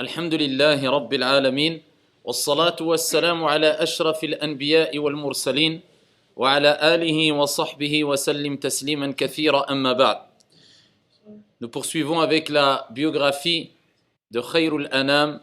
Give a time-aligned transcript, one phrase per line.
[0.00, 1.82] الحمد لله رب العالمين
[2.24, 5.80] والصلاة والسلام على أشرف الأنبياء والمرسلين
[6.36, 10.18] وعلى آله وصحبه وسلم تسليما كثيرا أما بعد
[11.62, 13.70] Nous poursuivons avec la biographie
[14.30, 15.40] de Khayrul Anam,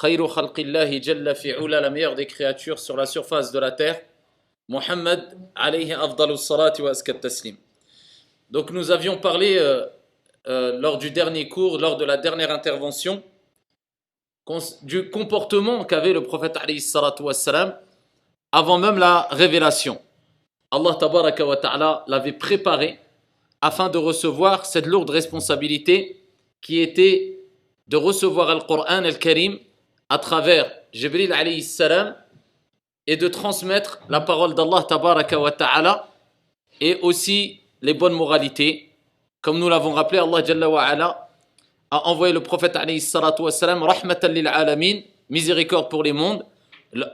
[0.00, 4.00] Khayru Khalqillahi Jalla fi'ula, la meilleure des créatures sur la surface de la terre,
[4.68, 7.56] Muhammad alayhi afdalus salati wa askat taslim.
[8.52, 9.84] Donc nous avions parlé euh,
[10.46, 13.20] euh, lors du dernier cours, lors de la dernière intervention,
[14.82, 16.58] du comportement qu'avait le prophète
[17.20, 17.76] wassalam
[18.52, 20.00] avant même la révélation.
[20.70, 22.98] Allah ta'ala l'avait préparé
[23.62, 26.20] afin de recevoir cette lourde responsabilité
[26.60, 27.38] qui était
[27.88, 29.58] de recevoir le Coran al-Karim
[30.08, 32.14] à travers Jibril alayhi salam
[33.06, 36.08] et de transmettre la parole d'Allah ta'ala
[36.80, 38.90] et aussi les bonnes moralités.
[39.40, 41.23] Comme nous l'avons rappelé, Allah jalla wa
[41.94, 46.44] a envoyé le prophète alayhi salatu wa salam rahmatan lil alamin, miséricorde pour les mondes.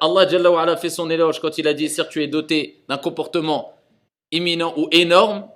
[0.01, 2.97] Allah jalla wa fait son éloge quand il a dit certes tu es doté d'un
[2.97, 3.75] comportement
[4.33, 5.47] imminent ou énorme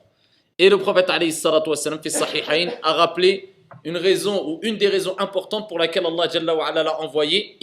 [0.58, 4.76] et le prophète alayhi salatu wa salam fait sahihain a rappelé une raison ou une
[4.76, 7.58] des raisons importantes pour laquelle Allah Jalla wa l'a envoyé.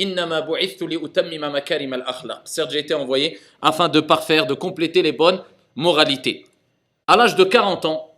[2.46, 5.42] Certes, j'ai été envoyé afin de parfaire, de compléter les bonnes
[5.76, 6.46] moralités.
[7.08, 8.12] À l'âge de 40 ans,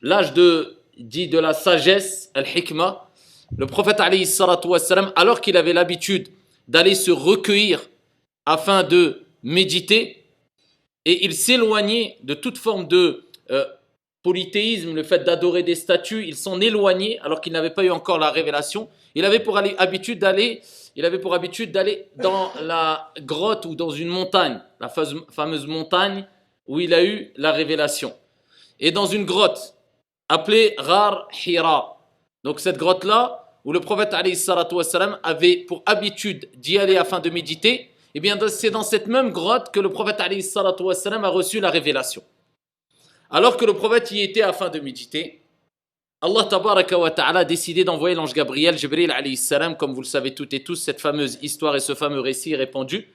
[0.00, 3.08] l'âge de dit de la sagesse, al-hikmah,
[3.56, 6.28] le prophète alayhi salatu wa salam, alors qu'il avait l'habitude
[6.68, 7.88] d'aller se recueillir
[8.46, 10.24] afin de méditer,
[11.04, 13.64] et il s'éloignait de toute forme de euh,
[14.22, 18.18] polythéisme, le fait d'adorer des statues, il s'en éloignait alors qu'il n'avait pas eu encore
[18.18, 18.88] la révélation.
[19.14, 20.62] Il avait pour habitude d'aller,
[20.94, 26.26] il avait pour habitude d'aller dans la grotte ou dans une montagne, la fameuse montagne
[26.68, 28.14] où il a eu la révélation.
[28.78, 29.71] Et dans une grotte
[30.32, 31.98] appelée Rar Hira.
[32.42, 34.14] Donc cette grotte-là, où le prophète
[35.22, 39.70] avait pour habitude d'y aller afin de méditer, eh bien c'est dans cette même grotte
[39.72, 42.22] que le prophète a reçu la révélation.
[43.30, 45.42] Alors que le prophète y était afin de méditer,
[46.22, 46.48] Allah
[47.18, 49.12] a décidé d'envoyer l'ange Gabriel, Jibril
[49.78, 53.06] comme vous le savez toutes et tous, cette fameuse histoire et ce fameux récit répandu,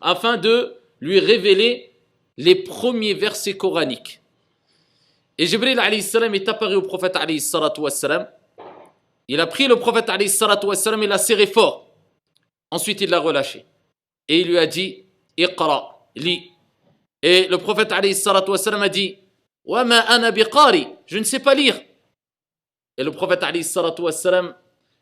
[0.00, 1.90] afin de lui révéler
[2.36, 4.19] les premiers versets coraniques.
[5.40, 7.16] Et Jibril est apparu au prophète.
[9.26, 11.88] Il a pris le prophète et l'a serré fort.
[12.70, 13.64] Ensuite, il l'a relâché.
[14.28, 15.06] Et il lui a dit,
[15.38, 16.50] Iqra, lis.
[17.22, 18.12] Et le prophète a dit,
[21.06, 21.80] je ne sais pas lire.
[22.98, 23.42] Et le prophète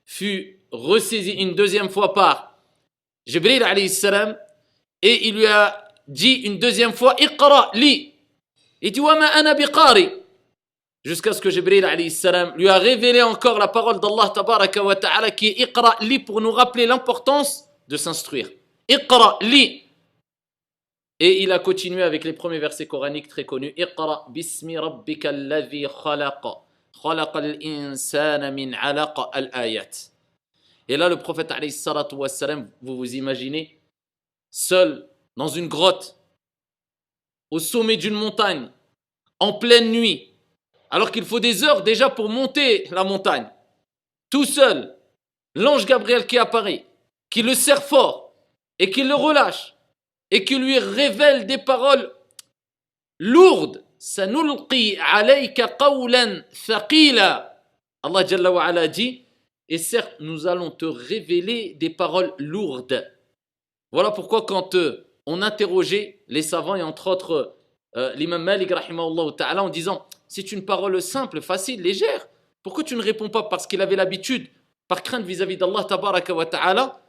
[0.06, 2.56] fut ressaisi une deuxième fois par
[3.26, 3.64] Jibril
[5.02, 8.14] et il lui a dit une deuxième fois Iqra, li.
[8.80, 10.10] Il dit ana biqari.
[11.08, 11.86] Jusqu'à ce que Jibril
[12.56, 14.30] lui a révélé encore la parole d'Allah
[14.84, 18.50] wa ta'ala qui est Iqra, li pour nous rappeler l'importance de s'instruire.
[18.86, 19.84] Iqra, li.
[21.18, 23.72] Et il a continué avec les premiers versets coraniques très connus.
[23.78, 26.58] Iqra bismi rabbika alladhi khalaqa.
[27.02, 30.10] Khalaqa al-insana min alaqa al-ayat.
[30.88, 31.50] Et là, le prophète,
[32.82, 33.80] vous vous imaginez,
[34.50, 35.08] seul
[35.38, 36.18] dans une grotte,
[37.50, 38.68] au sommet d'une montagne,
[39.40, 40.27] en pleine nuit,
[40.90, 43.48] alors qu'il faut des heures déjà pour monter la montagne,
[44.30, 44.96] tout seul,
[45.54, 46.84] l'ange Gabriel qui apparaît,
[47.30, 48.32] qui le serre fort
[48.78, 49.74] et qui le relâche
[50.30, 52.12] et qui lui révèle des paroles
[53.18, 53.82] lourdes.
[58.02, 59.24] Allah Jalla wa ala dit,
[59.68, 63.10] et certes, nous allons te révéler des paroles lourdes.
[63.92, 67.56] Voilà pourquoi quand euh, on interrogeait les savants et entre autres
[67.96, 72.28] euh, l'imam Malik en disant, c'est une parole simple, facile, légère.
[72.62, 74.48] Pourquoi tu ne réponds pas Parce qu'il avait l'habitude,
[74.86, 77.00] par crainte vis-à-vis d'Allah tabaraka wa ta'ala,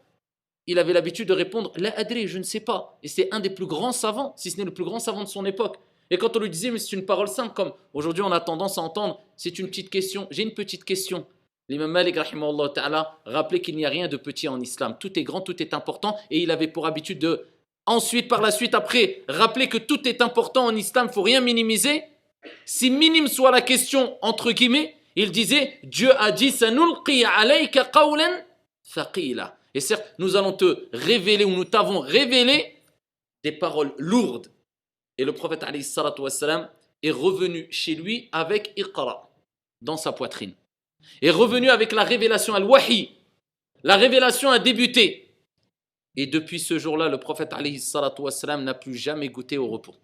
[0.68, 2.98] il avait l'habitude de répondre La adri, je ne sais pas.
[3.04, 5.30] Et c'est un des plus grands savants, si ce n'est le plus grand savant de
[5.30, 5.78] son époque.
[6.12, 8.78] Et quand on lui disait, mais c'est une parole simple, comme aujourd'hui on a tendance
[8.78, 11.26] à entendre, c'est une petite question, j'ai une petite question.
[11.70, 12.18] L'imam Malik
[12.74, 14.98] ta'ala rappelait qu'il n'y a rien de petit en islam.
[15.00, 16.18] Tout est grand, tout est important.
[16.32, 17.46] Et il avait pour habitude de,
[17.86, 21.42] ensuite, par la suite, après, rappeler que tout est important en islam, il faut rien
[21.42, 22.04] minimiser.
[22.66, 26.56] Si minime soit la question, entre guillemets, il disait, Dieu a dit.
[29.74, 32.82] Et certes, nous allons te révéler ou nous t'avons révélé
[33.44, 34.52] des paroles lourdes.
[35.18, 35.66] Et le prophète
[36.18, 36.70] wassalam,
[37.02, 39.30] est revenu chez lui avec Iqra
[39.82, 40.54] dans sa poitrine.
[41.22, 43.12] Est revenu avec la révélation al-Wahi.
[43.84, 45.34] La révélation a débuté.
[46.16, 49.96] Et depuis ce jour-là, le prophète n'a plus jamais goûté au repos.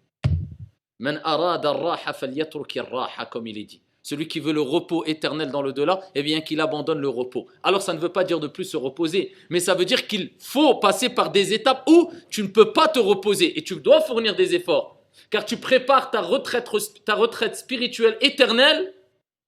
[3.30, 3.82] Comme il est dit.
[4.02, 7.48] celui qui veut le repos éternel dans le delà, eh bien qu'il abandonne le repos.
[7.64, 10.30] Alors ça ne veut pas dire de plus se reposer, mais ça veut dire qu'il
[10.38, 14.00] faut passer par des étapes où tu ne peux pas te reposer et tu dois
[14.00, 16.68] fournir des efforts, car tu prépares ta retraite,
[17.04, 18.94] ta retraite spirituelle éternelle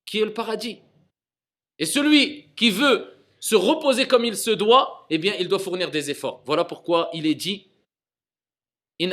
[0.05, 0.81] qui est le paradis.
[1.79, 3.06] Et celui qui veut
[3.39, 6.43] se reposer comme il se doit, eh bien il doit fournir des efforts.
[6.44, 7.69] Voilà pourquoi il est dit
[9.01, 9.11] In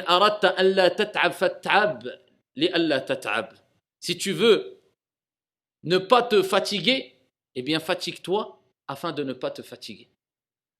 [3.99, 4.81] Si tu veux
[5.83, 7.15] ne pas te fatiguer,
[7.55, 10.09] eh bien fatigue-toi afin de ne pas te fatiguer,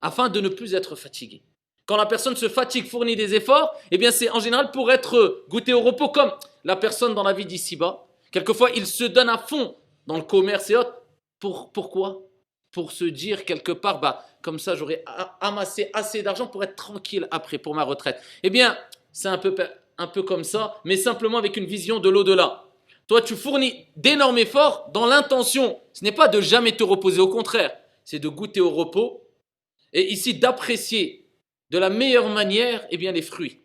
[0.01, 1.43] afin de ne plus être fatigué.
[1.85, 5.45] Quand la personne se fatigue, fournit des efforts, eh bien c'est en général pour être
[5.49, 6.31] goûté au repos, comme
[6.63, 8.07] la personne dans la vie d'ici-bas.
[8.31, 9.75] Quelquefois, il se donne à fond
[10.07, 11.01] dans le commerce et autres.
[11.39, 12.23] Pour, pourquoi?
[12.71, 15.03] Pour se dire quelque part, bah, comme ça j'aurais
[15.39, 18.19] amassé assez d'argent pour être tranquille après, pour ma retraite.
[18.43, 18.77] Eh bien,
[19.11, 19.55] c'est un peu,
[19.97, 22.65] un peu comme ça, mais simplement avec une vision de l'au-delà.
[23.07, 25.79] Toi, tu fournis d'énormes efforts dans l'intention.
[25.93, 29.27] Ce n'est pas de jamais te reposer, au contraire, c'est de goûter au repos
[29.93, 31.27] et ici d'apprécier
[31.69, 33.61] de la meilleure manière eh bien, les fruits.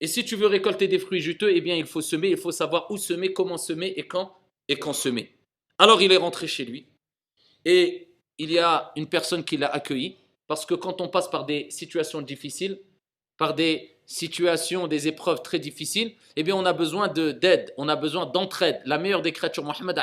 [0.00, 2.52] Et si tu veux récolter des fruits juteux, eh bien, il faut semer, il faut
[2.52, 4.36] savoir où semer, comment semer et quand,
[4.68, 5.34] et quand semer.
[5.78, 6.86] Alors il est rentré chez lui
[7.64, 8.08] et
[8.38, 10.16] il y a une personne qui l'a accueilli
[10.46, 12.80] parce que quand on passe par des situations difficiles,
[13.36, 17.96] par des situations, des épreuves très difficiles, eh bien on a besoin d'aide, on a
[17.96, 18.80] besoin d'entraide.
[18.84, 19.98] La meilleure des créatures, Mohammed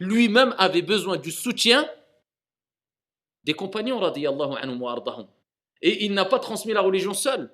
[0.00, 1.88] lui-même avait besoin du soutien
[3.44, 4.00] des compagnons
[5.82, 7.50] Et il n'a pas transmis la religion seul.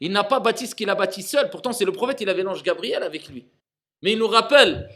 [0.00, 1.50] Il n'a pas bâti ce qu'il a bâti seul.
[1.50, 3.46] Pourtant, c'est le prophète, il avait l'ange Gabriel avec lui.
[4.02, 4.88] Mais il nous rappelle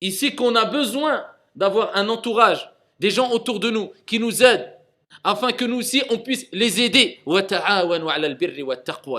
[0.00, 1.24] ici qu'on a besoin
[1.54, 4.75] d'avoir un entourage, des gens autour de nous qui nous aident,
[5.24, 7.20] afin que nous aussi on puisse les aider.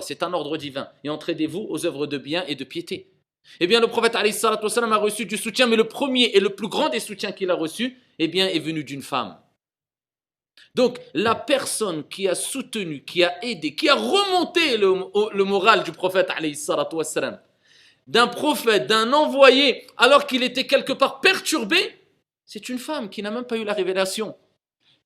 [0.01, 0.87] C'est un ordre divin.
[1.03, 3.11] Et entraidez-vous aux œuvres de bien et de piété.
[3.59, 4.21] Eh bien, le prophète a
[4.97, 7.97] reçu du soutien, mais le premier et le plus grand des soutiens qu'il a reçu,
[8.19, 9.37] eh bien, est venu d'une femme.
[10.75, 15.91] Donc, la personne qui a soutenu, qui a aidé, qui a remonté le, moral du
[15.91, 16.29] prophète,
[18.05, 21.77] d'un prophète, d'un envoyé, alors qu'il était quelque part perturbé,
[22.45, 24.35] c'est une femme qui n'a même pas eu la révélation.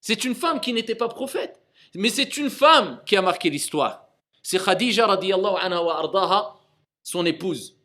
[0.01, 1.61] C'est une femme qui n'était pas prophète,
[1.93, 4.07] mais c'est une femme qui a marqué l'histoire.
[4.41, 6.55] C'est Khadija radiallahu anha wa ardaha,
[7.03, 7.77] son épouse.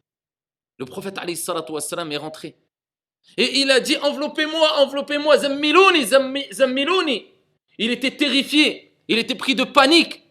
[0.79, 2.57] Le prophète alayhi wassalam est rentré.
[3.37, 6.07] Et il a dit enveloppez-moi, enveloppez-moi, zammilouni,
[6.53, 7.27] zammilouni.
[7.79, 10.23] Il était terrifié, il était pris de panique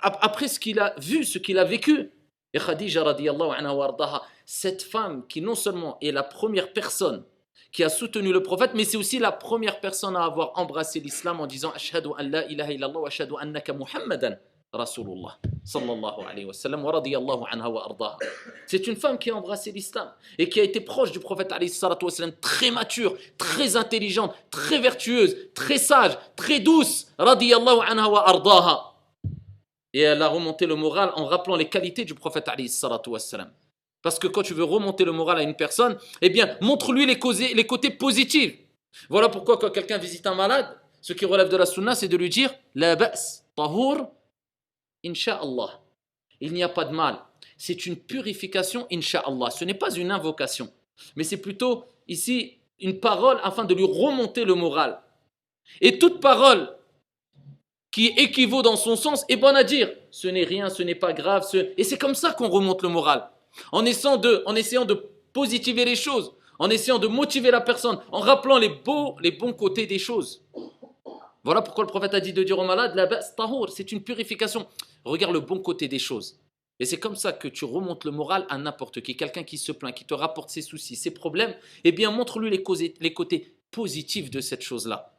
[0.00, 2.10] après ce qu'il a vu, ce qu'il a vécu.
[2.52, 7.24] Et Khadija radiallahu anha wa cette femme qui non seulement est la première personne
[7.72, 11.40] qui a soutenu le prophète, mais c'est aussi la première personne à avoir embrassé l'islam
[11.40, 14.36] en disant Ashhadu an la ilaha illallah wa ashhadu annaka Muhammadan
[14.72, 18.18] Rasulullah sallallahu alayhi wa sallam wa radiyallahu anha wa ardaha.
[18.66, 21.70] C'est une femme qui a embrassé l'islam et qui a été proche du prophète alayhi
[21.70, 22.10] salatu wa
[22.40, 28.94] très mature, très intelligente, très vertueuse, très sage, très douce, radiyallahu anha wa ardaha.
[29.92, 33.18] Et elle a remonté le moral en rappelant les qualités du prophète alayhi salatu wa
[33.18, 33.50] sallam.
[34.02, 37.18] Parce que quand tu veux remonter le moral à une personne, eh bien, montre-lui les,
[37.18, 38.54] côtés positifs.
[39.08, 40.66] Voilà pourquoi quand quelqu'un visite un malade,
[41.00, 44.10] ce qui relève de la sunna, c'est de lui dire La ba's, tahur,
[45.04, 45.80] insha'Allah.
[46.40, 47.18] Il n'y a pas de mal.
[47.56, 49.50] C'est une purification, insha'Allah.
[49.50, 50.72] Ce n'est pas une invocation,
[51.16, 55.00] mais c'est plutôt ici une parole afin de lui remonter le moral.
[55.80, 56.72] Et toute parole
[57.90, 59.90] qui équivaut dans son sens est bonne à dire.
[60.12, 61.44] Ce n'est rien, ce n'est pas grave.
[61.76, 63.28] Et c'est comme ça qu'on remonte le moral
[63.72, 64.94] en essayant de, en essayant de
[65.32, 69.52] positiver les choses, en essayant de motiver la personne, en rappelant les, beaux, les bons
[69.52, 70.42] côtés des choses.
[71.44, 73.08] Voilà pourquoi le prophète a dit de dire aux malades, la
[73.68, 74.66] c'est une purification.
[75.04, 76.40] Regarde le bon côté des choses.
[76.80, 79.16] Et c'est comme ça que tu remontes le moral à n'importe qui.
[79.16, 83.12] Quelqu'un qui se plaint, qui te rapporte ses soucis, ses problèmes, eh bien montre-lui les
[83.14, 85.14] côtés positifs de cette chose-là.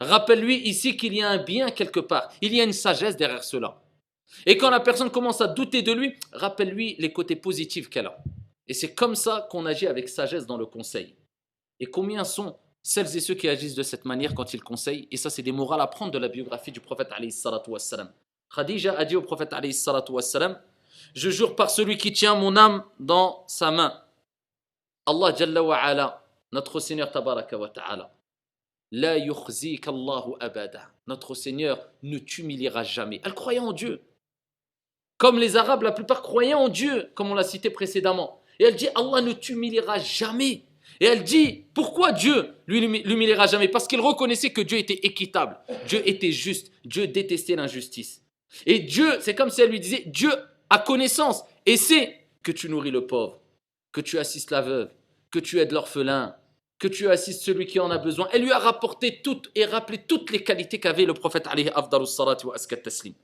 [0.00, 2.30] Rappelle-lui ici qu'il y a un bien quelque part.
[2.40, 3.80] Il y a une sagesse derrière cela.
[4.44, 8.18] Et quand la personne commence à douter de lui, rappelle-lui les côtés positifs qu'elle a.
[8.68, 11.14] Et c'est comme ça qu'on agit avec sagesse dans le conseil.
[11.78, 15.08] Et combien sont celles et ceux qui agissent de cette manière quand ils conseillent?
[15.10, 17.10] Et ça, c'est des morales à prendre de la biographie du prophète
[18.54, 19.54] Khadija a dit au prophète
[21.14, 24.02] Je jure par celui qui tient mon âme dans sa main.
[25.06, 28.12] Allah Jalla wa ala, notre Seigneur Tabaraka wa ta'ala.
[28.92, 30.88] La Allahu abada.
[31.06, 33.20] Notre Seigneur ne t'humiliera jamais.
[33.24, 34.00] Elle croyait en Dieu.
[35.18, 38.40] Comme les Arabes, la plupart croyaient en Dieu, comme on l'a cité précédemment.
[38.58, 40.64] Et elle dit, Allah ne t'humiliera jamais.
[41.00, 43.68] Et elle dit, pourquoi Dieu lui l'humiliera jamais?
[43.68, 48.22] Parce qu'il reconnaissait que Dieu était équitable, Dieu était juste, Dieu détestait l'injustice.
[48.64, 50.30] Et Dieu, c'est comme si elle lui disait, Dieu
[50.70, 53.40] a connaissance et sait que tu nourris le pauvre,
[53.92, 54.90] que tu assistes la veuve,
[55.30, 56.34] que tu aides l'orphelin,
[56.78, 58.28] que tu assistes celui qui en a besoin.
[58.32, 62.06] Elle lui a rapporté toutes et rappelé toutes les qualités qu'avait le prophète alayhi afdalus
[62.06, 63.14] salat wa taslim.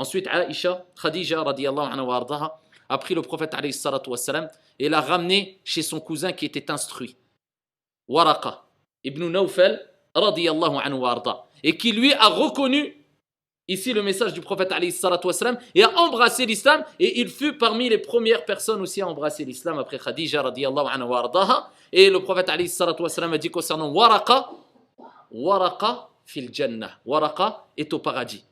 [0.00, 5.60] Ensuite, Aisha, Khadija anha a pris le prophète alayhi salat wa salam et l'a ramené
[5.62, 7.16] chez son cousin qui était instruit.
[8.08, 8.64] Waraqa
[9.04, 9.78] ibn Nawfal
[10.14, 11.04] radiallahu anhu
[11.62, 12.96] et qui lui a reconnu
[13.68, 14.72] ici le message du prophète
[15.22, 16.82] wassalam, et a embrassé l'islam.
[16.98, 21.70] Et il fut parmi les premières personnes aussi à embrasser l'islam après Khadija radiallahu anha
[21.92, 22.50] et le prophète
[22.98, 24.48] wassalam a dit concernant Waraqa
[25.30, 26.92] Waraqa fil jannah.
[27.04, 28.46] Waraqa est au paradis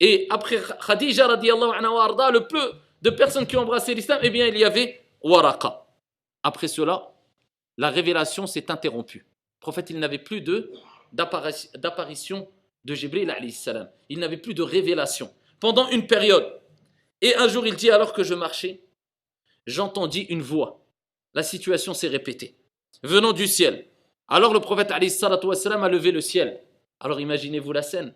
[0.00, 4.46] et après Khadija radiallahu anha le peu de personnes qui ont embrassé l'islam eh bien
[4.46, 5.86] il y avait Waraqa
[6.42, 7.12] après cela
[7.76, 10.72] la révélation s'est interrompue le prophète il n'avait plus de
[11.12, 12.48] d'apparition
[12.84, 13.90] de Jibril salam.
[14.08, 16.60] Il n'avait plus de révélation pendant une période.
[17.20, 18.80] Et un jour, il dit alors que je marchais,
[19.66, 20.86] j'entendis une voix.
[21.34, 22.56] La situation s'est répétée,
[23.02, 23.86] venant du ciel.
[24.28, 26.60] Alors le prophète a levé le ciel.
[26.98, 28.14] Alors imaginez-vous la scène,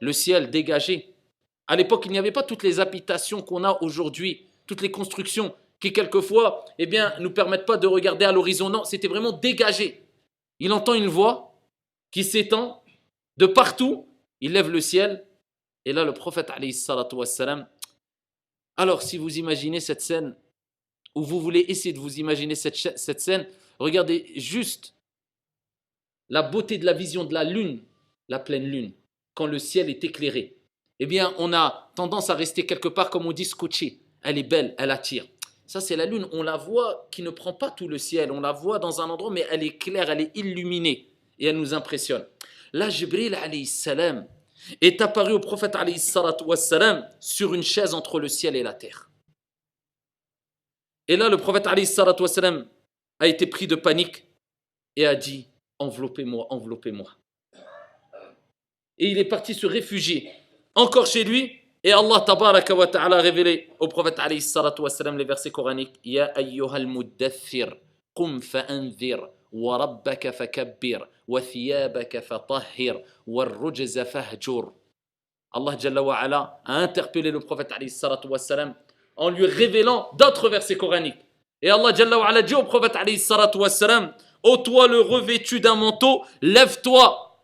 [0.00, 1.13] le ciel dégagé.
[1.66, 5.54] À l'époque, il n'y avait pas toutes les habitations qu'on a aujourd'hui, toutes les constructions
[5.80, 8.70] qui quelquefois, eh bien, nous permettent pas de regarder à l'horizon.
[8.70, 10.02] Non, c'était vraiment dégagé.
[10.58, 11.60] Il entend une voix
[12.10, 12.82] qui s'étend
[13.36, 14.08] de partout,
[14.40, 15.26] il lève le ciel,
[15.84, 16.50] et là le prophète
[17.12, 17.66] wassalam,
[18.76, 20.36] alors si vous imaginez cette scène,
[21.14, 23.46] ou vous voulez essayer de vous imaginer cette, cette scène,
[23.78, 24.94] regardez juste
[26.28, 27.82] la beauté de la vision de la lune,
[28.28, 28.92] la pleine lune,
[29.34, 30.56] quand le ciel est éclairé.
[31.00, 34.00] Eh bien, on a tendance à rester quelque part, comme on dit, scotché.
[34.22, 35.26] Elle est belle, elle attire.
[35.66, 36.26] Ça, c'est la lune.
[36.32, 38.30] On la voit qui ne prend pas tout le ciel.
[38.30, 41.10] On la voit dans un endroit, mais elle est claire, elle est illuminée.
[41.38, 42.24] Et elle nous impressionne.
[42.72, 43.36] Là, Jibril
[43.66, 44.26] salam
[44.80, 49.10] est apparu au prophète salam sur une chaise entre le ciel et la terre.
[51.08, 52.66] Et là, le prophète salam
[53.18, 54.26] a été pris de panique
[54.96, 55.48] et a dit
[55.78, 57.10] Enveloppez-moi, enveloppez-moi.
[58.98, 60.30] Et il est parti se réfugier
[60.74, 61.60] encore chez lui.
[61.86, 65.50] Et Allah tabaraka wa ta'ala a révélé au prophète alayhi salatu wa salam les versets
[65.50, 67.74] coraniques Ya ayyuhal muddathir,
[68.14, 69.18] qum fa'anzir,
[69.52, 74.72] wa rabbaka fakabbir, wa thiyabaka fatahhir, wa rujza fahjur.
[75.52, 78.74] Allah Jalla wa ala a interpellé le prophète alayhi salatu wa salam
[79.16, 81.20] en lui révélant d'autres versets coraniques.
[81.60, 85.00] Et Allah Jalla wa ala dit au prophète alayhi salatu wa salam Ô toi le
[85.00, 87.38] revêtu d'un manteau, lève-toi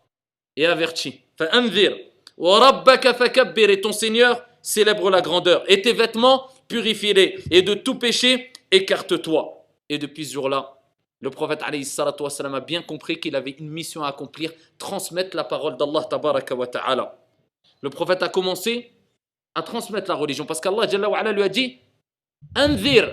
[0.56, 1.20] et avertis.
[1.37, 1.96] Fa'anzir.
[2.42, 5.62] Et ton Seigneur célèbre la grandeur.
[5.68, 7.38] Et tes vêtements, purifie-les.
[7.50, 9.66] Et de tout péché, écarte-toi.
[9.88, 10.78] Et depuis ce jour-là,
[11.20, 16.04] le prophète a bien compris qu'il avait une mission à accomplir, transmettre la parole d'Allah
[16.04, 17.18] ta'ala.
[17.82, 18.92] Le prophète a commencé
[19.54, 20.87] à transmettre la religion parce qu'Allah
[21.32, 21.78] lui a dit
[22.56, 23.11] Anzir,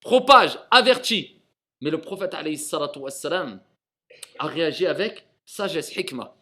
[0.00, 1.36] propage, avertis.
[1.82, 2.42] Mais le prophète a
[4.46, 6.34] réagi avec sagesse, hikmah.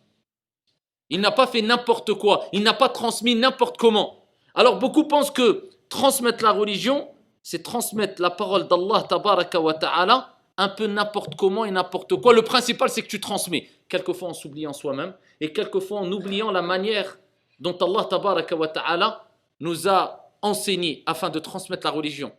[1.11, 4.25] Il n'a pas fait n'importe quoi, il n'a pas transmis n'importe comment.
[4.55, 7.09] Alors beaucoup pensent que transmettre la religion,
[7.43, 12.35] c'est transmettre la parole d'Allah ta'ala un peu n'importe comment et n'importe quoi.
[12.35, 13.69] Le principal, c'est que tu transmets.
[13.89, 17.19] Quelquefois en s'oubliant soi-même et quelquefois en oubliant la manière
[17.61, 19.25] dont Allah ta'ala
[19.61, 22.33] nous a enseigné afin de transmettre la religion.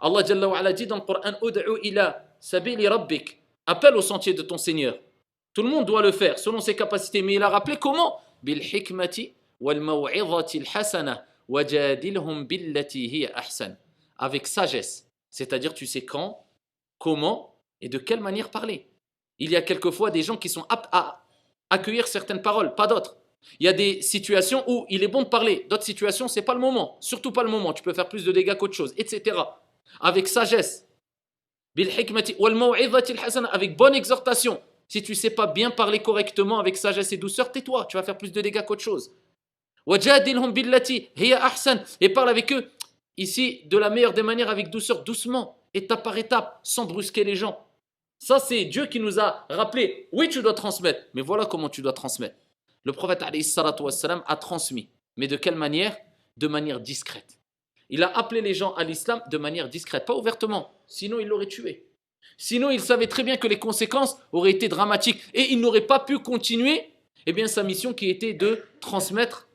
[0.00, 1.32] Allah Jalla wa dit dans le Coran
[1.82, 3.40] ila sabili rabbik.
[3.66, 4.98] Appelle au sentier de ton Seigneur.
[5.54, 7.22] Tout le monde doit le faire selon ses capacités.
[7.22, 8.20] Mais il a rappelé comment?
[8.42, 9.80] Bil hikmati wal
[10.74, 13.76] hasana wajadilhum billati ahsan.
[14.18, 15.08] Avec sagesse.
[15.30, 16.44] C'est-à-dire, tu sais quand
[16.98, 18.88] comment et de quelle manière parler.
[19.38, 21.24] Il y a quelquefois des gens qui sont aptes à
[21.70, 23.16] accueillir certaines paroles, pas d'autres.
[23.60, 26.54] Il y a des situations où il est bon de parler, d'autres situations, c'est pas
[26.54, 29.36] le moment, surtout pas le moment, tu peux faire plus de dégâts qu'autre chose, etc.
[30.00, 30.88] Avec sagesse,
[31.76, 34.62] avec bonne exhortation.
[34.88, 38.18] Si tu sais pas bien parler correctement avec sagesse et douceur, tais-toi, tu vas faire
[38.18, 39.12] plus de dégâts qu'autre chose.
[42.00, 42.70] Et parle avec eux
[43.16, 47.36] ici de la meilleure des manières, avec douceur, doucement étape par étape, sans brusquer les
[47.36, 47.66] gens.
[48.18, 51.82] Ça, c'est Dieu qui nous a rappelé, oui, tu dois transmettre, mais voilà comment tu
[51.82, 52.36] dois transmettre.
[52.84, 54.88] Le prophète a transmis.
[55.16, 55.96] Mais de quelle manière?
[56.36, 57.38] De manière discrète.
[57.90, 61.46] Il a appelé les gens à l'islam de manière discrète, pas ouvertement, sinon il l'aurait
[61.46, 61.86] tué.
[62.36, 66.00] Sinon, il savait très bien que les conséquences auraient été dramatiques et il n'aurait pas
[66.00, 66.90] pu continuer
[67.26, 69.48] eh bien, sa mission qui était de transmettre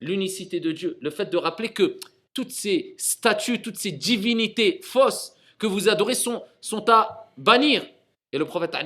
[0.00, 0.98] l'unicité de Dieu.
[1.00, 1.98] Le fait de rappeler que
[2.32, 6.42] toutes ces statues, toutes ces divinités fausses que vous adorez sont,
[6.88, 7.84] à bannir.
[8.32, 8.76] Et le prophète,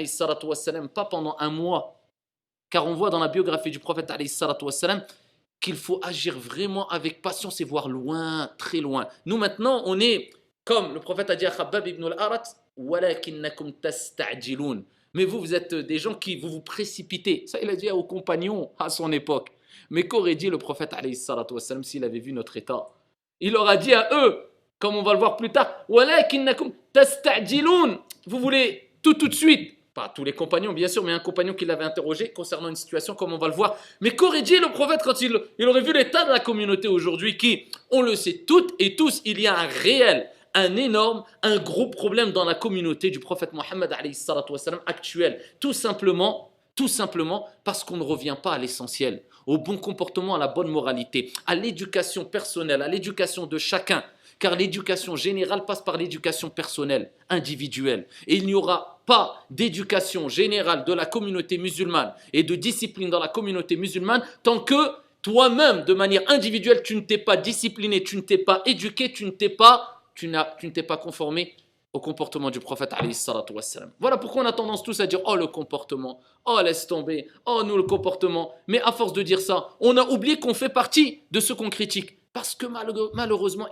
[0.43, 2.01] wassalam, pas pendant un mois,
[2.71, 4.13] car on voit dans la biographie du prophète
[5.61, 9.09] qu'il faut agir vraiment avec patience et voir loin, très loin.
[9.27, 10.31] Nous maintenant, on est
[10.65, 12.43] comme le prophète a dit à Khabbab ibn al-Arat,
[15.13, 17.45] mais vous, vous êtes des gens qui vous vous précipitez.
[17.47, 19.49] Ça, il a dit aux compagnons à son époque.
[19.91, 20.95] Mais qu'aurait dit le prophète
[21.83, 22.87] s'il avait vu notre état?
[23.41, 24.39] Il leur a dit à eux,
[24.79, 25.85] comme on va le voir plus tard,
[28.27, 29.77] vous voulez tout tout de suite?
[29.93, 33.17] Pas tous les compagnons, bien sûr, mais un compagnon qui l'avait interrogé concernant une situation,
[33.17, 33.77] comme on va le voir.
[34.01, 37.37] Mais qu'aurait dit le prophète quand il, il aurait vu l'état de la communauté aujourd'hui
[37.37, 41.59] qui, on le sait toutes et tous, il y a un réel un énorme, un
[41.59, 43.95] gros problème dans la communauté du prophète Mohammed
[44.87, 45.41] actuel.
[45.61, 50.39] Tout simplement, tout simplement parce qu'on ne revient pas à l'essentiel, au bon comportement, à
[50.39, 54.05] la bonne moralité, à l'éducation personnelle, à l'éducation de chacun.
[54.39, 58.07] Car l'éducation générale passe par l'éducation personnelle, individuelle.
[58.27, 63.19] Et il n'y aura pas d'éducation générale de la communauté musulmane et de discipline dans
[63.19, 64.75] la communauté musulmane tant que
[65.21, 69.27] toi-même, de manière individuelle, tu ne t'es pas discipliné, tu ne t'es pas éduqué, tu
[69.27, 70.29] ne t'es pas tu,
[70.67, 71.55] ne t'es pas conformé
[71.93, 72.95] au comportement du prophète
[73.99, 77.63] Voilà pourquoi on a tendance tous à dire oh le comportement, oh laisse tomber, oh
[77.65, 78.55] nous le comportement.
[78.69, 81.71] Mais à force de dire ça, on a oublié qu'on fait partie de ce qu'on
[81.71, 82.19] critique.
[82.33, 82.67] Parce que
[83.15, 83.67] malheureusement,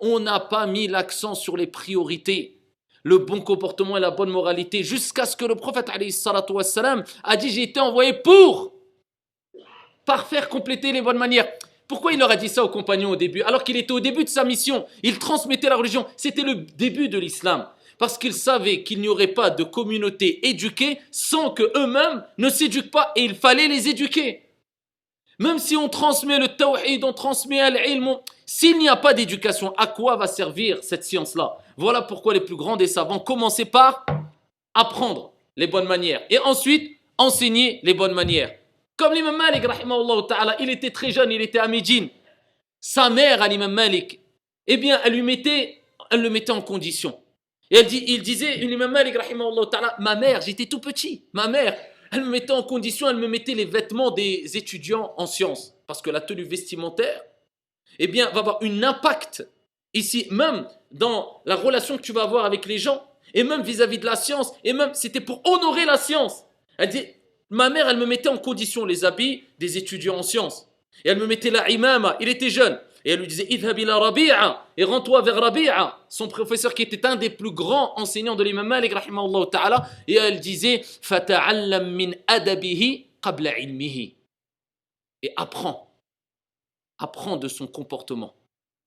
[0.00, 2.60] on n'a pas mis l'accent sur les priorités,
[3.04, 7.62] le bon comportement et la bonne moralité, jusqu'à ce que le prophète a dit j'ai
[7.62, 8.72] été envoyé pour
[10.04, 11.48] parfaire, compléter les bonnes manières.
[11.90, 14.22] Pourquoi il leur a dit ça aux compagnons au début Alors qu'il était au début
[14.22, 16.06] de sa mission, il transmettait la religion.
[16.16, 17.66] C'était le début de l'islam.
[17.98, 22.92] Parce qu'il savait qu'il n'y aurait pas de communauté éduquée sans que eux-mêmes ne s'éduquent
[22.92, 24.42] pas et il fallait les éduquer.
[25.40, 29.88] Même si on transmet le tawhid, on transmet al-ilm, s'il n'y a pas d'éducation, à
[29.88, 31.58] quoi va servir cette science-là?
[31.76, 34.06] Voilà pourquoi les plus grands des savants commençaient par
[34.74, 38.59] apprendre les bonnes manières et ensuite enseigner les bonnes manières.
[39.00, 39.64] Comme l'imam Malik,
[40.60, 42.10] il était très jeune, il était à Médine.
[42.80, 44.20] Sa mère, l'imam Malik,
[44.66, 45.80] eh bien, elle lui mettait,
[46.10, 47.18] elle le mettait en condition.
[47.70, 49.14] Et elle dit, il disait, l'imam Malik,
[50.00, 51.78] ma mère, j'étais tout petit, ma mère,
[52.12, 55.74] elle me mettait en condition, elle me mettait les vêtements des étudiants en sciences.
[55.86, 57.22] Parce que la tenue vestimentaire,
[57.98, 59.48] eh bien, va avoir un impact
[59.94, 63.96] ici, même dans la relation que tu vas avoir avec les gens, et même vis-à-vis
[63.96, 66.44] -vis de la science, et même c'était pour honorer la science.
[66.76, 67.06] Elle dit,
[67.50, 70.68] Ma mère, elle me mettait en condition les habits des étudiants en sciences.
[71.04, 72.80] Et elle me mettait la imama, il était jeune.
[73.04, 73.48] Et elle lui disait,
[73.88, 78.44] Rabi'a, et rends-toi vers Rabi'a, son professeur qui était un des plus grands enseignants de
[78.44, 78.92] l'imam Malik,
[79.50, 79.88] ta'ala.
[80.06, 84.16] Et elle disait, Fata'allam min adabihi qabla ilmihi.
[85.22, 85.90] Et apprends.
[86.98, 88.34] Apprends de son comportement.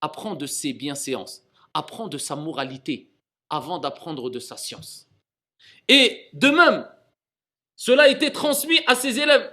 [0.01, 1.43] Apprends de ses bienséances.
[1.73, 3.09] Apprends de sa moralité
[3.49, 5.07] avant d'apprendre de sa science.
[5.87, 6.87] Et de même,
[7.75, 9.51] cela a été transmis à ses élèves.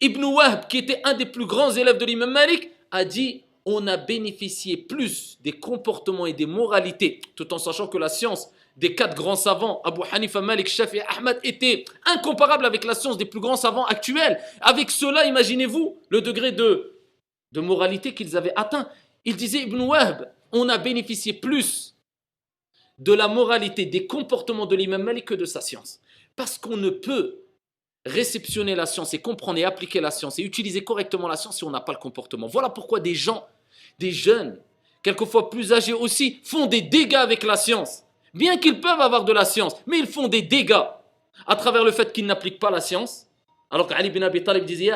[0.00, 3.86] Ibn Wahb, qui était un des plus grands élèves de l'imam Malik, a dit on
[3.86, 8.94] a bénéficié plus des comportements et des moralités, tout en sachant que la science des
[8.94, 13.24] quatre grands savants, Abu Hanifa, Malik, Shafi et Ahmad, était incomparable avec la science des
[13.24, 14.40] plus grands savants actuels.
[14.60, 16.96] Avec cela, imaginez-vous le degré de,
[17.52, 18.88] de moralité qu'ils avaient atteint.
[19.24, 21.96] Il disait Ibn Wahb, on a bénéficié plus
[22.98, 26.00] de la moralité, des comportements de l'imam Malik que de sa science.
[26.36, 27.40] Parce qu'on ne peut
[28.06, 31.64] réceptionner la science et comprendre et appliquer la science et utiliser correctement la science si
[31.64, 32.46] on n'a pas le comportement.
[32.46, 33.46] Voilà pourquoi des gens,
[33.98, 34.58] des jeunes,
[35.02, 38.04] quelquefois plus âgés aussi, font des dégâts avec la science.
[38.34, 40.84] Bien qu'ils peuvent avoir de la science, mais ils font des dégâts
[41.46, 43.26] à travers le fait qu'ils n'appliquent pas la science.
[43.70, 44.90] Alors qu'Ali bin Abi Talib disait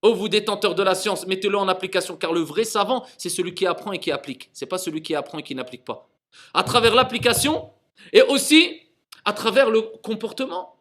[0.00, 3.54] Oh vous détenteurs de la science, mettez-le en application car le vrai savant, c'est celui
[3.54, 4.48] qui apprend et qui applique.
[4.52, 6.08] C'est pas celui qui apprend et qui n'applique pas.
[6.54, 7.70] À travers l'application
[8.12, 8.80] et aussi
[9.28, 10.74] à travers le comportement.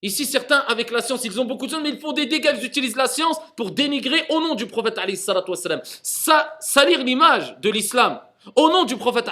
[0.00, 2.54] Ici, certains, avec la science, ils ont beaucoup de choses, mais ils font des dégâts,
[2.58, 4.98] ils utilisent la science pour dénigrer au nom du prophète
[6.02, 8.18] Ça, salir l'image de l'islam
[8.56, 9.28] au nom du prophète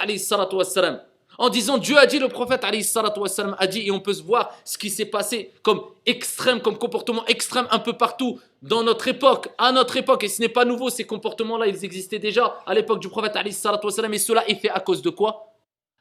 [1.39, 4.77] en disant Dieu a dit, le prophète a dit, et on peut se voir ce
[4.77, 9.71] qui s'est passé comme extrême, comme comportement extrême un peu partout dans notre époque, à
[9.71, 13.09] notre époque, et ce n'est pas nouveau, ces comportements-là, ils existaient déjà à l'époque du
[13.09, 15.55] prophèt et cela est fait à cause de quoi?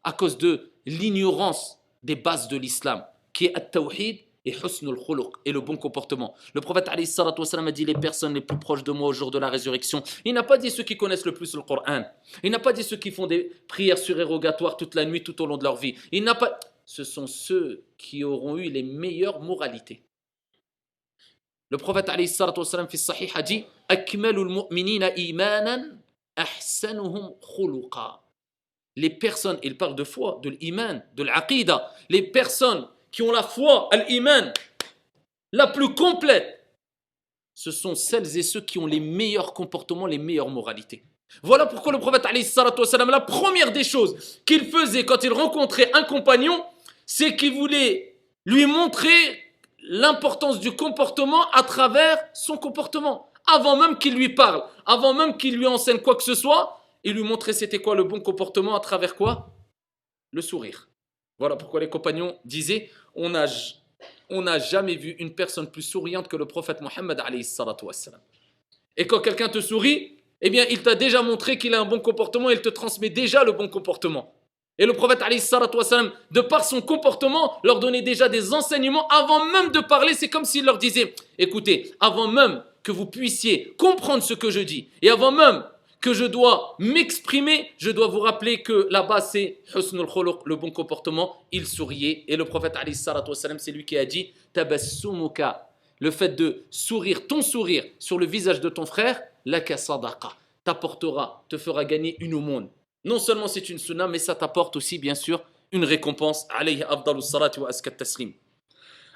[0.05, 5.53] À cause de l'ignorance des bases de l'islam, qui est at-tawhid et husnul khuluq, et
[5.53, 6.35] le bon comportement.
[6.55, 6.97] Le prophète a
[7.73, 10.03] dit les personnes les plus proches de moi au jour de la résurrection.
[10.25, 12.05] Il n'a pas dit ceux qui connaissent le plus le Coran.
[12.43, 15.47] Il n'a pas dit ceux qui font des prières surérogatoires toute la nuit, tout au
[15.47, 15.95] long de leur vie.
[16.13, 16.59] Il n'a pas.
[16.87, 20.03] Ce sont ceux qui auront eu les meilleures moralités.
[21.71, 22.11] Le prophète
[22.89, 25.99] fi sahih a dit Akmalul mu'minina imanan
[26.35, 28.23] ahsanuhum khuluqa
[28.99, 33.45] les personnes, il parle de foi, de l'iman, de l'aqida, les personnes qui ont la
[33.45, 34.53] foi, l'iman,
[35.53, 36.65] la plus complète,
[37.55, 41.05] ce sont celles et ceux qui ont les meilleurs comportements, les meilleures moralités.
[41.43, 46.65] Voilà pourquoi le prophète, la première des choses qu'il faisait quand il rencontrait un compagnon,
[47.07, 49.45] c'est qu'il voulait lui montrer
[49.83, 53.31] l'importance du comportement à travers son comportement.
[53.47, 57.15] Avant même qu'il lui parle, avant même qu'il lui enseigne quoi que ce soit, il
[57.15, 59.55] lui montrait c'était quoi le bon comportement à travers quoi
[60.33, 60.89] Le sourire.
[61.39, 63.47] Voilà pourquoi les compagnons disaient on n'a
[64.31, 67.23] on jamais vu une personne plus souriante que le prophète Mohammed.
[68.97, 72.01] Et quand quelqu'un te sourit, eh bien, il t'a déjà montré qu'il a un bon
[72.01, 74.35] comportement, il te transmet déjà le bon comportement.
[74.77, 75.19] Et le prophète,
[76.31, 80.15] de par son comportement, leur donnait déjà des enseignements avant même de parler.
[80.15, 84.61] C'est comme s'il leur disait, écoutez, avant même que vous puissiez comprendre ce que je
[84.61, 85.65] dis, et avant même
[86.01, 91.67] que je dois m'exprimer, je dois vous rappeler que là-bas c'est le bon comportement, il
[91.67, 92.25] souriait.
[92.29, 92.77] Et le prophète,
[93.59, 94.33] c'est lui qui a dit,
[96.01, 99.61] le fait de sourire, ton sourire sur le visage de ton frère, la
[100.65, 102.69] t'apportera, te fera gagner une aumône.
[103.05, 106.47] Non seulement c'est une sunna, mais ça t'apporte aussi, bien sûr, une récompense.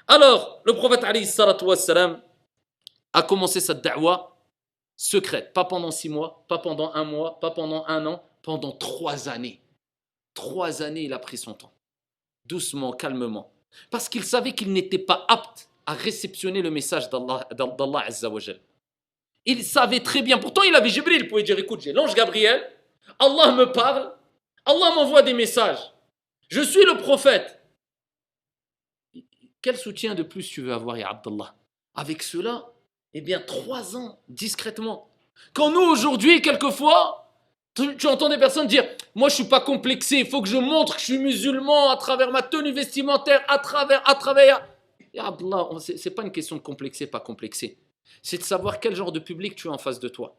[0.07, 1.03] Alors, le prophète
[3.13, 4.32] a commencé sa da'wa
[4.95, 9.29] secrète, pas pendant six mois, pas pendant un mois, pas pendant un an, pendant trois
[9.29, 9.61] années.
[10.33, 11.73] Trois années, il a pris son temps,
[12.45, 13.51] doucement, calmement,
[13.89, 18.07] parce qu'il savait qu'il n'était pas apte à réceptionner le message d'Allah
[19.45, 22.67] Il savait très bien, pourtant il avait Jibril, il pouvait dire écoute, j'ai l'ange Gabriel,
[23.19, 24.13] Allah me parle,
[24.65, 25.91] Allah m'envoie des messages.
[26.49, 27.59] Je suis le prophète.
[29.61, 31.55] Quel soutien de plus tu veux avoir, Ya Abdallah?
[31.95, 32.72] Avec cela,
[33.13, 35.09] eh bien, trois ans, discrètement.
[35.53, 37.23] Quand nous, aujourd'hui, quelquefois,
[37.75, 40.57] tu, entends des personnes dire Moi, je ne suis pas complexé, il faut que je
[40.57, 44.67] montre que je suis musulman à travers ma tenue vestimentaire, à travers, à travers.
[45.13, 47.77] Ya Abdallah, ce n'est pas une question de complexer, pas complexer.
[48.21, 50.35] C'est de savoir quel genre de public tu as en face de toi.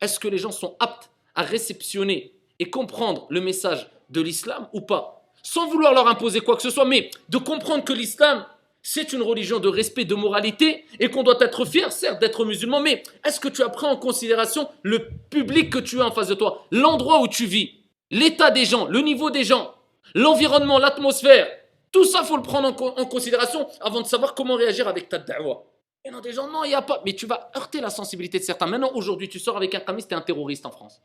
[0.00, 4.80] Est-ce que les gens sont aptes à réceptionner et comprendre le message de l'islam ou
[4.80, 5.22] pas?
[5.42, 8.44] Sans vouloir leur imposer quoi que ce soit, mais de comprendre que l'islam,
[8.82, 12.80] c'est une religion de respect, de moralité, et qu'on doit être fier, certes, d'être musulman,
[12.80, 16.28] mais est-ce que tu as pris en considération le public que tu as en face
[16.28, 17.74] de toi, l'endroit où tu vis,
[18.10, 19.74] l'état des gens, le niveau des gens,
[20.14, 21.48] l'environnement, l'atmosphère?
[21.90, 25.62] Tout ça, faut le prendre en, considération avant de savoir comment réagir avec ta da'wah.
[26.04, 27.02] Et non, des gens, non, il n'y a pas.
[27.04, 28.66] Mais tu vas heurter la sensibilité de certains.
[28.66, 31.00] Maintenant, aujourd'hui, tu sors avec un tu es un terroriste en France.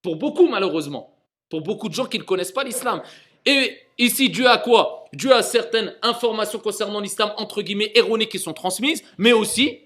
[0.00, 1.16] Pour beaucoup, malheureusement.
[1.48, 3.02] Pour beaucoup de gens qui ne connaissent pas l'islam.
[3.46, 5.04] Et ici, Dieu a quoi?
[5.12, 9.78] Dieu a certaines informations concernant l'islam, entre guillemets, erronées qui sont transmises, mais aussi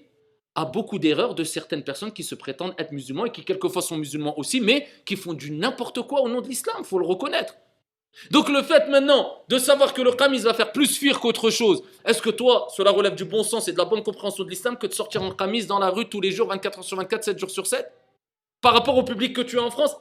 [0.55, 3.97] a beaucoup d'erreurs de certaines personnes qui se prétendent être musulmans et qui quelquefois sont
[3.97, 7.05] musulmans aussi, mais qui font du n'importe quoi au nom de l'islam, il faut le
[7.05, 7.55] reconnaître.
[8.31, 11.83] Donc le fait maintenant de savoir que le qamis va faire plus fuir qu'autre chose,
[12.03, 14.77] est-ce que toi, cela relève du bon sens et de la bonne compréhension de l'islam
[14.77, 17.23] que de sortir en qamis dans la rue tous les jours, 24 heures sur 24,
[17.23, 17.87] 7 jours sur 7
[18.59, 19.95] Par rapport au public que tu as en France,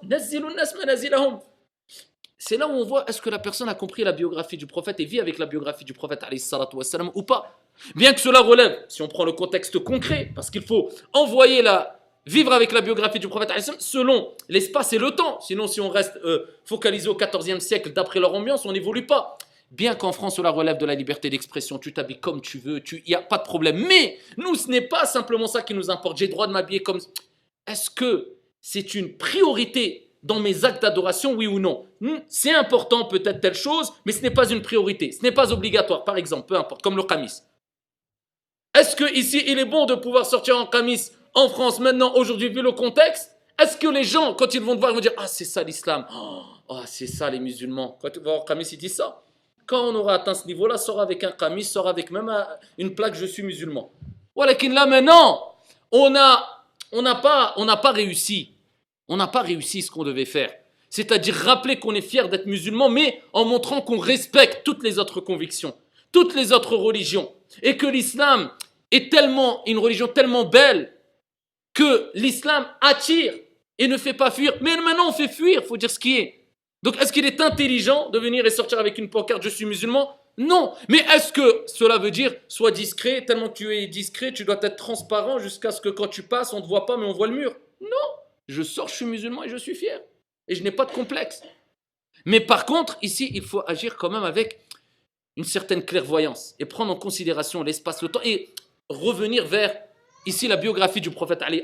[2.38, 5.00] c'est là où on voit est-ce que la personne a compris la biographie du prophète
[5.00, 6.24] et vit avec la biographie du prophète
[6.72, 7.58] wassalam, ou pas?
[7.94, 11.98] Bien que cela relève, si on prend le contexte concret, parce qu'il faut envoyer la,
[12.26, 15.40] vivre avec la biographie du prophète selon l'espace et le temps.
[15.40, 19.38] Sinon, si on reste euh, focalisé au XIVe siècle d'après leur ambiance, on n'évolue pas.
[19.70, 23.02] Bien qu'en France, cela relève de la liberté d'expression, tu t'habilles comme tu veux, il
[23.08, 23.84] n'y a pas de problème.
[23.88, 26.18] Mais nous, ce n'est pas simplement ça qui nous importe.
[26.18, 27.00] J'ai droit de m'habiller comme...
[27.66, 33.04] Est-ce que c'est une priorité dans mes actes d'adoration, oui ou non hmm, C'est important
[33.04, 36.46] peut-être telle chose, mais ce n'est pas une priorité, ce n'est pas obligatoire, par exemple,
[36.46, 37.42] peu importe, comme le kamis.
[38.76, 42.48] Est-ce que ici il est bon de pouvoir sortir en kamis en France maintenant, aujourd'hui,
[42.48, 43.30] vu le contexte?
[43.58, 45.62] Est-ce que les gens, quand ils vont te voir, ils vont dire Ah, c'est ça
[45.62, 46.04] l'islam
[46.68, 47.96] oh, c'est ça les musulmans.
[48.02, 49.22] Quand tu vas en kamis, ils disent ça.
[49.66, 52.30] Quand on aura atteint ce niveau-là, sort avec un kamis, sort avec même
[52.76, 53.90] une plaque Je suis musulman.
[54.34, 55.54] Voilà, là maintenant,
[55.90, 56.44] on n'a
[56.92, 58.55] on pas, on pas réussi
[59.08, 60.52] on n'a pas réussi ce qu'on devait faire.
[60.90, 65.20] C'est-à-dire rappeler qu'on est fier d'être musulman, mais en montrant qu'on respecte toutes les autres
[65.20, 65.74] convictions,
[66.12, 67.32] toutes les autres religions.
[67.62, 68.50] Et que l'islam
[68.90, 70.92] est tellement, une religion tellement belle,
[71.74, 73.34] que l'islam attire
[73.78, 74.54] et ne fait pas fuir.
[74.60, 76.46] Mais maintenant on fait fuir, faut dire ce qui est.
[76.82, 80.16] Donc est-ce qu'il est intelligent de venir et sortir avec une pancarte je suis musulman?
[80.38, 80.72] Non.
[80.88, 84.76] Mais est-ce que cela veut dire sois discret, tellement tu es discret, tu dois être
[84.76, 87.26] transparent jusqu'à ce que quand tu passes, on ne te voit pas mais on voit
[87.26, 87.54] le mur?
[87.80, 87.88] Non.
[88.48, 90.00] Je sors, je suis musulman et je suis fier.
[90.48, 91.42] Et je n'ai pas de complexe.
[92.24, 94.60] Mais par contre, ici, il faut agir quand même avec
[95.36, 98.54] une certaine clairvoyance et prendre en considération l'espace, le temps et
[98.88, 99.76] revenir vers
[100.26, 101.62] ici la biographie du prophète Ali.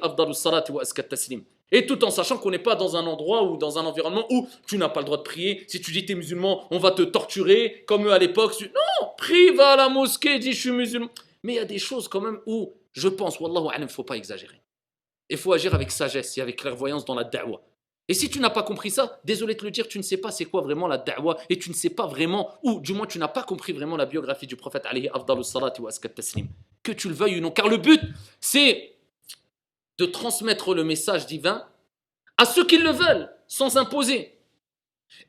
[1.74, 4.48] Et tout en sachant qu'on n'est pas dans un endroit ou dans un environnement où
[4.66, 5.64] tu n'as pas le droit de prier.
[5.68, 8.60] Si tu dis tu es musulman, on va te torturer comme eux à l'époque.
[8.60, 11.08] Non, prie, va à la mosquée, dis je suis musulman.
[11.42, 13.88] Mais il y a des choses quand même où je pense, wallahu alam, il ne
[13.88, 14.61] faut pas exagérer.
[15.28, 17.60] Il faut agir avec sagesse et avec clairvoyance dans la da'wah.
[18.08, 20.16] Et si tu n'as pas compris ça, désolé de te le dire, tu ne sais
[20.16, 23.06] pas c'est quoi vraiment la da'wah et tu ne sais pas vraiment, ou du moins
[23.06, 26.48] tu n'as pas compris vraiment la biographie du prophète alayhi wa taslim.
[26.82, 27.50] Que tu le veuilles ou non.
[27.50, 28.00] Car le but,
[28.40, 28.96] c'est
[29.98, 31.66] de transmettre le message divin
[32.36, 34.36] à ceux qui le veulent, sans imposer.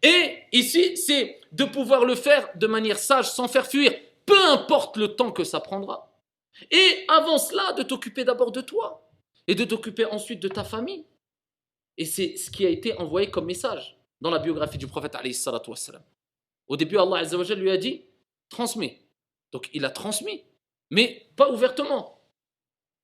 [0.02, 3.94] Et ici, c'est de pouvoir le faire de manière sage, sans faire fuir,
[4.26, 6.12] peu importe le temps que ça prendra.
[6.72, 9.04] Et avant cela, de t'occuper d'abord de toi
[9.48, 11.06] et de t'occuper ensuite de ta famille.
[11.98, 15.16] Et c'est ce qui a été envoyé comme message dans la biographie du prophète.
[16.68, 17.24] Au début, Allah
[17.56, 18.06] lui a dit
[18.50, 19.02] transmets.
[19.52, 20.44] Donc il a transmis,
[20.90, 22.22] mais pas ouvertement.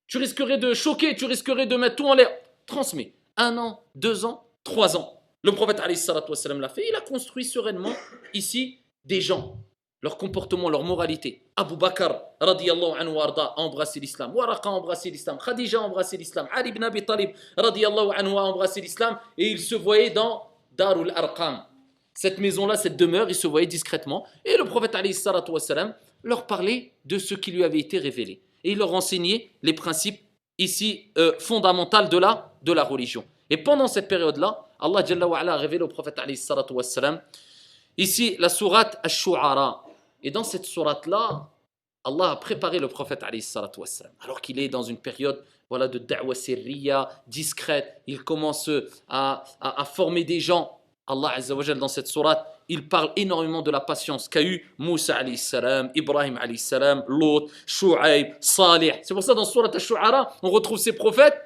[0.07, 2.31] Tu risquerais de choquer, tu risquerais de mettre tout en l'air.
[2.65, 3.13] Transmets.
[3.37, 5.21] Un an, deux ans, trois ans.
[5.43, 6.87] Le prophète l'a fait.
[6.89, 7.93] Il a construit sereinement
[8.33, 9.57] ici des gens
[10.01, 11.41] leur comportement, leur moralité.
[11.55, 12.09] Abu Bakr,
[12.39, 14.33] radiallahu anhu a embrassé l'islam.
[14.33, 15.37] Waraka a embrassé l'islam.
[15.37, 16.47] Khadija a embrassé l'islam.
[16.53, 19.17] Ali ibn Abi Talib, radiallahu anhu a embrassé l'islam.
[19.37, 20.43] Et il se voyait dans
[20.77, 21.63] Darul Arqam.
[22.13, 24.25] Cette maison-là, cette demeure, il se voyait discrètement.
[24.45, 24.95] Et le prophète
[25.49, 28.41] wassalam, leur parlait de ce qui lui avait été révélé.
[28.63, 30.19] Et il leur enseignait les principes
[30.57, 33.23] ici euh, fondamentaux de la, de la religion.
[33.49, 36.19] Et pendant cette période-là, Allah a révélé au prophète
[36.71, 37.21] wassalam,
[37.97, 39.85] ici la sourate Ash-Shu'ara.
[40.21, 41.49] Et dans cette sourate-là,
[42.03, 43.23] Allah a préparé le prophète
[44.21, 48.01] alors qu'il est dans une période voilà, de da'wa sirriya, discrète.
[48.07, 48.69] Il commence
[49.07, 50.79] à, à, former des gens.
[51.05, 51.35] Allah
[51.75, 57.03] dans cette sourate, il parle énormément de la patience qu'a eu Moussa salam, Ibrahim salam,
[57.07, 58.93] Lot, Shu'aib, Salih.
[59.01, 61.41] C'est pour ça dans sourate Ash-Shu'ara, on retrouve ces prophètes.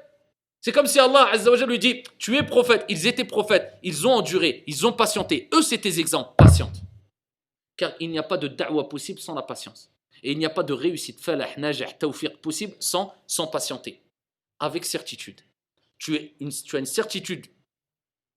[0.59, 1.31] C'est comme si Allah
[1.65, 5.49] lui dit, tu es prophète, ils étaient prophètes, ils ont enduré, ils ont patienté.
[5.53, 6.82] Eux, c'est tes exemples, patiente.
[7.77, 9.91] Car il n'y a pas de da'wa possible sans la patience.
[10.21, 14.01] Et il n'y a pas de réussite, falah, najah, tawfiq possible sans, sans patienter.
[14.59, 15.41] Avec certitude.
[15.97, 17.47] Tu, es une, tu as une certitude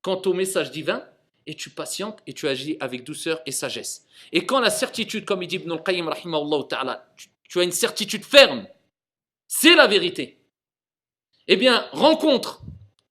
[0.03, 1.05] quant au message divin
[1.47, 4.07] et tu patientes et tu agis avec douceur et sagesse.
[4.33, 6.11] Et quand la certitude, comme il dit Ibn al-Qayyim,
[7.17, 8.67] tu, tu as une certitude ferme,
[9.47, 10.41] c'est la vérité.
[11.49, 12.63] Eh bien, rencontre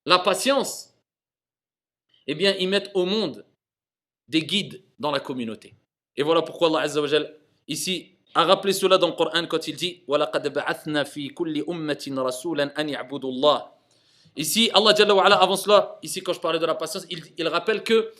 [0.06, 0.94] la patience,
[2.28, 3.46] eh bien, ils mettent au monde
[4.28, 5.76] des guides dans la communauté.
[6.18, 7.08] Et voilà pourquoi Allah Azza wa
[7.68, 10.04] ici a rappelé cela dans le Coran quand il dit
[14.38, 17.48] Ici, Allah Jalla wa avant cela, ici quand je parlais de la patience, il, il
[17.48, 18.12] rappelle que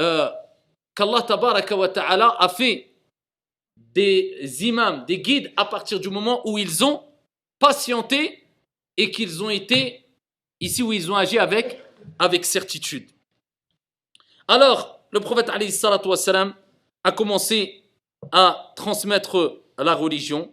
[0.00, 0.28] euh,
[0.94, 2.92] qu'Allah a fait
[3.76, 7.02] des imams, des guides à partir du moment où ils ont
[7.58, 8.44] patienté
[8.96, 10.04] et qu'ils ont été
[10.60, 11.82] ici où ils ont agi avec,
[12.18, 13.08] avec certitude.
[14.48, 16.54] Alors, le prophète alayhi salatu wa salam,
[17.06, 17.84] a commencé
[18.32, 20.52] à transmettre la religion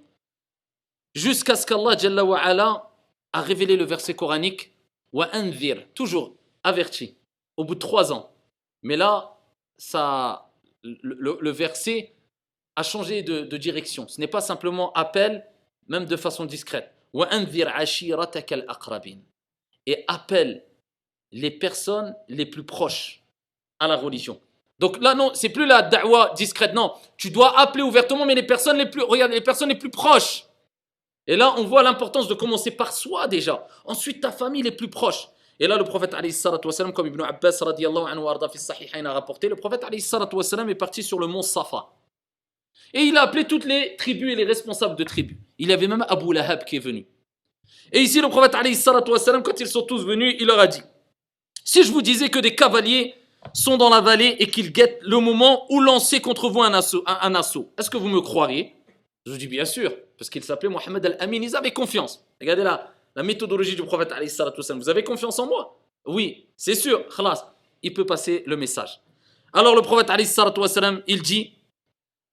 [1.15, 2.91] jusqu'à ce qu'Allah
[3.33, 4.71] a révélé le verset coranique
[5.13, 5.31] wa
[5.95, 7.17] toujours averti,
[7.57, 8.35] au bout de trois ans.
[8.83, 9.35] Mais là,
[9.79, 10.51] ça,
[10.83, 12.13] le, verset
[12.75, 14.07] a changé de, direction.
[14.07, 15.49] Ce n'est pas simplement appel,
[15.87, 16.93] même de façon discrète.
[17.13, 19.17] Wa anzir al-aqrabin.
[19.87, 20.63] Et appelle
[21.31, 23.23] les personnes les plus proches
[23.79, 24.39] à la religion.
[24.79, 26.93] Donc là, non, c'est plus la da'wa discrète, non.
[27.17, 30.45] Tu dois appeler ouvertement, mais les personnes les plus, regarde, les personnes les plus proches.
[31.27, 33.65] Et là, on voit l'importance de commencer par soi déjà.
[33.85, 35.29] Ensuite, ta famille les plus proches.
[35.59, 36.15] Et là, le prophète,
[36.93, 38.27] comme Ibn Abbas anhu,
[39.05, 41.89] a rapporté, le prophète est parti sur le mont Safa.
[42.93, 45.37] Et il a appelé toutes les tribus et les responsables de tribus.
[45.57, 47.05] Il y avait même Abu Lahab qui est venu.
[47.91, 48.53] Et ici, le prophète,
[49.43, 50.81] quand ils sont tous venus, il leur a dit
[51.63, 53.15] Si je vous disais que des cavaliers
[53.53, 57.03] sont dans la vallée et qu'ils guettent le moment où lancer contre vous un assaut.
[57.05, 57.71] Un, assaut.
[57.77, 58.75] Est-ce que vous me croiriez?
[59.25, 61.41] Je vous dis bien sûr, parce qu'il s'appelait Mohamed Al-Amin.
[61.41, 62.25] Ils avaient confiance.
[62.41, 64.13] Regardez là, la méthodologie du prophète.
[64.75, 65.79] Vous avez confiance en moi?
[66.05, 67.07] Oui, c'est sûr.
[67.15, 69.01] Khalas, il peut passer le message.
[69.53, 70.11] Alors le prophète,
[71.07, 71.53] il dit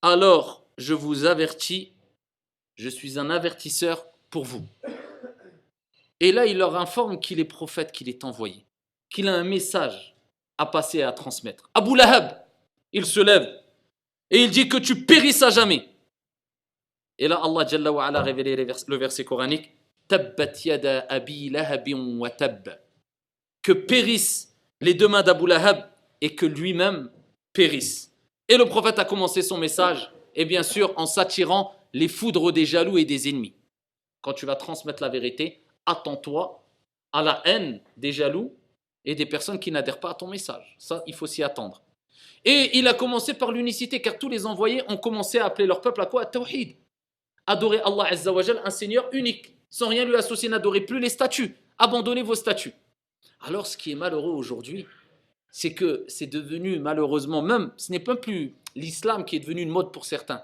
[0.02, 1.92] Alors je vous avertis,
[2.74, 4.64] je suis un avertisseur pour vous.
[6.20, 8.64] Et là, il leur informe qu'il est prophète, qu'il est envoyé,
[9.10, 10.16] qu'il a un message
[10.60, 11.70] à passer et à transmettre.
[11.72, 12.36] Abu Lahab,
[12.92, 13.48] il se lève
[14.30, 15.88] et il dit que tu périsses à jamais.
[17.18, 19.70] Et là, Allah Jalla wa a révélé le verset coranique
[20.06, 21.50] Tabbat yada abi
[22.18, 22.78] wa tab.
[23.62, 25.88] Que périssent les deux mains d'Abu Lahab
[26.20, 27.10] et que lui-même
[27.54, 28.12] périsse.
[28.46, 32.66] Et le prophète a commencé son message, et bien sûr en s'attirant les foudres des
[32.66, 33.54] jaloux et des ennemis.
[34.20, 36.62] Quand tu vas transmettre la vérité, attends-toi
[37.12, 38.52] à la haine des jaloux
[39.04, 40.76] et des personnes qui n'adhèrent pas à ton message.
[40.78, 41.82] Ça, il faut s'y attendre.
[42.44, 45.80] Et il a commencé par l'unicité, car tous les envoyés ont commencé à appeler leur
[45.80, 46.22] peuple à quoi?
[46.22, 46.76] À Tawhid.
[47.46, 51.56] Adorer Allah Azza wa un Seigneur unique, sans rien lui associer, n'adorez plus les statues.
[51.78, 52.74] Abandonnez vos statues.
[53.40, 54.86] Alors, ce qui est malheureux aujourd'hui,
[55.50, 59.70] c'est que c'est devenu malheureusement même, ce n'est pas plus l'islam qui est devenu une
[59.70, 60.42] mode pour certains.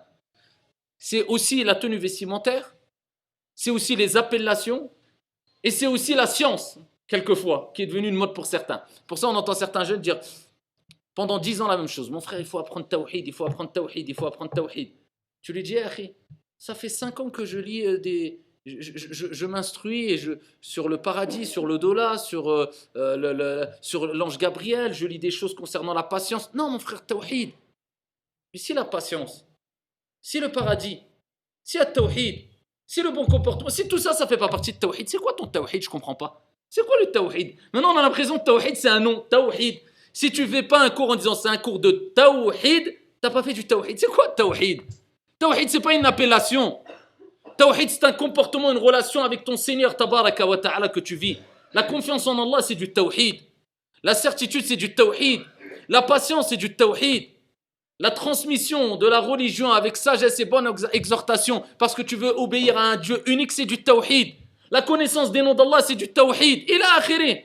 [0.99, 2.75] C'est aussi la tenue vestimentaire,
[3.55, 4.91] c'est aussi les appellations,
[5.63, 8.83] et c'est aussi la science, quelquefois, qui est devenue une mode pour certains.
[9.07, 10.21] Pour ça, on entend certains jeunes dire
[11.15, 12.11] pendant dix ans la même chose.
[12.11, 14.93] Mon frère, il faut apprendre tawhid, il faut apprendre tawhid, il faut apprendre tawhid.
[15.43, 16.15] Tu lui dis, eh,
[16.59, 20.99] ça fait cinq ans que je lis euh, des, je, m'instruis et je, sur le
[20.99, 25.95] paradis, sur le dola, sur, euh, euh, sur l'ange Gabriel, je lis des choses concernant
[25.95, 26.53] la patience.
[26.55, 27.53] Non, mon frère, tawhid.
[28.53, 29.47] Mais si la patience,
[30.21, 31.01] si le paradis,
[31.63, 32.45] si le tawhid,
[32.87, 35.33] si le bon comportement, si tout ça, ça fait pas partie de tawhid, c'est quoi
[35.33, 35.83] ton tawhid?
[35.83, 36.46] Je comprends pas.
[36.69, 37.55] C'est quoi le tawhid?
[37.73, 39.25] Maintenant, on a l'impression que tawhid, c'est un nom.
[39.31, 39.81] Tawhid.
[40.13, 43.43] Si tu fais pas un cours en disant c'est un cours de tawhid, t'as pas
[43.43, 43.99] fait du tawhid.
[43.99, 44.83] C'est quoi tawhid?
[45.39, 46.81] Tawhid, c'est pas une appellation.
[47.57, 51.39] Tawhid, c'est un comportement, une relation avec ton Seigneur, tabaraka wa ta'ala, que tu vis.
[51.73, 53.41] La confiance en Allah, c'est du tawhid.
[54.03, 55.43] La certitude, c'est du tawhid.
[55.89, 57.29] La patience, c'est du tawhid.
[57.99, 62.77] La transmission de la religion avec sagesse et bonne exhortation, parce que tu veux obéir
[62.77, 64.35] à un Dieu unique, c'est du tawhid.
[64.71, 66.65] La connaissance des noms d'Allah, c'est du tawhid.
[66.69, 67.43] Il a akhiri.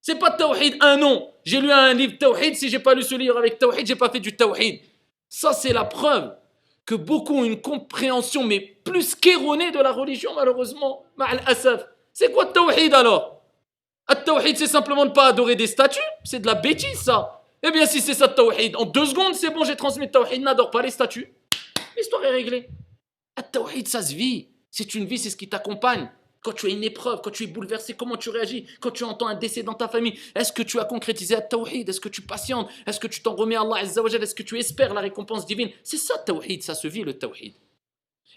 [0.00, 1.30] C'est pas tawhid un nom.
[1.44, 4.08] J'ai lu un livre tawhid, si j'ai pas lu ce livre avec tawhid, j'ai pas
[4.08, 4.80] fait du tawhid.
[5.28, 6.34] Ça, c'est la preuve
[6.86, 11.04] que beaucoup ont une compréhension, mais plus qu'erronée de la religion, malheureusement.
[12.12, 13.42] C'est quoi tawhid alors?
[14.24, 16.00] Tawhid, c'est simplement ne pas adorer des statues?
[16.24, 17.42] C'est de la bêtise, ça.
[17.62, 20.70] Eh bien, si c'est ça, tawhid, en deux secondes, c'est bon, j'ai transmis tawhid, n'adore
[20.70, 21.32] pas les statues.
[21.96, 22.68] L'histoire est réglée.
[23.52, 24.48] Tawhid, ça se vit.
[24.70, 26.10] C'est une vie, c'est ce qui t'accompagne.
[26.42, 29.26] Quand tu as une épreuve, quand tu es bouleversé, comment tu réagis Quand tu entends
[29.26, 31.88] un décès dans ta famille, est-ce que tu as concrétisé à tawhid?
[31.88, 32.68] Est-ce que tu patientes?
[32.86, 35.70] Est-ce que tu t'en remets à Allah Est-ce que tu espères la récompense divine?
[35.82, 37.54] C'est ça tawhid, ça se vit le tawhid.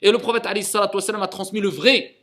[0.02, 2.18] Et le prophète a transmis le vrai.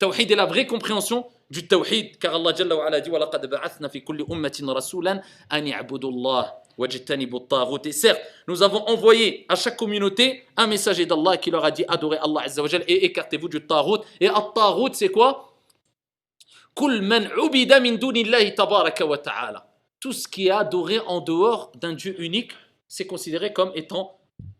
[0.00, 3.87] Tawhid et la vraie compréhension du tawhid, car Allah Jalla wa ala dit وَلَقَدْ بَعَثْنَا
[3.87, 6.45] فِي كُلِّ أُمَّةٍ رَسُولًا أَنِ يَعْبُدُوا اللَّهَ
[6.77, 11.71] وَاجْتَنِبُوا الطَّاغُوتِ certes, nous avons envoyé à chaque communauté un messager d'Allah qui leur a
[11.71, 13.99] dit adorez Allah Azza wa et écartez-vous du tarout.
[14.19, 15.53] Et at-tarout, c'est quoi
[16.75, 19.61] كُلْ مَنْ عُبِدَ مِن دُونِ اللَّهِ تَبَارَكَ وَتَعَالَى
[19.99, 22.51] Tout ce qui est adoré en dehors d'un Dieu unique,
[22.87, 24.17] c'est considéré comme étant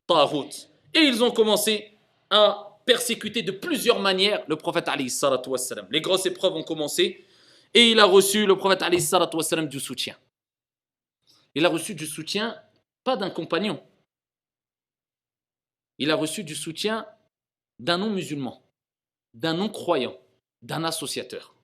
[0.07, 0.49] tarout.
[0.93, 1.93] Et ils ont commencé
[2.29, 5.12] à persécuté de plusieurs manières le prophète Ali.
[5.90, 7.24] Les grosses épreuves ont commencé
[7.72, 8.98] et il a reçu le prophète Ali
[9.68, 10.16] du soutien.
[11.54, 12.56] Il a reçu du soutien
[13.04, 13.82] pas d'un compagnon.
[15.98, 17.06] Il a reçu du soutien
[17.78, 18.62] d'un non-musulman,
[19.34, 20.18] d'un non-croyant,
[20.62, 21.54] d'un associateur.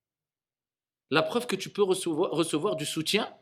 [1.11, 3.33] La preuve que tu peux recevoir, recevoir du soutien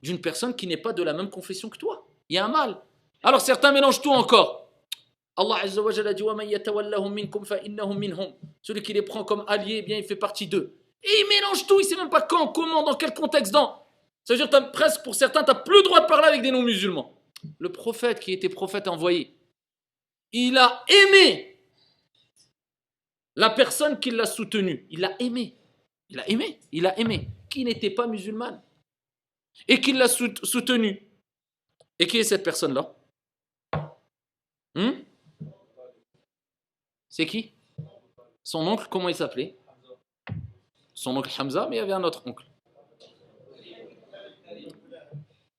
[0.00, 2.06] d'une personne qui n'est pas de la même confession que toi.
[2.28, 2.80] Il y a un mal.
[3.22, 4.67] Alors certains mélangent tout encore.
[5.38, 6.24] Allah Azza wa Jalla dit
[8.60, 10.76] Celui qui les prend comme alliés, eh bien il fait partie d'eux.
[11.00, 13.86] Et il mélange tout, il sait même pas quand, comment, dans quel contexte, dans.
[14.24, 16.42] Ça veut dire que presque pour certains, tu n'as plus le droit de parler avec
[16.42, 17.14] des non-musulmans.
[17.60, 19.38] Le prophète qui était prophète envoyé,
[20.32, 21.60] il a aimé
[23.36, 24.88] la personne qui l'a soutenu.
[24.90, 25.54] Il a aimé.
[26.08, 26.58] Il a aimé.
[26.72, 27.28] Il a aimé.
[27.48, 28.60] Qui n'était pas musulmane.
[29.68, 31.00] Et qui l'a soutenu.
[32.00, 32.92] Et qui est cette personne-là?
[34.74, 34.90] Hmm?
[37.18, 37.50] C'est qui?
[38.44, 39.56] Son oncle, comment il s'appelait?
[40.94, 42.44] Son oncle Hamza, mais il y avait un autre oncle.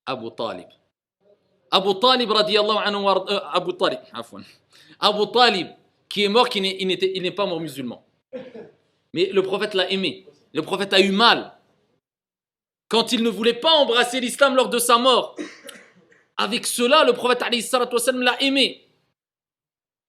[0.06, 0.68] Abu Talib.
[1.70, 3.98] Abu Talib, radiallahu anhu, euh, Abu Talib,
[4.98, 5.66] Abu Talib,
[6.08, 8.06] qui est mort, qui il n'est pas mort musulman.
[9.12, 10.26] Mais le prophète l'a aimé.
[10.54, 11.58] Le prophète a eu mal.
[12.88, 15.36] Quand il ne voulait pas embrasser l'islam lors de sa mort.
[16.38, 17.42] Avec cela, le prophète
[18.14, 18.89] l'a aimé.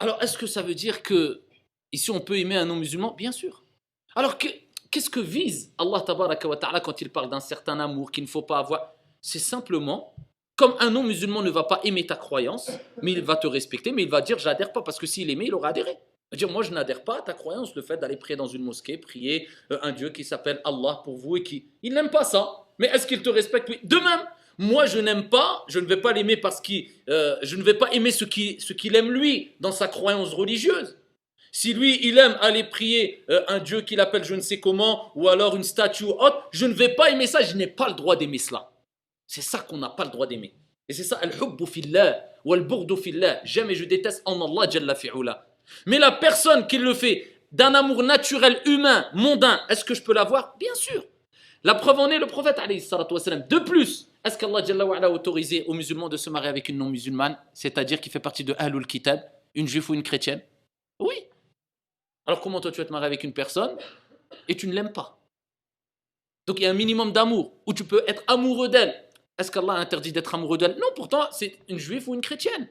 [0.02, 1.44] Alors, est-ce que ça veut dire que
[1.92, 3.14] ici on peut aimer un non-musulman?
[3.14, 3.64] Bien sûr.
[4.16, 8.42] Alors, qu'est-ce que vise Allah ta'ala quand il parle d'un certain amour qu'il ne faut
[8.42, 8.96] pas avoir?
[9.22, 10.16] C'est simplement,
[10.56, 12.72] comme un non-musulman ne va pas aimer ta croyance,
[13.04, 15.46] mais il va te respecter, mais il va dire j'adhère pas, parce que s'il aimait,
[15.46, 15.92] il aurait adhéré.
[15.92, 18.48] Il va dire moi je n'adhère pas à ta croyance, le fait d'aller prier dans
[18.48, 21.68] une mosquée, prier euh, un Dieu qui s'appelle Allah pour vous et qui.
[21.84, 22.66] Il n'aime pas ça.
[22.80, 23.70] Mais est-ce qu'il te respecte?
[23.70, 23.80] Oui.
[23.84, 24.26] De même,
[24.62, 27.74] moi, je n'aime pas, je ne vais pas l'aimer parce qu'il, euh, je ne vais
[27.74, 30.99] pas aimer ce qu'il aime lui dans sa croyance religieuse.
[31.51, 35.12] Si lui, il aime aller prier euh, un Dieu qu'il appelle je ne sais comment,
[35.16, 37.95] ou alors une statue autre, je ne vais pas aimer ça, je n'ai pas le
[37.95, 38.70] droit d'aimer cela.
[39.26, 40.53] C'est ça qu'on n'a pas le droit d'aimer.
[40.88, 43.41] Et c'est ça, al-hubbu fillah, ou al-burdu fillah.
[43.43, 45.43] Et je déteste en Allah, jalla fi'ula.
[45.88, 50.14] Mais la personne qui le fait d'un amour naturel, humain, mondain, est-ce que je peux
[50.14, 50.55] l'avoir?
[50.59, 51.03] Bien sûr.
[51.64, 54.59] La preuve en est le prophète, alayhi De plus, est-ce qu'Allah
[55.05, 58.53] a autorisé aux musulmans de se marier avec une non-musulmane, c'est-à-dire qui fait partie de
[58.59, 59.22] Ahlul Kitab,
[59.55, 60.41] une juive ou une chrétienne?
[60.99, 61.15] Oui.
[62.28, 63.76] Alors comment toi tu vas te marier avec une personne
[64.47, 65.19] et tu ne l'aimes pas?
[66.45, 68.93] Donc il y a un minimum d'amour, où tu peux être amoureux d'elle.
[69.39, 70.76] Est-ce qu'Allah interdit d'être amoureux d'elle?
[70.76, 72.67] Non, pourtant, c'est une juive ou une chrétienne.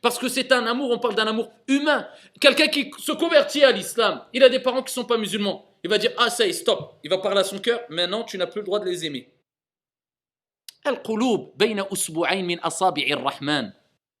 [0.00, 2.06] Parce que c'est un amour, on parle d'un amour humain.
[2.40, 5.66] Quelqu'un qui se convertit à l'islam, il a des parents qui ne sont pas musulmans.
[5.82, 6.98] Il va dire Ah, ça y est, stop.
[7.02, 7.80] Il va parler à son cœur.
[7.88, 9.33] Maintenant, tu n'as plus le droit de les aimer.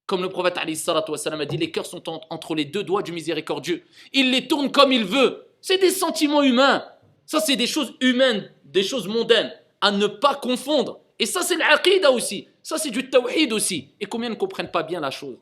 [0.06, 3.84] Comme le prophète a dit, les cœurs sont entre les deux doigts du miséricordieux.
[4.12, 5.46] Il les tourne comme il veut.
[5.60, 6.84] C'est des sentiments humains.
[7.26, 11.00] Ça, c'est des choses humaines, des choses mondaines, à ne pas confondre.
[11.18, 12.48] Et ça, c'est l'aqidah aussi.
[12.62, 13.90] Ça, c'est du tawhid aussi.
[14.00, 15.38] Et combien ne comprennent pas bien la chose?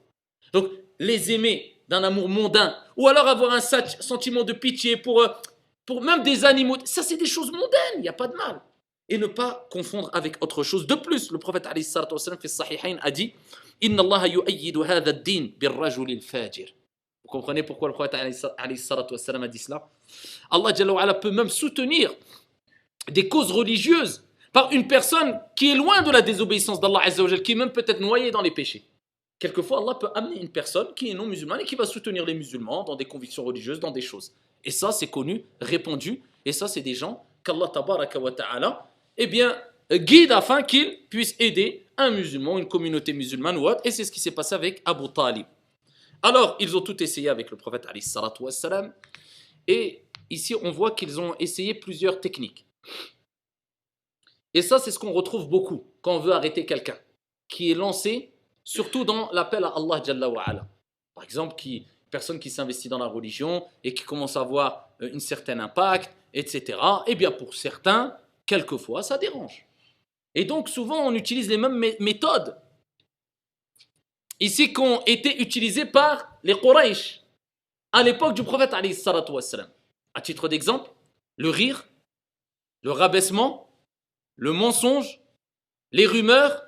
[0.52, 0.68] Donc,
[0.98, 5.28] les aimer d'un amour mondain, ou alors avoir un sentiment de pitié pour, euh,
[5.84, 8.60] pour même des animaux, ça, c'est des choses mondaines, il n'y a pas de mal.
[9.08, 10.86] Et ne pas confondre avec autre chose.
[10.86, 13.34] De plus, le prophète a dit
[13.80, 14.28] Inna Allah
[17.24, 18.78] Vous comprenez pourquoi le prophète a dit
[19.58, 19.88] cela?
[20.50, 22.14] Allah peut même soutenir
[23.10, 27.10] des causes religieuses par une personne qui est loin de la désobéissance d'Allah
[27.42, 28.84] qui est même peut-être noyée dans les péchés.
[29.38, 32.34] Quelquefois, Allah peut amener une personne qui est non musulmane et qui va soutenir les
[32.34, 34.32] musulmans dans des convictions religieuses, dans des choses.
[34.64, 36.22] Et ça, c'est connu, répandu.
[36.44, 38.86] Et ça, c'est des gens qu'Allah ta'ala,
[39.16, 39.56] eh bien,
[39.90, 43.80] guide afin qu'ils puissent aider un musulman, une communauté musulmane ou autre.
[43.84, 45.46] Et c'est ce qui s'est passé avec Abu Talib.
[46.22, 47.86] Alors, ils ont tout essayé avec le prophète
[49.66, 52.64] Et ici, on voit qu'ils ont essayé plusieurs techniques.
[54.54, 56.96] Et ça, c'est ce qu'on retrouve beaucoup quand on veut arrêter quelqu'un,
[57.48, 58.32] qui est lancé
[58.64, 60.44] surtout dans l'appel à Allah Jalla wa
[61.14, 65.10] Par exemple, qui, personne qui s'investit dans la religion et qui commence à avoir euh,
[65.14, 66.78] un certain impact, etc.
[67.06, 69.66] Eh bien, pour certains, quelquefois, ça dérange.
[70.34, 72.56] Et donc, souvent, on utilise les mêmes méthodes.
[74.40, 77.22] Ici, qui ont été utilisées par les Quraysh
[77.92, 80.90] à l'époque du prophète, à titre d'exemple,
[81.36, 81.86] le rire,
[82.82, 83.68] le rabaissement,
[84.36, 85.20] le mensonge,
[85.92, 86.64] les rumeurs,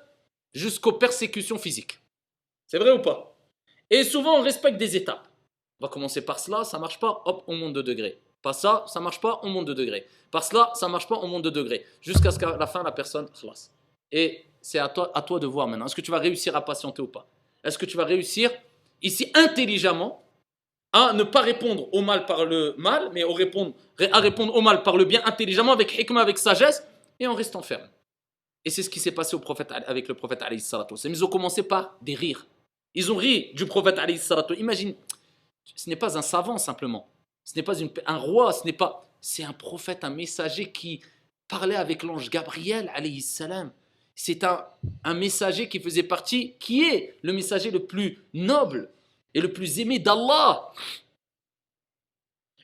[0.53, 1.99] jusqu'aux persécutions physiques.
[2.67, 3.35] C'est vrai ou pas?
[3.89, 5.27] Et souvent, on respecte des étapes.
[5.79, 8.21] On va commencer par cela, ça marche pas, hop, on monte de degré.
[8.45, 10.05] Pas ça, ça marche pas, on monte de degré.
[10.29, 11.83] Par cela, ça marche pas, on monte de degré.
[11.99, 13.71] Jusqu'à ce qu'à la fin, la personne classe.
[14.11, 15.87] Et c'est à toi, à toi de voir maintenant.
[15.87, 17.27] Est-ce que tu vas réussir à patienter ou pas?
[17.63, 18.51] Est-ce que tu vas réussir,
[19.01, 20.23] ici, intelligemment,
[20.93, 23.73] à ne pas répondre au mal par le mal, mais à répondre,
[24.11, 26.87] à répondre au mal par le bien intelligemment, avec hikmah, avec sagesse,
[27.19, 27.89] et en restant ferme.
[28.63, 31.97] Et c'est ce qui s'est passé au prophète, avec le prophète Ils ont commencé par
[32.03, 32.45] des rires.
[32.93, 33.99] Ils ont ri du prophète
[34.59, 34.93] Imagine,
[35.63, 37.07] ce n'est pas un savant simplement.
[37.45, 37.75] Ce n'est pas
[38.07, 39.07] un roi, ce n'est pas...
[39.21, 41.01] C'est un prophète, un messager qui
[41.47, 42.91] parlait avec l'ange Gabriel
[43.21, 43.71] salam.
[44.15, 44.67] C'est un,
[45.13, 48.91] messager qui faisait partie, qui est le messager le plus noble
[49.33, 50.71] et le plus aimé d'Allah.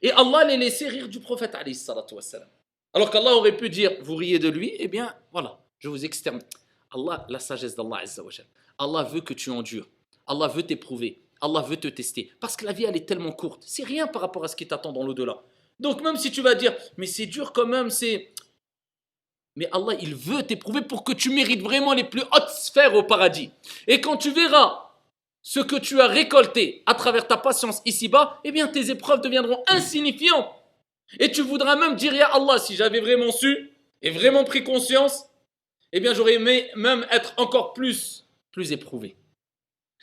[0.02, 2.48] Et Allah les laissé rire du prophète salam.
[2.94, 6.44] Alors qu'Allah aurait pu dire, vous riez de lui, eh bien, voilà, je vous extermine.
[6.92, 8.04] Allah, la sagesse d'Allah
[8.78, 9.88] Allah veut que tu endures.
[10.28, 11.21] Allah veut t'éprouver.
[11.42, 12.32] Allah veut te tester.
[12.39, 13.64] Parce que la vie, elle est tellement courte.
[13.66, 15.42] C'est rien par rapport à ce qui t'attend dans l'au-delà.
[15.80, 18.34] Donc même si tu vas dire, mais c'est dur quand même, c'est...
[19.56, 23.04] Mais Allah, il veut t'éprouver pour que tu mérites vraiment les plus hautes sphères au
[23.04, 23.52] paradis.
[23.88, 24.92] Et quand tu verras
[25.42, 29.62] ce que tu as récolté à travers ta patience ici-bas, eh bien tes épreuves deviendront
[29.68, 30.48] insignifiantes
[31.20, 33.72] et tu voudras même dire, Ya Allah, si j'avais vraiment su
[34.02, 35.26] et vraiment pris conscience,
[35.92, 39.16] eh bien j'aurais aimé même être encore plus, plus éprouvé.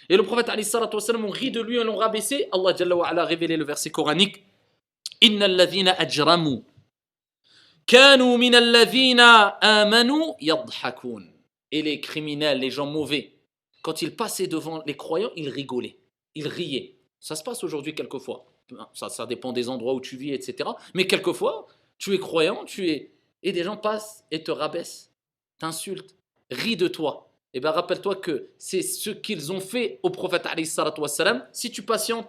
[0.09, 2.49] Et le prophète on rit de lui, on l'a rabaissé.
[2.53, 4.45] Allah a révélé le verset coranique.
[5.21, 6.63] Inna alladhina ajramu
[7.87, 11.25] kanu min alladhina amanu yadhakun.
[11.71, 13.33] Et les criminels, les gens mauvais,
[13.83, 15.99] quand ils passaient devant les croyants, ils rigolaient,
[16.35, 16.95] ils riaient.
[17.21, 18.47] Ça se passe aujourd'hui quelquefois
[18.95, 20.69] ça, ça dépend des endroits où tu vis, etc.
[20.95, 21.67] Mais quelquefois,
[21.99, 23.13] tu es croyant, tu es...
[23.43, 25.13] Et des gens passent et te rabaissent,
[25.59, 26.17] t'insultent,
[26.51, 27.28] rient de toi.
[27.55, 30.47] Eh bien rappelle-toi que c'est ce qu'ils ont fait au prophète
[30.99, 31.47] wassalam.
[31.53, 32.29] Si tu patientes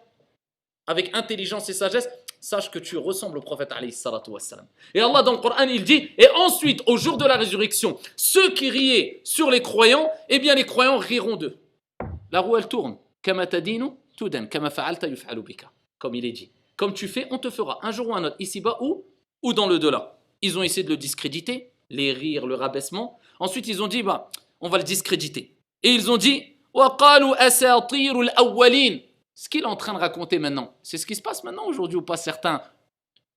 [0.88, 2.10] avec intelligence et sagesse,
[2.40, 3.74] sache que tu ressembles au prophète
[4.28, 4.66] wassalam.
[4.94, 8.54] Et Allah dans le Coran, il dit, et ensuite, au jour de la résurrection, ceux
[8.54, 11.58] qui riaient sur les croyants, eh bien les croyants riront d'eux.
[12.32, 12.98] La roue, elle tourne.
[13.22, 13.46] Comme
[16.16, 16.52] il est dit.
[16.78, 19.04] Comme tu fais, on te fera un jour ou un autre, ici-bas ou,
[19.44, 20.18] ou dans le delà.
[20.42, 23.20] Ils ont essayé de le discréditer, les rires, le rabaissement.
[23.40, 24.32] Ensuite, ils ont dit, bah,
[24.62, 25.58] on va le discréditer.
[25.84, 26.44] Et ils ont dit,
[29.36, 31.98] ce qu'il est en train de raconter maintenant, c'est ce qui se passe maintenant aujourd'hui
[31.98, 32.62] ou pas certains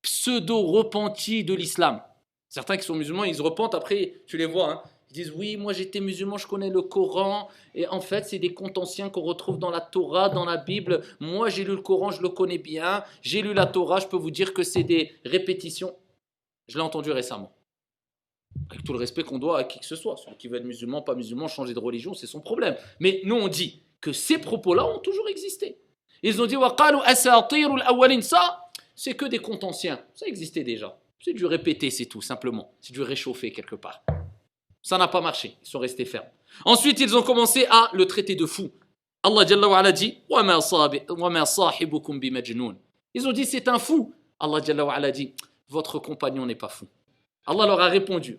[0.03, 2.03] pseudo-repentis de l'islam.
[2.49, 5.57] Certains qui sont musulmans, ils se repentent, après, tu les vois, hein, ils disent oui,
[5.57, 9.21] moi j'étais musulman, je connais le Coran, et en fait c'est des contes anciens qu'on
[9.21, 11.03] retrouve dans la Torah, dans la Bible.
[11.21, 14.17] Moi j'ai lu le Coran, je le connais bien, j'ai lu la Torah, je peux
[14.17, 15.95] vous dire que c'est des répétitions.
[16.67, 17.53] Je l'ai entendu récemment.
[18.71, 20.17] Avec tout le respect qu'on doit à qui que ce soit.
[20.17, 22.77] Celui qui veut être musulman, pas musulman, changer de religion, c'est son problème.
[23.01, 25.79] Mais nous, on dit que ces propos-là ont toujours existé.
[26.23, 26.57] Ils ont dit
[28.23, 30.01] ça, c'est que des comptes anciens.
[30.15, 30.99] Ça existait déjà.
[31.21, 32.73] C'est du répéter, c'est tout, simplement.
[32.81, 34.03] C'est du réchauffer quelque part.
[34.83, 35.57] Ça n'a pas marché.
[35.63, 36.27] Ils sont restés fermes.
[36.65, 38.71] Ensuite, ils ont commencé à le traiter de fou.
[39.23, 40.19] Allah Jalla wa dit
[43.15, 44.13] Ils ont dit c'est un fou.
[44.41, 45.33] Allah Jalla wa dit
[45.69, 46.87] votre compagnon n'est pas fou.
[47.47, 48.39] Allah leur a répondu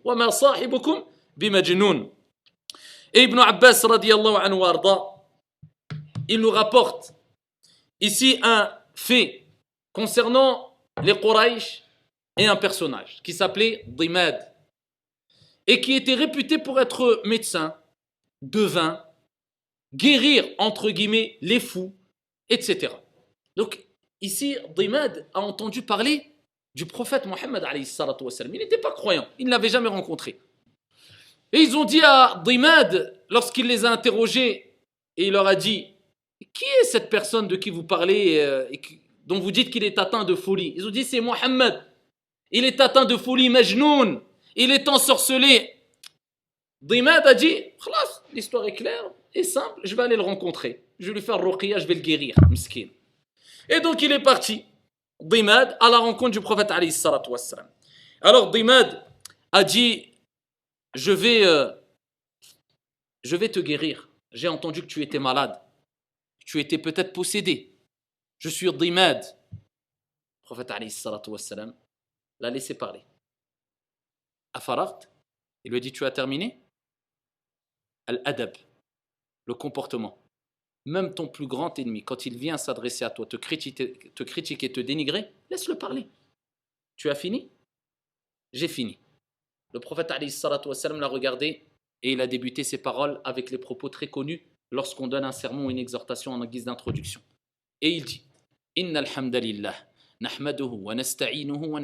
[3.14, 5.00] Et Ibn Abbas radiallahu anhu arda,
[6.28, 7.14] il nous rapporte
[8.00, 9.46] ici un fait
[9.92, 11.84] concernant les Quraysh
[12.38, 14.54] et un personnage qui s'appelait Dimad
[15.68, 17.76] et qui était réputé pour être médecin,
[18.42, 19.04] devin,
[19.94, 21.96] guérir entre guillemets les fous,
[22.50, 22.94] etc.
[23.56, 23.80] Donc
[24.22, 26.33] ici, Dimad a entendu parler
[26.76, 30.40] du prophète Mohammed Il n'était pas croyant, il ne l'avait jamais rencontré.
[31.52, 34.74] Et ils ont dit à Dimad, lorsqu'il les a interrogés,
[35.18, 35.88] et il leur a dit
[36.54, 38.82] Qui est cette personne de qui vous parlez euh, et
[39.28, 40.74] dont vous dites qu'il est atteint de folie?
[40.76, 41.80] Ils ont dit C'est Mohammed.
[42.52, 44.22] Il est atteint de folie, Majnoun.
[44.56, 45.70] Il est ensorcelé.
[46.82, 47.56] Dimad a dit
[48.34, 50.84] L'histoire est claire et simple, je vais aller le rencontrer.
[51.00, 52.88] Je vais lui faire ruqiyah, je vais le guérir, miskin.
[53.70, 54.66] Et donc il est parti.
[55.20, 56.72] Dimad à la rencontre du prophète
[58.22, 59.06] Alors Dimad
[59.52, 60.14] a dit
[60.96, 61.72] je vais, euh,
[63.24, 64.10] je vais te guérir.
[64.32, 65.60] J'ai entendu que tu étais malade.
[66.46, 67.76] Tu étais peut-être possédé.
[68.38, 69.24] Je suis Dimad.
[69.52, 70.72] Le prophète
[72.40, 73.04] l'a laissé parler.
[74.54, 75.00] Afarart,
[75.64, 76.60] il lui a dit Tu as terminé?
[78.06, 78.54] Al-adab,
[79.46, 80.23] le comportement.
[80.86, 84.24] Même ton plus grand ennemi, quand il vient s'adresser à toi, te critiquer, te
[84.68, 86.08] te dénigrer, laisse-le parler.
[86.98, 87.50] Tu as fini?
[88.52, 89.00] J'ai fini.
[89.74, 90.12] Le prophète
[91.00, 91.66] l'a regardé
[92.04, 95.68] et il a débuté ses paroles avec les propos très connus lorsqu'on donne un sermon
[95.68, 97.22] ou une exhortation en guise d'introduction.
[97.82, 98.24] Et il dit
[98.76, 99.76] Inna alhamdulillah,
[100.20, 101.80] nahmaduhu wa nasta'inuhu wa.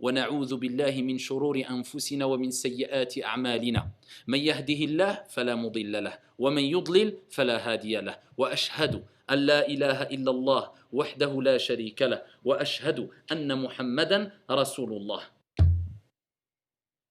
[0.00, 3.90] ونعوذ بالله من شرور أنفسنا ومن سيئات أعمالنا
[4.26, 10.02] من يهده الله فلا مضل له ومن يضلل فلا هادي له وأشهد أن لا إله
[10.02, 15.22] إلا الله وحده لا شريك له وأشهد أن محمدا رسول الله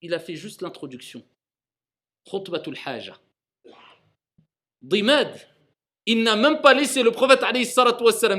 [0.02, 1.24] Il a fait juste l'introduction.
[2.30, 3.18] Khutbatul Haja.
[4.82, 5.34] Dimad,
[6.06, 7.42] il n'a même pas laissé le prophète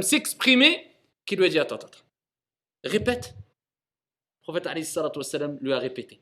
[0.05, 0.86] s'exprimer,
[1.24, 2.05] qui lui a dit Attends, attends.
[2.84, 3.34] Répète.
[4.47, 4.68] prophète
[5.61, 6.20] lui a répété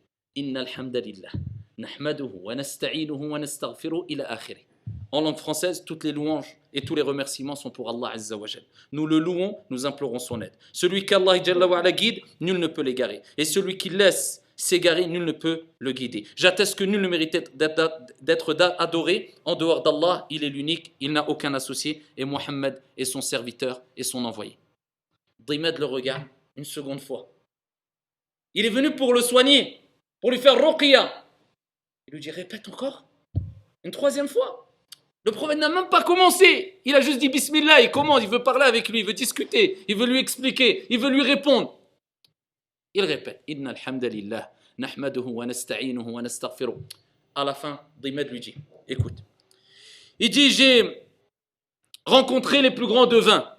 [5.13, 8.47] En langue française, toutes les louanges et tous les remerciements sont pour Allah Azza wa
[8.93, 10.55] Nous le louons, nous implorons son aide.
[10.73, 13.21] Celui qu'Allah guide, nul ne peut l'égarer.
[13.37, 16.27] Et celui qui laisse s'égarer, nul ne peut le guider.
[16.35, 20.27] J'atteste que nul ne mérite d'être adoré en dehors d'Allah.
[20.31, 24.57] Il est l'unique, il n'a aucun associé, et Mohammed est son serviteur et son envoyé.
[25.41, 26.23] Dimed le regarde
[26.57, 27.34] une seconde fois.
[28.55, 29.81] Il est venu pour le soigner,
[30.21, 31.25] pour lui faire ruqya.
[32.07, 33.05] Il lui dit répète encore.
[33.83, 34.65] Une troisième fois.
[35.25, 36.81] Le prophète n'a même pas commencé.
[36.85, 37.81] Il a juste dit Bismillah.
[37.81, 38.23] Il commence.
[38.23, 39.01] Il veut parler avec lui.
[39.01, 39.79] Il veut discuter.
[39.89, 40.87] Il veut lui expliquer.
[40.91, 41.79] Il veut lui répondre.
[42.93, 44.53] Il répète Inna alhamdulillah.
[44.79, 46.77] Nahmaduhu wa nasta'inuhu wa nastaghfiruh.
[47.35, 48.55] À la fin, Dimed lui dit
[48.87, 49.15] Écoute.
[50.19, 51.03] Il dit J'ai
[52.05, 53.51] rencontré les plus grands devins.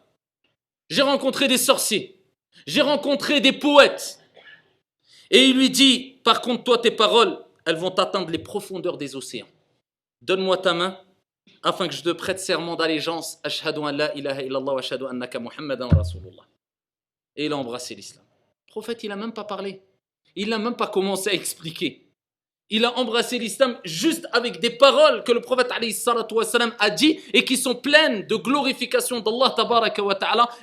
[0.90, 2.16] J'ai rencontré des sorciers.
[2.68, 4.20] J'ai rencontré des poètes.
[5.32, 9.16] Et il lui dit, par contre, toi, tes paroles, elles vont atteindre les profondeurs des
[9.16, 9.48] océans.
[10.22, 10.98] Donne-moi ta main
[11.64, 13.40] afin que je te prête serment d'allégeance.
[17.36, 18.24] Et il a embrassé l'islam.
[18.68, 19.82] Le prophète, il n'a même pas parlé.
[20.36, 22.06] Il n'a même pas commencé à expliquer.
[22.70, 27.58] Il a embrassé l'islam juste avec des paroles que le prophète a dit et qui
[27.58, 29.56] sont pleines de glorification d'Allah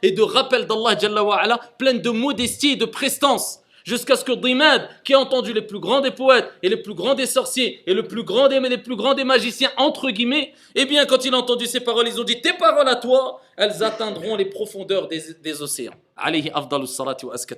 [0.02, 5.14] et de rappel d'Allah pleines de modestie et de prestance jusqu'à ce que Dimad, qui
[5.14, 8.02] a entendu les plus grands des poètes et les plus grands des sorciers et le
[8.04, 11.38] plus grand des, les plus grands des magiciens, entre guillemets, eh bien, quand il a
[11.38, 15.62] entendu ces paroles, ils ont dit Tes paroles à toi, elles atteindront les profondeurs des,
[15.62, 15.94] océans.
[16.16, 16.68] Alayhi wa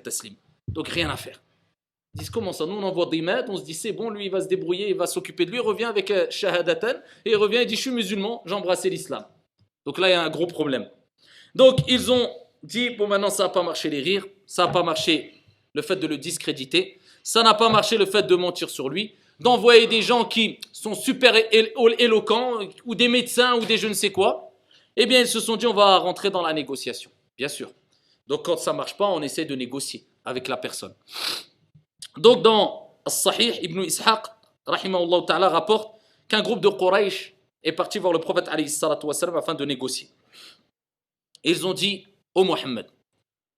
[0.02, 0.34] taslim.
[0.68, 1.42] Donc, rien à faire.
[2.14, 4.30] Ils disent Comment ça Nous, on envoie Dimad, on se dit C'est bon, lui, il
[4.30, 6.94] va se débrouiller, il va s'occuper de lui, il revient avec euh, Shahadatan,
[7.24, 9.24] et il revient et dit Je suis musulman, j'ai embrassé l'islam.
[9.84, 10.88] Donc là, il y a un gros problème.
[11.54, 12.28] Donc, ils ont
[12.62, 15.33] dit Bon, maintenant, ça n'a pas marché les rires, ça n'a pas marché
[15.74, 17.00] le fait de le discréditer.
[17.22, 20.94] Ça n'a pas marché le fait de mentir sur lui, d'envoyer des gens qui sont
[20.94, 24.52] super éloquents, ou des médecins, ou des je ne sais quoi.
[24.96, 27.70] Eh bien, ils se sont dit, on va rentrer dans la négociation, bien sûr.
[28.26, 30.94] Donc, quand ça ne marche pas, on essaie de négocier avec la personne.
[32.16, 34.26] Donc, dans As-Sahih, Ibn Ishaq,
[34.66, 38.48] rahimahullah ta'ala, rapporte qu'un groupe de Quraysh est parti voir le prophète
[39.02, 40.08] wassalam, afin de négocier.
[41.42, 42.86] Ils ont dit, ô oh Mohammed,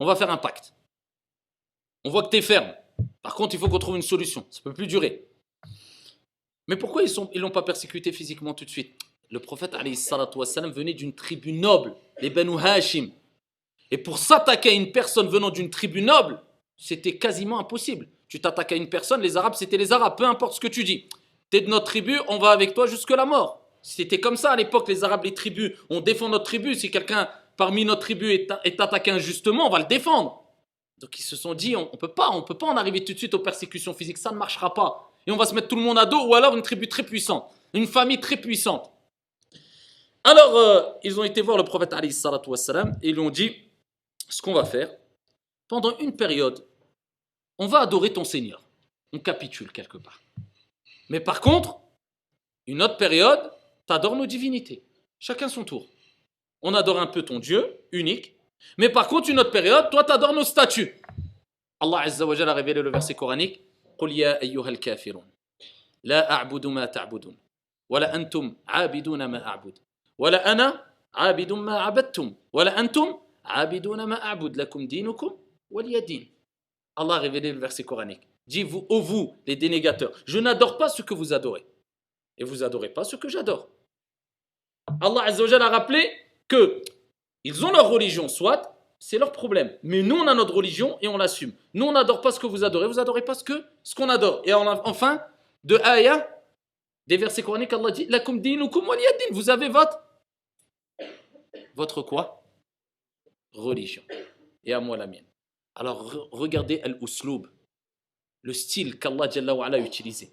[0.01, 0.73] on va faire un pacte.
[2.07, 2.73] On voit que tu es ferme.
[3.21, 4.47] Par contre, il faut qu'on trouve une solution.
[4.53, 5.27] Ça ne peut plus durer.
[6.69, 8.97] Mais pourquoi ils ne ils l'ont pas persécuté physiquement tout de suite?
[9.29, 13.11] Le prophète wassalam, venait d'une tribu noble, les Banu Hashim.
[13.91, 16.41] Et pour s'attaquer à une personne venant d'une tribu noble,
[16.77, 18.07] c'était quasiment impossible.
[18.29, 20.85] Tu t'attaques à une personne, les Arabes, c'était les Arabes, peu importe ce que tu
[20.85, 21.09] dis.
[21.51, 23.67] Tu es de notre tribu, on va avec toi jusque la mort.
[23.83, 25.73] C'était comme ça à l'époque, les Arabes, les tribus.
[25.91, 26.77] On défend notre tribu.
[26.77, 30.46] Si quelqu'un parmi notre tribu est attaqué injustement, on va le défendre.
[30.99, 33.13] Donc ils se sont dit, on ne peut pas, on peut pas en arriver tout
[33.13, 35.13] de suite aux persécutions physiques, ça ne marchera pas.
[35.27, 37.03] Et on va se mettre tout le monde à dos, ou alors une tribu très
[37.03, 38.91] puissante, une famille très puissante.
[40.25, 43.55] Alors, euh, ils ont été voir le prophète Ali et ils lui ont dit,
[44.29, 44.91] ce qu'on va faire,
[45.69, 46.65] pendant une période,
[47.59, 48.63] on va adorer ton Seigneur.
[49.13, 50.21] On capitule quelque part.
[51.09, 51.79] Mais par contre,
[52.67, 53.53] une autre période,
[53.87, 54.85] tu adores nos divinités.
[55.19, 55.87] Chacun son tour.
[56.63, 58.36] On adore un peu ton Dieu, unique,
[58.78, 60.94] mais par contre, une autre période, toi, tu adores nos statues.
[61.80, 63.62] Allah Azza wa a révélé le verset coranique
[64.02, 65.26] قل يا أيها الكافرون
[66.04, 67.38] لا أعبد ما تعبدون
[67.90, 69.80] ولا أنتم عابدون ما أعبد
[70.18, 75.38] ولا أنا عابد ما عبدتم ولا أنتم عابدون ما أعبد لكم دينكم
[75.72, 76.32] ولي دين
[76.98, 78.28] Allah a révélé le verset coranique.
[78.48, 81.66] Dis vous, ô vous, les dénégateurs, je n'adore pas ce que vous adorez.
[82.38, 83.70] Et vous adorez pas ce que j'adore.
[85.00, 86.12] Allah Azza wa a rappelé
[86.50, 86.82] que
[87.47, 89.79] ils ont leur religion, soit, c'est leur problème.
[89.85, 91.53] Mais nous, on a notre religion et on l'assume.
[91.75, 94.09] Nous, on n'adore pas ce que vous adorez, vous n'adorez pas ce que ce qu'on
[94.09, 94.43] adore.
[94.45, 95.23] Et enfin,
[95.63, 96.29] de Aya,
[97.07, 99.27] des versets coraniques, Allah dit Lakum dinukum waliyadin.
[99.31, 100.03] Vous avez votre.
[101.77, 102.43] Votre quoi?
[103.53, 104.03] Religion.
[104.65, 105.27] Et à moi la mienne.
[105.77, 107.47] Alors regardez al-usloub,
[108.43, 110.33] le style qu'Allah a utilisé.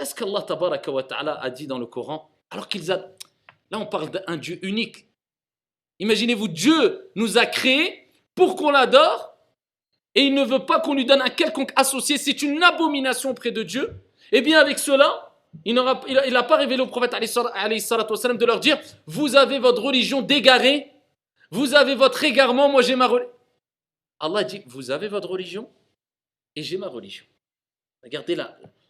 [0.00, 3.12] Est-ce qu'Allah a dit dans le Coran, alors qu'ils a.
[3.70, 5.06] Là, on parle d'un Dieu unique
[6.02, 9.36] Imaginez-vous, Dieu nous a créés pour qu'on l'adore
[10.16, 12.18] et il ne veut pas qu'on lui donne un quelconque associé.
[12.18, 13.94] C'est une abomination auprès de Dieu.
[14.32, 15.32] Eh bien avec cela,
[15.64, 20.90] il n'a pas révélé au prophète de leur dire, vous avez votre religion dégarée,
[21.52, 23.30] vous avez votre égarement, moi j'ai ma religion.
[24.18, 25.70] Allah dit, vous avez votre religion
[26.56, 27.24] et j'ai ma religion.
[28.02, 28.36] Regardez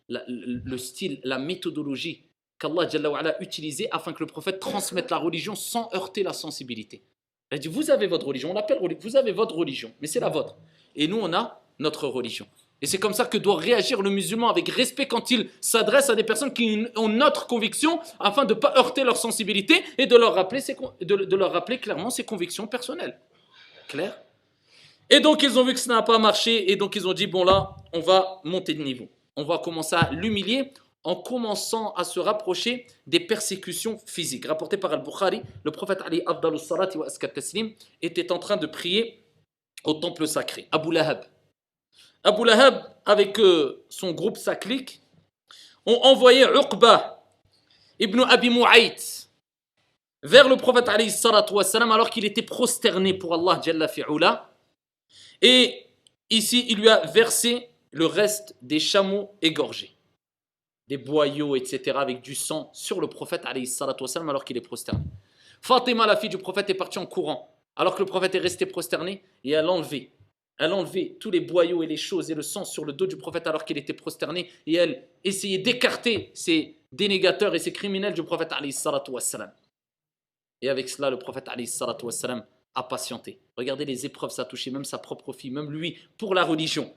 [0.08, 2.24] le style, la méthodologie
[2.62, 7.02] qu'Allah a utilisé afin que le prophète transmette la religion sans heurter la sensibilité.
[7.50, 10.20] Il a dit, vous avez votre religion, on l'appelle vous avez votre religion, mais c'est
[10.20, 10.56] la vôtre.
[10.94, 12.46] Et nous, on a notre religion.
[12.80, 16.14] Et c'est comme ça que doit réagir le musulman avec respect quand il s'adresse à
[16.14, 20.16] des personnes qui ont notre conviction afin de ne pas heurter leur sensibilité et de
[20.16, 20.60] leur rappeler,
[21.00, 23.20] de leur rappeler clairement ses convictions personnelles.
[23.88, 24.20] Clair?
[25.10, 27.26] Et donc ils ont vu que ça n'a pas marché et donc ils ont dit,
[27.26, 29.08] bon là, on va monter de niveau.
[29.36, 30.72] On va commencer à l'humilier
[31.04, 34.46] en commençant à se rapprocher des persécutions physiques.
[34.46, 39.24] Rapporté par Al-Bukhari, le prophète Ali Abdalus Salati wa Taslim était en train de prier
[39.84, 40.68] au temple sacré.
[40.70, 41.24] Abu Lahab.
[42.22, 44.56] Abu Lahab, avec euh, son groupe, sa
[45.86, 47.24] ont envoyé Uqba
[47.98, 49.28] ibn Abi Mu'ayt
[50.22, 51.12] vers le prophète Ali
[51.50, 54.52] Wassalam alors qu'il était prosterné pour Allah Jalla fi'ula.
[55.40, 55.84] Et
[56.30, 59.96] ici, il lui a versé le reste des chameaux égorgés
[60.92, 65.00] des boyaux, etc., avec du sang sur le prophète wassalam, alors qu'il est prosterné.
[65.62, 68.66] Fatima, la fille du prophète, est partie en courant, alors que le prophète est resté
[68.66, 70.10] prosterné, et elle a enlevé.
[70.58, 73.06] Elle a enlevé tous les boyaux et les choses et le sang sur le dos
[73.06, 78.12] du prophète alors qu'il était prosterné, et elle essayait d'écarter ces dénégateurs et ces criminels
[78.12, 78.52] du prophète.
[79.08, 79.50] Wassalam.
[80.60, 81.48] Et avec cela, le prophète
[82.02, 83.40] wassalam, a patienté.
[83.56, 86.92] Regardez les épreuves, ça a touché même sa propre fille, même lui, pour la religion.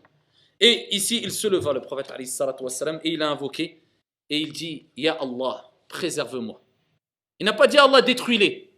[0.60, 3.85] Et ici, il se leva, le prophète, et il a invoqué,
[4.30, 6.62] et il dit, Ya Allah, préserve-moi.
[7.40, 8.74] Il n'a pas dit Allah, détruis-les.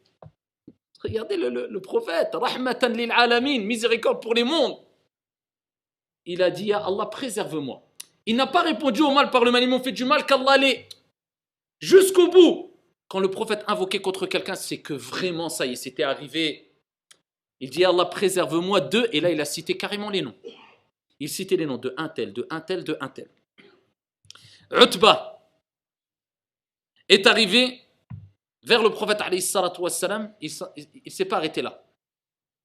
[1.04, 3.12] Regardez le, prophète, rahmatan lil
[3.66, 4.78] miséricorde pour les mondes.
[6.26, 7.84] Il a dit, Ya Allah, préserve-moi.
[8.26, 10.54] Il n'a pas répondu au mal par le mal, ils m'ont fait du mal, qu'Allah
[10.54, 10.90] allait
[11.80, 12.74] jusqu'au bout.
[13.08, 16.72] Quand le prophète invoquait contre quelqu'un, c'est que vraiment, ça y est, c'était arrivé.
[17.62, 20.36] Il dit, Allah, préserve-moi d'eux, et là, il a cité carrément les noms.
[21.20, 23.30] Il citait les noms de un tel, de un tel, de un tel.
[24.72, 25.37] Utba
[27.10, 27.82] est arrivé
[28.64, 29.20] vers le prophète
[29.80, 30.52] wassalam, il
[31.06, 31.84] ne s'est pas arrêté là.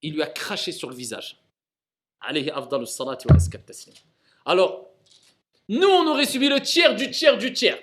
[0.03, 1.39] Il lui a craché sur le visage.
[4.45, 4.89] Alors,
[5.69, 7.79] nous, on aurait subi le tiers du tiers du tiers.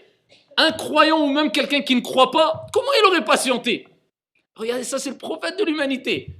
[0.57, 3.87] Un croyant ou même quelqu'un qui ne croit pas, comment il aurait patienté?
[4.55, 6.35] Regardez, ça c'est le prophète de l'humanité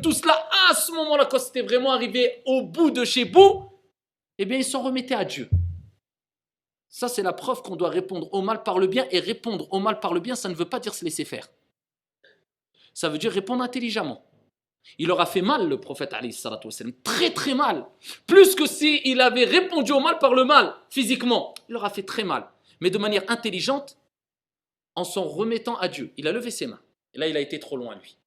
[0.00, 3.64] tout cela à ce moment-là, quand c'était vraiment arrivé au bout de chez bout,
[4.38, 5.48] eh bien, il s'en remettait à Dieu.
[6.92, 9.06] Ça, c'est la preuve qu'on doit répondre au mal par le bien.
[9.10, 11.48] Et répondre au mal par le bien, ça ne veut pas dire se laisser faire.
[12.92, 14.22] Ça veut dire répondre intelligemment.
[14.98, 16.14] Il aura fait mal, le prophète,
[17.02, 17.86] très très mal.
[18.26, 21.54] Plus que s'il avait répondu au mal par le mal, physiquement.
[21.70, 22.46] Il aura fait très mal.
[22.80, 23.96] Mais de manière intelligente,
[24.94, 26.12] en s'en remettant à Dieu.
[26.18, 26.80] Il a levé ses mains.
[27.14, 28.18] Et là, il a été trop loin, lui.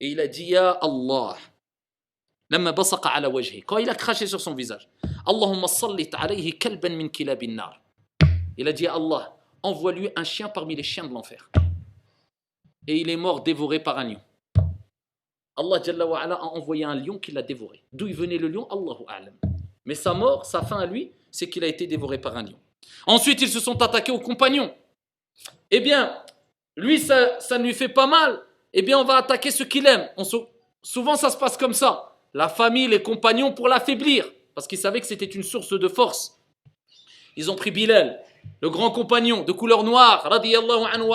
[0.00, 1.36] Et il a dit, Ya Allah.
[3.66, 4.88] Quand il a craché sur son visage,
[5.26, 7.80] Allahumma sallit alayhi kalban min kilabin nar.
[8.56, 11.50] Il a dit à Allah, envoie-lui un chien parmi les chiens de l'enfer.
[12.86, 14.20] Et il est mort dévoré par un lion.
[15.56, 15.80] Allah
[16.34, 17.82] a envoyé un lion qui l'a dévoré.
[17.92, 18.66] D'où venait le lion?
[18.70, 19.34] Allahu a'lam.
[19.84, 22.58] Mais sa mort, sa fin à lui, c'est qu'il a été dévoré par un lion.
[23.06, 24.72] Ensuite, ils se sont attaqués aux compagnons.
[25.70, 26.14] Eh bien,
[26.76, 28.40] lui, ça, ça ne lui fait pas mal.
[28.72, 30.08] Eh bien, on va attaquer ceux qu'il aime.
[30.82, 32.18] souvent, ça se passe comme ça.
[32.34, 34.26] La famille, les compagnons pour l'affaiblir.
[34.54, 36.38] Parce qu'ils savaient que c'était une source de force.
[37.36, 38.20] Ils ont pris Bilal,
[38.60, 41.10] le grand compagnon de couleur noire, radiyallahu anhu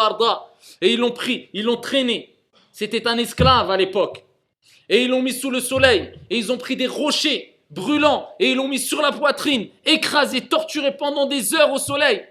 [0.82, 2.36] et ils l'ont pris, ils l'ont traîné.
[2.72, 4.26] C'était un esclave à l'époque.
[4.88, 6.12] Et ils l'ont mis sous le soleil.
[6.30, 8.30] Et ils ont pris des rochers brûlants.
[8.40, 12.26] Et ils l'ont mis sur la poitrine, écrasé, torturé pendant des heures au soleil.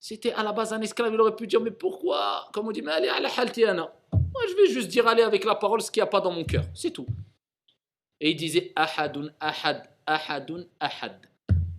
[0.00, 2.48] C'était à la base un esclave, il aurait pu dire, mais pourquoi?
[2.52, 3.92] Comme on dit, mais allez à la haltiana.
[4.12, 6.30] Moi, je vais juste dire, allez avec la parole ce qu'il n'y a pas dans
[6.30, 6.64] mon cœur.
[6.74, 7.06] C'est tout.
[8.20, 11.16] Et il disait, ahadun, ahad, ahadun, ahad.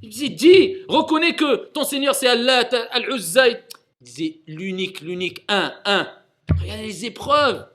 [0.01, 3.49] Il disait, dis, reconnais que ton Seigneur c'est Allah, Al-Uzza.
[3.49, 3.59] Il
[4.01, 6.07] disait, l'unique, l'unique, un, un.
[6.61, 7.67] Regardez les épreuves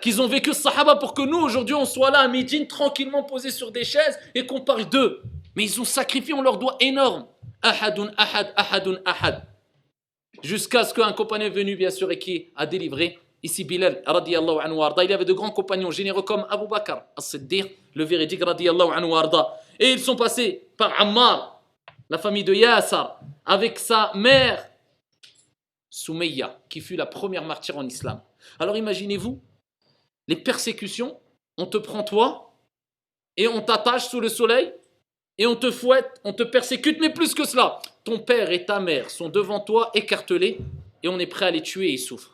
[0.00, 3.50] qu'ils ont vécu Sahaba pour que nous, aujourd'hui, on soit là à Médine, tranquillement posés
[3.50, 5.22] sur des chaises et qu'on parle d'eux.
[5.56, 7.26] Mais ils ont sacrifié, on leur doit énorme.
[7.62, 9.46] Ahadun, ahad, ahadun, ahad.
[10.42, 13.18] Jusqu'à ce qu'un compagnon est venu, bien sûr, et qui a délivré.
[13.44, 14.58] Ici, Bilal, radiallahu
[15.04, 19.12] Il avait de grands compagnons généreux comme Abu Bakr, as-Siddiq, le véridique, radiallahu anhu
[19.78, 21.62] Et ils sont passés par Ammar,
[22.08, 24.66] la famille de Yassar, avec sa mère,
[25.90, 28.22] Soumeya, qui fut la première martyre en islam.
[28.58, 29.38] Alors imaginez-vous,
[30.26, 31.20] les persécutions,
[31.58, 32.54] on te prend toi,
[33.36, 34.72] et on t'attache sous le soleil,
[35.36, 38.80] et on te fouette, on te persécute, mais plus que cela, ton père et ta
[38.80, 40.60] mère sont devant toi écartelés,
[41.02, 42.33] et on est prêt à les tuer et ils souffrent.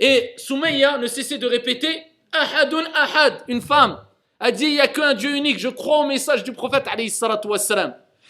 [0.00, 4.04] Et Soumeya ne cessait de répéter Ahadun Ahad, une femme,
[4.40, 6.86] a dit il n'y a qu'un Dieu unique, je crois au message du prophète.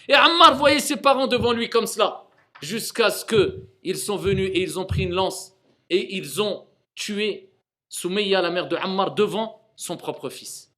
[0.09, 2.25] Et Ammar voyait ses parents devant lui comme cela,
[2.63, 5.53] jusqu'à ce qu'ils sont venus et ils ont pris une lance
[5.91, 7.51] et ils ont tué
[7.89, 10.73] Soumeya, la mère de Ammar, devant son propre fils.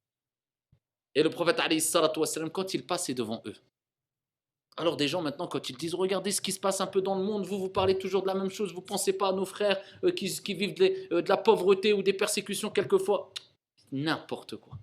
[1.15, 1.59] Et le prophète,
[2.53, 3.55] quand il passait devant eux,
[4.77, 7.15] alors des gens maintenant, quand ils disent, regardez ce qui se passe un peu dans
[7.15, 9.33] le monde, vous, vous parlez toujours de la même chose, vous ne pensez pas à
[9.33, 10.75] nos frères euh, qui, vivent
[11.11, 13.31] euh, de, la pauvreté ou des persécutions quelquefois.
[13.91, 14.73] N'importe quoi.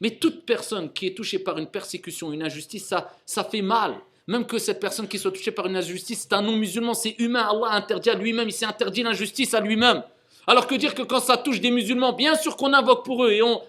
[0.00, 3.96] Mais toute personne qui est touchée par une persécution, une injustice, ça, ça fait mal.
[4.26, 7.48] Même que cette personne qui soit touchée par une injustice, c'est un non-musulman, c'est humain.
[7.48, 10.02] Allah interdit à lui-même, il s'est interdit l'injustice à lui-même.
[10.48, 13.30] Alors que dire que quand ça touche des musulmans, bien sûr qu'on invoque pour eux
[13.30, 13.62] et on...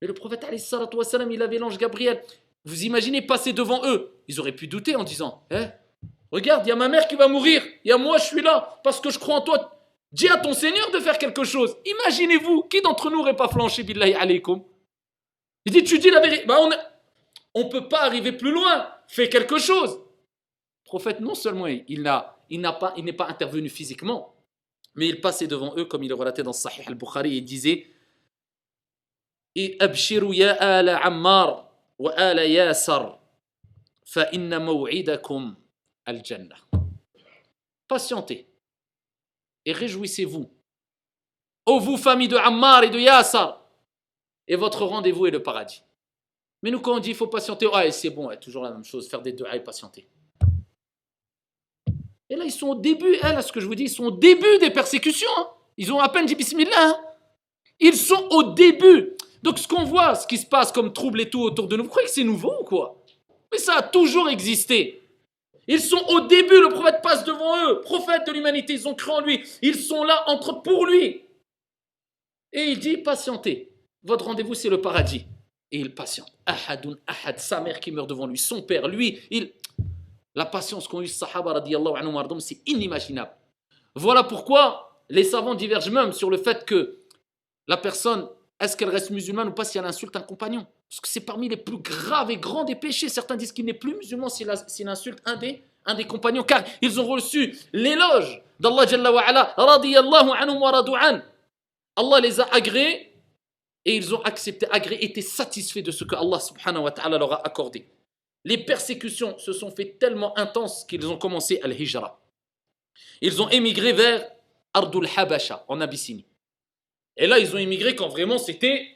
[0.00, 2.22] Mais le prophète, il avait l'ange Gabriel.
[2.66, 5.66] Vous imaginez passer devant eux Ils auraient pu douter en disant eh,
[6.32, 8.42] Regarde, il y a ma mère qui va mourir, il y a moi, je suis
[8.42, 9.72] là, parce que je crois en toi.
[10.12, 11.76] Dis à ton Seigneur de faire quelque chose.
[11.84, 14.62] Imaginez-vous, qui d'entre nous n'aurait pas flanché, billahi alaykum
[15.64, 16.44] Il dit Tu dis la vérité.
[16.46, 16.58] Bah,
[17.54, 18.88] on ne peut pas arriver plus loin.
[19.08, 19.92] Fais quelque chose.
[19.92, 24.34] Le prophète, non seulement il n'a il pas, il n'est pas intervenu physiquement,
[24.94, 27.86] mais il passait devant eux, comme il est relaté dans Sahih al-Bukhari, et il disait
[29.54, 30.52] Et ya
[31.04, 31.65] Ammar.
[31.99, 33.19] وآل ياسر
[34.05, 35.55] فإن موعدكم
[36.07, 36.55] الجنة
[37.87, 38.47] Patientez
[39.65, 40.49] et réjouissez-vous.
[41.65, 43.61] Ô vous, famille de Ammar et de Yassar,
[44.47, 45.83] et votre rendez-vous est le paradis.
[46.63, 49.09] Mais nous, quand on dit il faut patienter, ah, c'est bon, toujours la même chose,
[49.09, 50.07] faire des deux et patienter.
[52.29, 54.05] Et là, ils sont au début, hein, là, ce que je vous dis, ils sont
[54.05, 55.29] au début des persécutions.
[55.37, 55.47] Hein.
[55.77, 56.71] Ils ont à peine dit bismillah.
[56.77, 56.95] Hein.
[57.79, 59.14] Ils sont au début.
[59.42, 61.84] donc ce qu'on voit, ce qui se passe comme trouble et tout autour de nous,
[61.84, 63.02] vous croyez que c'est nouveau ou quoi?
[63.52, 65.02] Mais ça a toujours existé.
[65.68, 69.10] Ils sont au début, le prophète passe devant eux, prophète de l'humanité, ils ont cru
[69.10, 71.22] en lui, ils sont là entre pour lui.
[72.52, 73.72] Et il dit, patientez,
[74.02, 75.26] votre rendez-vous c'est le paradis.
[75.72, 76.32] Et il patiente.
[76.46, 79.52] Ahadun ahad, sa mère qui meurt devant lui, son père, lui, il...
[80.36, 81.64] La patience qu'ont eu Sahaba
[82.40, 83.30] c'est inimaginable.
[83.94, 86.98] Voilà pourquoi les savants divergent même sur le fait que
[87.66, 88.28] la personne
[88.58, 90.66] est-ce qu'elle reste musulmane ou pas si elle insulte un compagnon?
[90.88, 93.08] Parce que c'est parmi les plus graves et grands des péchés.
[93.08, 96.98] Certains disent qu'il n'est plus musulman s'il insulte un des, un des compagnons, car ils
[96.98, 101.20] ont reçu l'éloge d'Allah Jalla wa ala, radiyallahu anhum wa radu'an.
[101.96, 103.12] Allah les a agréés
[103.84, 107.32] et ils ont accepté, agréé, étaient satisfaits de ce que Allah subhanahu wa ta'ala leur
[107.34, 107.86] a accordé.
[108.46, 112.20] les persécutions se sont fait tellement intenses qu'ils ont commencé à l'hijra.
[113.20, 114.24] Ils ont émigré vers
[114.72, 116.24] Ardul Habasha, en Abyssinie.
[117.16, 118.88] Et là, ils ont émigré quand vraiment c'était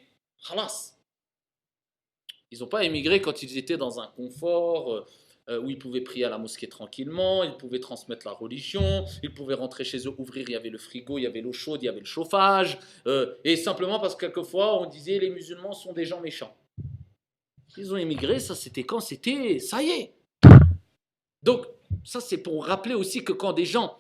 [0.49, 0.95] halas.
[2.51, 5.07] Ils n'ont pas émigré quand ils étaient dans un confort euh,
[5.49, 9.33] euh, où ils pouvaient prier à la mosquée tranquillement, ils pouvaient transmettre la religion, ils
[9.33, 11.83] pouvaient rentrer chez eux, ouvrir, il y avait le frigo, il y avait l'eau chaude,
[11.83, 15.73] il y avait le chauffage, euh, et simplement parce que quelquefois on disait les musulmans
[15.73, 16.55] sont des gens méchants.
[17.77, 20.15] Ils ont émigré, ça c'était quand C'était, ça y est.
[21.43, 21.67] Donc,
[22.05, 23.99] ça c'est pour rappeler aussi que quand des gens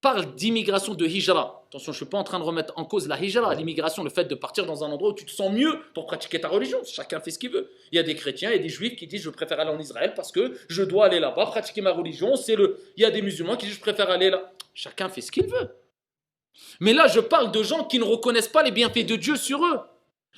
[0.00, 1.61] parle d'immigration, de hijra.
[1.72, 4.10] Attention, je ne suis pas en train de remettre en cause la hijra, l'immigration, le
[4.10, 6.78] fait de partir dans un endroit où tu te sens mieux pour pratiquer ta religion.
[6.84, 7.70] Chacun fait ce qu'il veut.
[7.90, 10.12] Il y a des chrétiens et des juifs qui disent je préfère aller en Israël
[10.14, 12.36] parce que je dois aller là-bas pratiquer ma religion.
[12.36, 12.78] C'est le.
[12.98, 14.52] Il y a des musulmans qui disent je préfère aller là.
[14.74, 15.70] Chacun fait ce qu'il veut.
[16.78, 19.64] Mais là, je parle de gens qui ne reconnaissent pas les bienfaits de Dieu sur
[19.64, 19.80] eux.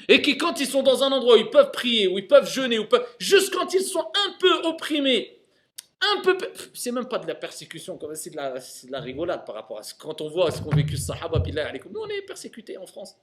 [0.06, 2.48] Et qui, quand ils sont dans un endroit où ils peuvent prier, où ils peuvent
[2.48, 5.36] jeûner, où peuvent, juste quand ils sont un peu opprimés,
[6.72, 9.82] C'est même pas de la persécution, c'est de la, de la rigolade par rapport à
[9.82, 13.16] ce quand on voit ce qu'ont vécu Sahaba, nous on est persécutés en France.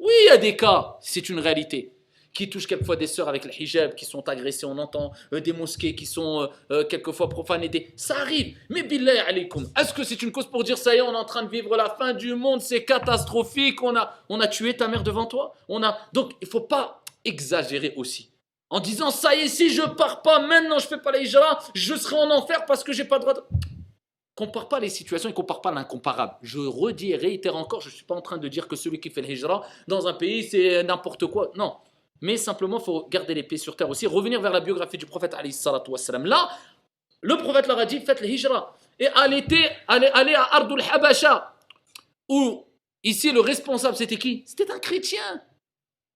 [0.00, 1.92] Oui, il y a des cas, c'est une réalité,
[2.32, 5.52] qui touchent quelquefois des sœurs avec le hijab, qui sont agressées, on entend euh, des
[5.52, 7.68] mosquées qui sont euh, euh, quelquefois profanées.
[7.68, 7.92] Des...
[7.96, 11.00] Ça arrive, mais billah alaykoum, est-ce que c'est une cause pour dire ça y est,
[11.00, 14.40] on est en train de vivre la fin du monde, c'est catastrophique, on a, on
[14.40, 15.54] a tué ta mère devant toi?
[15.68, 15.98] On a...
[16.12, 18.27] Donc il faut pas exagérer aussi
[18.70, 21.58] en disant ça y est, si je pars pas maintenant, je fais pas la hijra,
[21.74, 23.42] je serai en enfer parce que j'ai pas le droit de...
[24.34, 26.34] Compare pas les situations et compare pas l'incomparable.
[26.42, 29.10] Je redis et réitère encore, je suis pas en train de dire que celui qui
[29.10, 31.50] fait le hijra dans un pays c'est n'importe quoi.
[31.56, 31.76] Non.
[32.20, 35.36] Mais simplement, faut garder les pieds sur terre aussi, revenir vers la biographie du prophète
[35.88, 36.26] wassalam.
[36.26, 36.48] Là,
[37.20, 38.76] le prophète leur a dit faites le hijra.
[38.98, 39.44] Et allez,
[39.86, 41.54] allez, allez à Ardul Habasha,
[42.28, 42.64] où
[43.04, 44.42] ici le responsable c'était qui?
[44.46, 45.42] C'était un chrétien.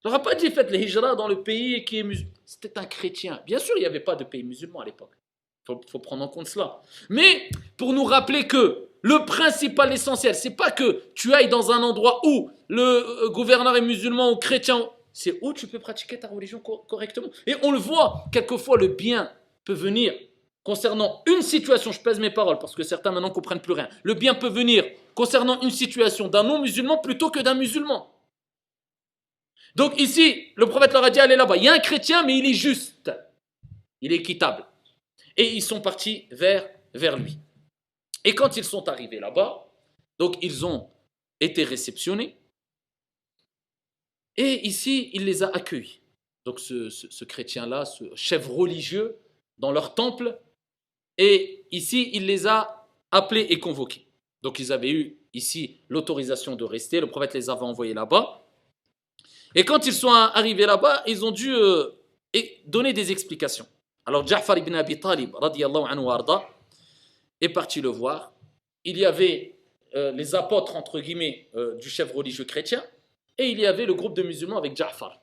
[0.05, 2.33] Il n'aura pas dit faites le hijra dans le pays qui est musulman.
[2.45, 3.41] C'était un chrétien.
[3.47, 5.13] Bien sûr, il n'y avait pas de pays musulman à l'époque.
[5.69, 6.83] Il faut, prendre en compte cela.
[7.09, 11.83] Mais pour nous rappeler que le principal, l'essentiel, c'est pas que tu ailles dans un
[11.83, 14.89] endroit où le euh, gouverneur est musulman ou chrétien.
[15.13, 17.29] C'est où tu peux pratiquer ta religion correctement.
[17.47, 19.31] Et on le voit, quelquefois le bien
[19.65, 20.13] peut venir
[20.65, 23.89] concernant une situation, je pèse mes paroles parce que certains maintenant comprennent plus rien.
[24.03, 24.85] Le bien peut venir
[25.15, 28.12] concernant une situation d'un non-musulman plutôt que d'un musulman.
[29.75, 31.57] Donc ici, le prophète leur a dit, allez là-bas.
[31.57, 33.11] Il y a un chrétien, mais il est juste.
[34.01, 34.67] Il est équitable.
[35.37, 36.69] Et ils sont partis vers,
[37.17, 37.39] lui.
[38.25, 39.67] Et quand ils sont arrivés là-bas,
[40.19, 40.91] donc ils ont
[41.41, 42.37] été réceptionnés.
[44.37, 46.01] Et ici, il les a accueillis.
[46.45, 49.19] Donc ce chrétien-là, ce chef religieux,
[49.59, 50.39] dans leur temple.
[51.19, 54.07] Et ici, il les a appelés et convoqués.
[54.43, 57.01] Donc ils avaient eu ici l'autorisation de rester.
[57.01, 58.42] Le prophète les avait envoyés là-bas.
[59.55, 61.91] Et quand ils sont arrivés là-bas, ils ont dû euh,
[62.67, 63.67] donner des explications.
[64.07, 66.49] Alors Ja'far ibn Abi Talib, anhu arda,
[67.41, 68.33] est parti le voir.
[68.85, 69.57] Il y avait
[69.95, 72.83] euh, les apôtres, entre guillemets, euh, du chef religieux chrétien,
[73.39, 75.21] et il y avait le groupe de musulmans avec Ja'far.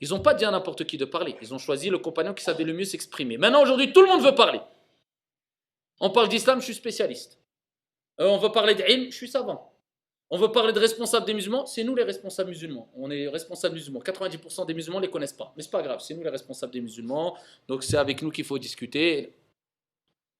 [0.00, 1.36] Ils n'ont pas dit à n'importe qui de parler.
[1.40, 3.36] Ils ont choisi le compagnon qui savait le mieux s'exprimer.
[3.36, 4.60] Maintenant, aujourd'hui, tout le monde veut parler.
[6.00, 7.38] On parle d'islam, je suis spécialiste.
[8.18, 9.70] on veut parler d'ilm, je suis savant.
[10.32, 12.88] On veut parler de responsables des musulmans, c'est nous les responsables musulmans.
[12.96, 14.00] On est responsables musulmans.
[14.00, 15.52] 90% des musulmans ne les connaissent pas.
[15.56, 17.36] Mais c'est pas grave, c'est nous les responsables des musulmans.
[17.66, 19.34] Donc c'est avec nous qu'il faut discuter.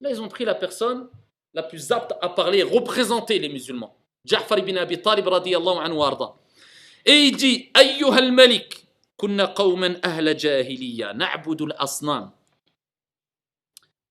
[0.00, 1.08] Là, ils ont pris la personne
[1.52, 3.96] la plus apte à parler, représenter les musulmans.
[4.24, 6.36] Ja'far ibn Abi Talib radiyallahu anhu arda.
[7.04, 8.86] Et il dit al-Malik,
[9.16, 12.30] kunna qawman ahla jahiliya, na'budu al-asnam.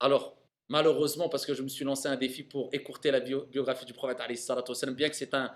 [0.02, 0.36] Alors,
[0.68, 4.20] malheureusement, parce que je me suis lancé un défi pour écourter la biographie du prophète,
[4.90, 5.56] bien que c'est un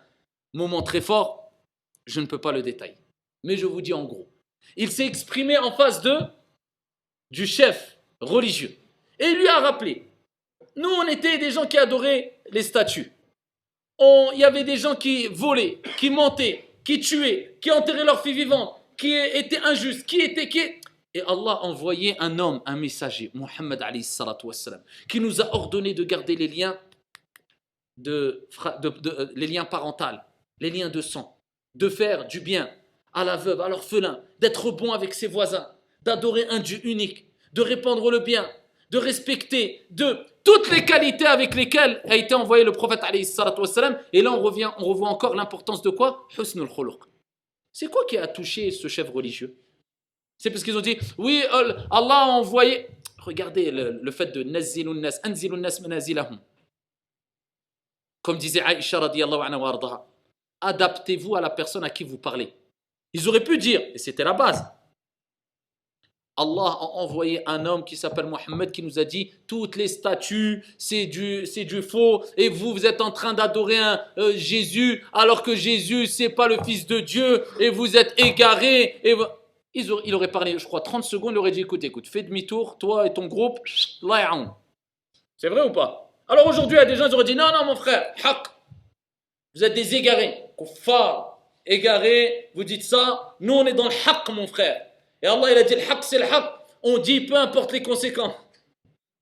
[0.53, 1.51] moment très fort,
[2.05, 2.97] je ne peux pas le détailler.
[3.43, 4.29] Mais je vous dis en gros.
[4.75, 6.17] Il s'est exprimé en face de
[7.31, 8.77] du chef religieux.
[9.19, 10.05] Et il lui a rappelé,
[10.75, 13.11] nous on était des gens qui adoraient les statues.
[13.99, 18.33] Il y avait des gens qui volaient, qui mentaient, qui tuaient, qui enterraient leurs filles
[18.33, 20.49] vivantes, qui étaient injustes, qui étaient...
[20.49, 20.59] Qui...
[21.13, 23.83] Et Allah a envoyé un homme, un messager, Muhammad
[25.07, 26.77] qui nous a ordonné de garder les liens,
[27.97, 30.05] de, euh, les liens parentaux,
[30.63, 31.37] les liens de sang,
[31.75, 32.69] de faire du bien
[33.11, 35.67] à la veuve, à l'orphelin, d'être bon avec ses voisins,
[36.03, 38.49] d'adorer un Dieu unique, de répandre le bien,
[38.89, 43.01] de respecter, de toutes les qualités avec lesquelles a été envoyé le prophète
[44.13, 46.27] Et là, on, revient, on revoit encore l'importance de quoi?
[47.73, 49.57] C'est quoi qui a touché ce chef religieux?
[50.37, 51.43] C'est parce qu'ils ont dit, oui,
[51.91, 52.87] Allah a envoyé...
[53.19, 54.61] Regardez le, fait de nas.
[58.21, 60.05] Comme disait Aïcha radiallahu anha
[60.63, 62.53] adaptez-vous à la personne à qui vous parlez.
[63.13, 64.65] Ils auraient pu dire, et c'était la base,
[66.35, 70.65] Allah a envoyé un homme qui s'appelle Mohammed qui nous a dit toutes les statues
[70.79, 75.05] c'est du c'est du faux et vous vous êtes en train d'adorer un euh, Jésus
[75.13, 79.15] alors que Jésus c'est pas le fils de Dieu et vous êtes égarés et
[79.75, 83.05] il aurait parlé je crois 30 secondes il aurait dit écoute écoute fais demi-tour toi
[83.05, 83.59] et ton groupe
[85.37, 86.11] c'est vrai ou pas?
[86.27, 88.11] Alors aujourd'hui il y a des gens qui auraient dit non non mon frère
[89.53, 94.29] vous êtes des égarés kuffar égarés vous dites ça nous on est dans le haq
[94.29, 94.81] mon frère
[95.23, 96.53] et Allah, il a dit, le haq, c'est le haq.
[96.83, 98.35] On dit, peu importe les conséquences.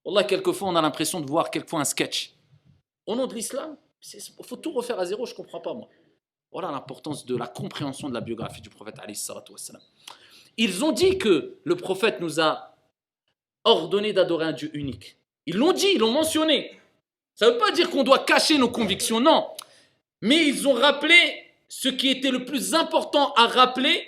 [0.06, 2.34] Allah, quelquefois, on a l'impression de voir quelquefois un sketch.
[3.06, 3.78] Au nom de l'islam,
[4.14, 5.88] il faut tout refaire à zéro, je ne comprends pas, moi.
[6.52, 8.96] Voilà l'importance de la compréhension de la biographie du prophète.
[10.58, 12.76] Ils ont dit que le prophète nous a
[13.64, 15.18] ordonné d'adorer un Dieu unique.
[15.46, 16.80] Ils l'ont dit, ils l'ont mentionné.
[17.36, 19.48] Ça ne veut pas dire qu'on doit cacher nos convictions, non.
[20.22, 21.16] Mais ils ont rappelé
[21.68, 24.04] ce qui était le plus important à rappeler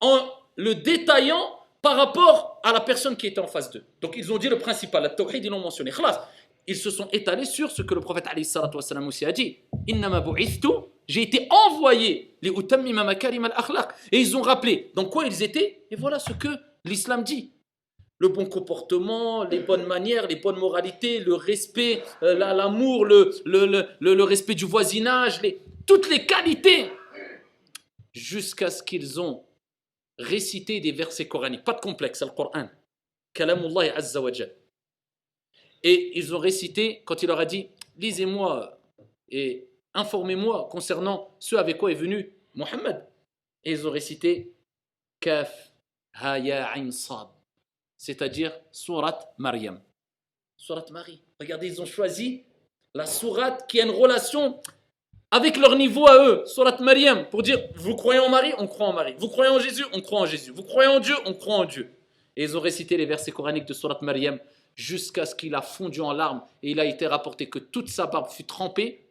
[0.00, 0.18] en
[0.56, 3.84] le détaillant par rapport à la personne qui était en face d'eux.
[4.00, 5.90] Donc ils ont dit le principal, la tawhid, ils l'ont mentionné.
[6.66, 8.26] Ils se sont étalés sur ce que le prophète
[9.06, 9.58] aussi a dit.
[11.08, 12.50] J'ai été envoyé les
[14.12, 15.82] Et ils ont rappelé dans quoi ils étaient.
[15.90, 16.48] Et voilà ce que
[16.84, 17.52] l'islam dit.
[18.20, 24.54] Le bon comportement, les bonnes manières, les bonnes moralités, le respect, euh, l'amour, le, respect
[24.54, 25.40] du voisinage,
[25.86, 26.92] toutes les qualités.
[28.12, 29.44] Jusqu'à ce qu'ils ont
[30.20, 31.64] réciter des versets coraniques.
[31.64, 32.68] Pas de complexe, le Coran.
[33.32, 34.20] Kalamullah Azza
[35.82, 38.78] Et ils ont récité, quand il leur a dit, lisez-moi
[39.28, 43.06] et informez-moi concernant ce avec quoi est venu Mohammed.
[43.64, 44.52] Et ils ont récité
[45.20, 45.72] Kaf
[46.14, 47.28] Haya Ain Sad,
[48.00, 49.78] c'est-à-dire Surat Maryam.
[50.56, 51.20] Surat Marie.
[51.38, 52.44] Regardez, ils ont choisi
[52.94, 54.58] la surat qui a une relation
[55.30, 58.86] avec leur niveau à eux, Surat Maryam, pour dire Vous croyez en Marie On croit
[58.86, 59.14] en Marie.
[59.18, 60.50] Vous croyez en Jésus On croit en Jésus.
[60.50, 61.90] Vous croyez en Dieu On croit en Dieu.
[62.36, 64.38] Et ils ont récité les versets coraniques de Surat Maryam
[64.74, 68.06] jusqu'à ce qu'il a fondu en larmes et il a été rapporté que toute sa
[68.06, 69.10] barbe fut trempée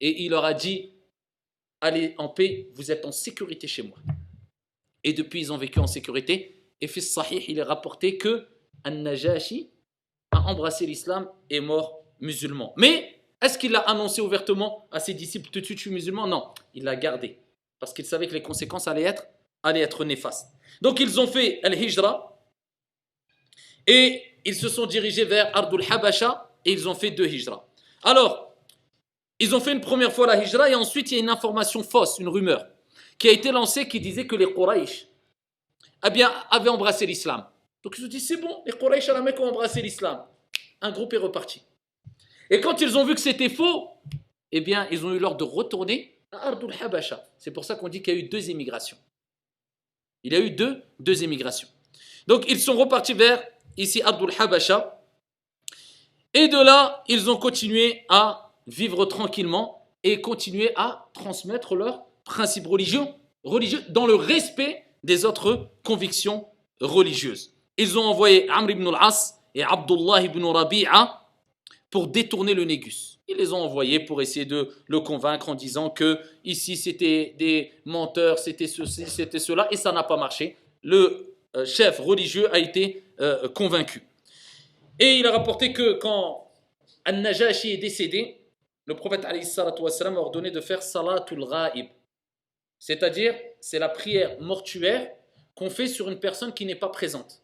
[0.00, 0.94] et il leur a dit
[1.82, 3.98] Allez en paix, vous êtes en sécurité chez moi.
[5.04, 6.55] Et depuis, ils ont vécu en sécurité.
[6.80, 8.46] Et fils Sahih, il est rapporté que
[8.84, 9.70] An-Najashi
[10.32, 12.72] a embrassé l'islam et est mort musulman.
[12.76, 16.26] Mais est-ce qu'il l'a annoncé ouvertement à ses disciples tout de suite je suis musulman?
[16.26, 17.38] Non, il l'a gardé
[17.78, 19.26] parce qu'il savait que les conséquences allaient être,
[19.62, 20.52] allaient être néfastes.
[20.80, 22.40] Donc ils ont fait Al-Hijra
[23.86, 27.68] et ils se sont dirigés vers Ardul Habasha et ils ont fait deux Hijra.
[28.02, 28.54] Alors,
[29.38, 31.82] ils ont fait une première fois la Hijra et ensuite il y a une information
[31.82, 32.66] fausse, une rumeur
[33.18, 35.08] qui a été lancée qui disait que les Quraysh
[36.04, 37.46] eh avaient embrassé l'islam.
[37.82, 40.24] Donc ils ont dit c'est bon, les Quraysh à la Mecque ont embrassé l'islam.
[40.80, 41.62] Un groupe est reparti.
[42.50, 43.88] Et quand ils ont vu que c'était faux,
[44.52, 47.24] eh bien, ils ont eu l'ordre de retourner à Ardul Habasha.
[47.38, 48.96] C'est pour ça qu'on dit qu'il y a eu deux émigrations.
[50.22, 51.68] Il y a eu deux, deux émigrations.
[52.26, 53.42] Donc, ils sont repartis vers
[53.76, 55.00] ici Ardul Habasha.
[56.34, 62.66] Et de là, ils ont continué à vivre tranquillement et continuer à transmettre leurs principes
[62.66, 63.04] religieux,
[63.44, 66.46] religieux dans le respect des autres convictions
[66.80, 67.54] religieuses.
[67.78, 71.22] Ils ont envoyé Amr ibn al-As et Abdullah ibn Rabi'a
[71.90, 73.20] pour détourner le négus.
[73.28, 77.72] Ils les ont envoyés pour essayer de le convaincre en disant que ici c'était des
[77.84, 80.56] menteurs, c'était ceci, c'était cela, et ça n'a pas marché.
[80.82, 84.02] Le euh, chef religieux a été euh, convaincu.
[84.98, 86.50] Et il a rapporté que quand
[87.08, 88.40] An-Najashi est décédé,
[88.84, 91.86] le prophète a ordonné de faire Salatul Ghaib.
[92.86, 95.10] C'est-à-dire, c'est la prière mortuaire
[95.56, 97.42] qu'on fait sur une personne qui n'est pas présente.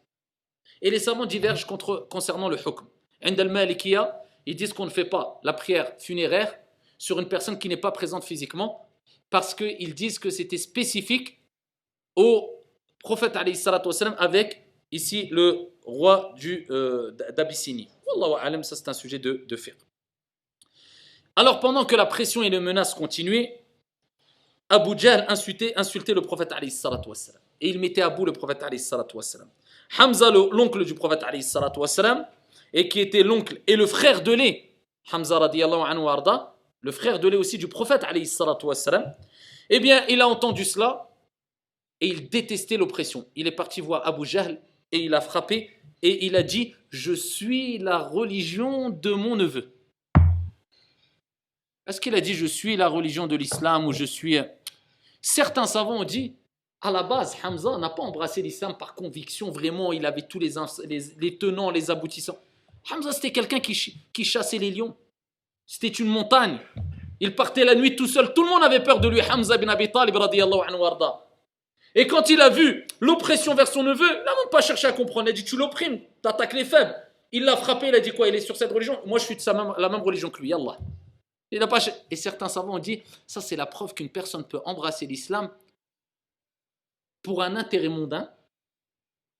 [0.81, 1.67] Et les savants divergent
[2.09, 2.87] concernant le hukm.
[3.21, 6.57] Indal Malikiya, ils disent qu'on ne fait pas la prière funéraire
[6.97, 8.87] sur une personne qui n'est pas présente physiquement
[9.29, 11.41] parce qu'ils disent que c'était spécifique
[12.15, 12.63] au
[12.99, 14.63] prophète avec
[14.93, 16.33] ici le roi
[16.69, 17.89] euh, d'Abyssinie.
[18.15, 19.57] Wallahu ça c'est un sujet de, de
[21.35, 23.62] Alors pendant que la pression et les menaces continuaient,
[24.73, 25.73] Abu Jahl insultait,
[26.15, 26.51] le prophète
[27.61, 28.65] et il mettait à bout le prophète
[29.99, 31.23] Hamza, l'oncle du prophète
[32.73, 34.73] et qui était l'oncle et le frère de lait,
[35.11, 38.27] Hamza radiallahu anhu arda, le frère de lait aussi du prophète alayhi
[39.69, 41.11] eh bien, il a entendu cela
[42.01, 43.27] et il détestait l'oppression.
[43.35, 44.59] Il est parti voir Abu Jahl
[44.91, 45.69] et il a frappé
[46.01, 49.71] et il a dit Je suis la religion de mon neveu.
[51.85, 54.39] Est-ce qu'il a dit Je suis la religion de l'islam ou je suis.
[55.25, 56.35] Certains savants ont dit
[56.81, 61.37] à la base, Hamza n'a pas embrassé l'islam par conviction, vraiment, il avait tous les,
[61.37, 62.37] tenants, les aboutissants.
[62.91, 64.93] Hamza, c'était quelqu'un qui, chassait les lions.
[65.65, 66.59] C'était une montagne.
[67.21, 68.33] Il partait la nuit tout seul.
[68.33, 69.21] Tout le monde avait peur de lui.
[69.21, 70.77] Hamza bin Abi Talib, anhu
[71.95, 74.91] Et quand il a vu l'oppression vers son neveu, il n'a même pas cherché à
[74.91, 75.29] comprendre.
[75.29, 76.93] Il a dit Tu l'opprimes, attaques les faibles.
[77.31, 78.99] Il l'a frappé, il a dit quoi Il est sur cette religion?
[79.05, 80.77] Moi, je suis de sa la même religion que lui, Allah.
[82.11, 85.49] Et certains savants ont dit Ça, c'est la preuve qu'une personne peut embrasser l'islam
[87.21, 88.29] pour un intérêt mondain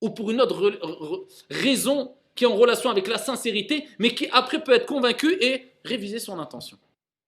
[0.01, 4.63] ou pour une autre raison qui est en relation avec la sincérité, mais qui après
[4.63, 6.77] peut être convaincu et réviser son intention.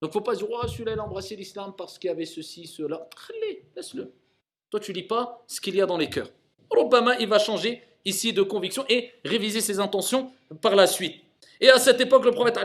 [0.01, 2.11] Donc, il ne faut pas dire, oh, celui-là, il a embrassé l'islam parce qu'il y
[2.11, 3.07] avait ceci, cela.
[3.75, 4.11] Laisse-le.
[4.69, 6.29] Toi, tu lis pas ce qu'il y a dans les cœurs.
[6.69, 10.31] Obama, il va changer ici de conviction et réviser ses intentions
[10.61, 11.21] par la suite.
[11.61, 12.57] Et à cette époque, le prophète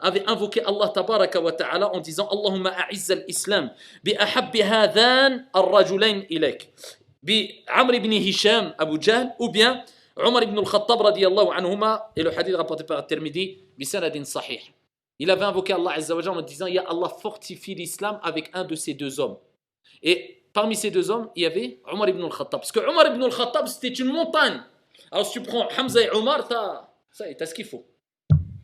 [0.00, 3.70] avait invoqué Allah tabaraka wa ta'ala en disant Allahumma a'izz al-islam
[4.04, 6.70] bi ahabbi hadhan ar-rajulain ilayk
[7.22, 9.84] bi Amr ibn Hisham Abu Jahl ou bien
[10.16, 14.60] Omar ibn al-Khattab radiyallahu anhuma et le hadith rapporté par Tirmidhi bi sanadin sahih
[15.20, 18.74] il avait invoqué Allah Azza wa en disant Ya Allah fortifie l'islam avec un de
[18.74, 19.36] ces deux hommes.
[20.02, 22.60] Et parmi ces deux hommes, il y avait Omar ibn al-Khattab.
[22.60, 24.62] Parce que Omar ibn al-Khattab, c'était une montagne.
[25.12, 26.48] Alors si tu prends Hamza et Omar,
[27.10, 27.84] ça est, t'as ce qu'il faut.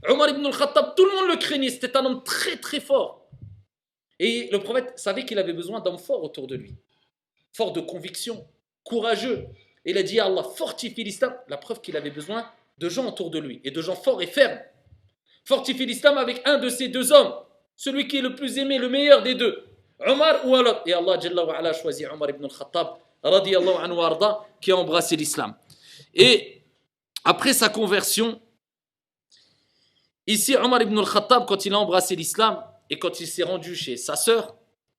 [0.09, 1.71] Omar ibn al-Khattab, tout le monde le craignait.
[1.71, 3.27] C'était un homme très très fort.
[4.19, 6.75] Et le prophète savait qu'il avait besoin d'hommes forts autour de lui.
[7.53, 8.47] Forts de conviction,
[8.85, 9.47] courageux.
[9.85, 11.35] Et il a dit à Allah, fortifie l'islam.
[11.49, 12.49] La preuve qu'il avait besoin
[12.79, 13.61] de gens autour de lui.
[13.65, 14.59] Et de gens forts et fermes
[15.47, 17.33] fortifie l'islam avec un de ces deux hommes,
[17.77, 19.65] celui qui est le plus aimé, le meilleur des deux,
[20.05, 20.83] Omar ou Allah.
[20.85, 22.89] Et Allah a choisi Omar ibn al-Khattab,
[23.23, 23.95] anhu
[24.61, 25.55] qui a embrassé l'islam.
[26.15, 26.63] Et
[27.25, 28.41] après sa conversion,
[30.27, 33.97] ici Omar ibn al-Khattab, quand il a embrassé l'islam et quand il s'est rendu chez
[33.97, 34.57] sa sœur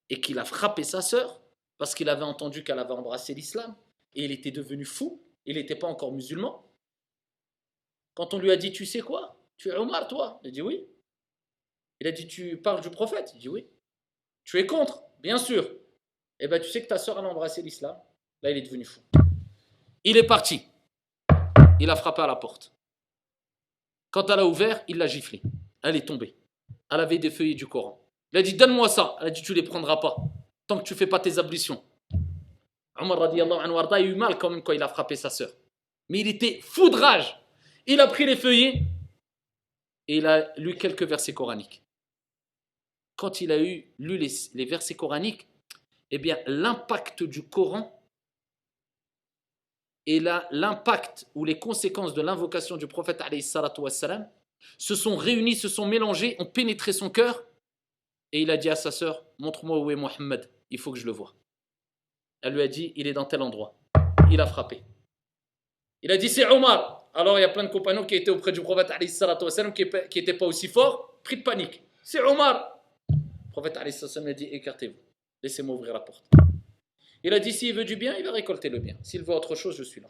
[0.09, 1.41] et qu'il a frappé sa sœur
[1.77, 3.75] parce qu'il avait entendu qu'elle avait embrassé l'islam
[4.13, 6.65] et il était devenu fou, il n'était pas encore musulman.
[8.13, 9.37] Quand on lui a dit, tu sais quoi?
[9.57, 10.39] Tu es Omar, toi?
[10.43, 10.87] Il dit oui.
[11.99, 13.31] Il a dit Tu parles du prophète?
[13.35, 13.67] Il dit oui.
[14.43, 15.03] Tu es contre?
[15.19, 15.69] Bien sûr.
[16.39, 17.97] Eh bien, tu sais que ta soeur a embrassé l'islam.
[18.43, 19.01] Là, il est devenu fou.
[20.03, 20.61] Il est parti.
[21.79, 22.71] Il a frappé à la porte.
[24.17, 25.43] Quand elle a ouvert, il l'a giflé.
[25.83, 26.33] Elle est tombée.
[26.89, 28.03] Elle avait des feuillets du Coran.
[28.33, 29.15] Il a dit Donne-moi ça.
[29.21, 30.17] Elle a dit Tu ne les prendras pas.
[30.65, 31.83] Tant que tu fais pas tes ablutions.
[32.99, 35.51] Omar a eu mal quand même quand il a frappé sa soeur.
[36.09, 37.39] Mais il était fou de rage.
[37.85, 38.85] Il a pris les feuillets
[40.07, 41.83] et il a lu quelques versets coraniques.
[43.17, 45.45] Quand il a lu les, versets coraniques,
[46.09, 47.96] eh bien, l'impact du Coran
[50.07, 53.21] et l'impact ou les conséquences de l'invocation du prophète
[53.77, 54.27] wassalam,
[54.77, 57.43] se sont réunis, se sont mélangés, ont pénétré son cœur.
[58.31, 61.05] Et il a dit à sa sœur Montre-moi où est Mohammed, il faut que je
[61.05, 61.35] le vois.
[62.41, 63.77] Elle lui a dit Il est dans tel endroit.
[64.31, 64.81] Il a frappé.
[66.01, 67.09] Il a dit C'est Omar.
[67.13, 68.91] Alors il y a plein de compagnons qui étaient auprès du prophète
[69.73, 71.83] qui n'étaient pas aussi forts, pris de panique.
[72.01, 72.79] C'est Omar.
[73.09, 74.99] Le prophète a dit écartez-vous,
[75.43, 76.23] laissez-moi ouvrir la porte.
[77.27, 78.95] Il a dit s'il veut du bien, il va récolter le bien.
[79.03, 80.07] S'il veut autre chose, je suis là.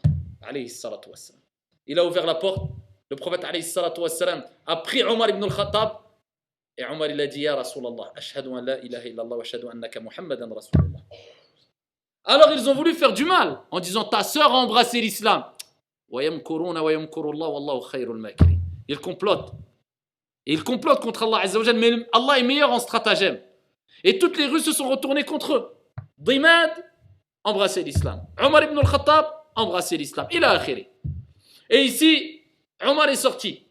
[1.84, 2.70] Il a ouvert la porte.
[3.10, 5.94] Le prophète a pris Omar ibn al-Khattab
[6.76, 9.42] et Omar il a dit Ya Rasulallah, ashhadu an la ilaha illallah wa
[9.72, 11.00] annaka Muhammadan Rasulullah.
[12.22, 15.44] Alors ils ont voulu faire du mal en disant ta sœur a embrassé l'islam.
[16.12, 16.40] Il
[19.00, 19.52] complote.
[20.46, 23.40] Et il complote contre Allah Azzawajal, mais Allah est meilleur en stratagème.
[24.04, 25.74] Et toutes les rues se sont retournées contre eux.
[26.16, 26.70] Dimad,
[27.48, 28.26] embrassé l'islam.
[28.40, 30.26] Omar ibn al-Khattab, embrassé l'islam.
[30.30, 30.88] Il a akhiri.
[31.70, 32.42] Et ici,
[32.84, 33.66] Omar est sorti.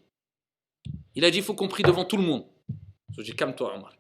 [1.15, 2.45] Il a dit, il faut qu'on prie devant tout le monde.
[3.15, 3.93] Je dis, calme-toi, Omar.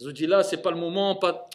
[0.00, 1.14] Je dis, là, c'est pas le moment.
[1.16, 1.48] Pas...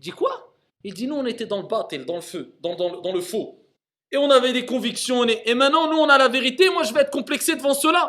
[0.00, 0.54] dit quoi?
[0.82, 3.66] Il dit, nous, on était dans le battle, dans le feu, dans le faux
[4.12, 7.00] et on avait des convictions, et maintenant nous on a la vérité, moi je vais
[7.00, 8.08] être complexé devant cela.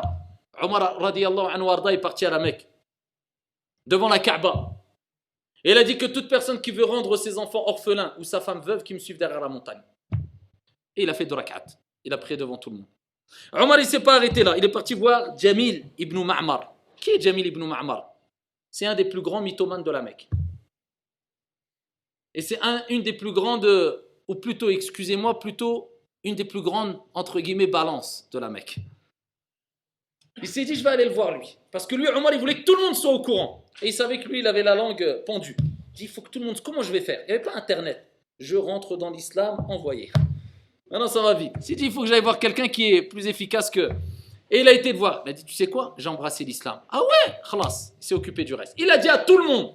[0.60, 2.68] Omar radiallahu anhu est parti à la Mecque,
[3.86, 4.70] devant la Kaaba.
[5.64, 8.40] Et il a dit que toute personne qui veut rendre ses enfants orphelins ou sa
[8.40, 9.82] femme veuve qui me suive derrière la montagne.
[10.96, 11.64] Et il a fait de rakat.
[12.04, 12.86] Il a prié devant tout le monde.
[13.52, 16.72] Omar il s'est pas arrêté là, il est parti voir Jamil ibn Ma'mar.
[16.96, 18.10] Qui est Jamil ibn Ma'mar?
[18.70, 20.28] C'est un des plus grands mythomanes de la Mecque.
[22.34, 23.66] Et c'est un, une des plus grandes
[24.28, 25.90] ou plutôt, excusez-moi, plutôt
[26.22, 28.78] une des plus grandes, entre guillemets, balances de la Mecque.
[30.42, 31.58] Il s'est dit, je vais aller le voir lui.
[31.70, 33.64] Parce que lui, Omar, il voulait que tout le monde soit au courant.
[33.82, 35.56] Et il savait que lui, il avait la langue pendue.
[35.60, 36.60] Il dit, il faut que tout le monde...
[36.60, 37.20] Comment je vais faire?
[37.22, 38.06] Il n'y avait pas Internet.
[38.38, 40.10] Je rentre dans l'islam, envoyé.
[40.90, 41.52] Maintenant, ça va vite.
[41.56, 43.90] Il s'est dit, il faut que j'aille voir quelqu'un qui est plus efficace que...
[44.50, 45.22] Et il a été le voir.
[45.26, 45.94] Il a dit, tu sais quoi?
[45.98, 46.80] J'ai embrassé l'islam.
[46.88, 47.34] Ah ouais?
[47.50, 47.92] Khalas.
[48.00, 48.74] Il s'est occupé du reste.
[48.78, 49.74] Il a dit à tout le monde,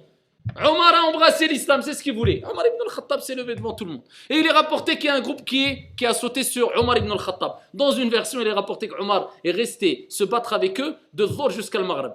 [0.56, 2.42] Omar a embrassé l'islam, c'est ce qu'il voulait.
[2.44, 4.02] Omar ibn al-Khattab s'est levé devant tout le monde.
[4.28, 7.10] Et il est rapporté qu'il y a un groupe qui, a sauté sur Omar ibn
[7.10, 7.56] al-Khattab.
[7.72, 11.50] Dans une version, il est rapporté qu'Omar est resté se battre avec eux de Dhor
[11.50, 12.12] jusqu'à le Maghreb.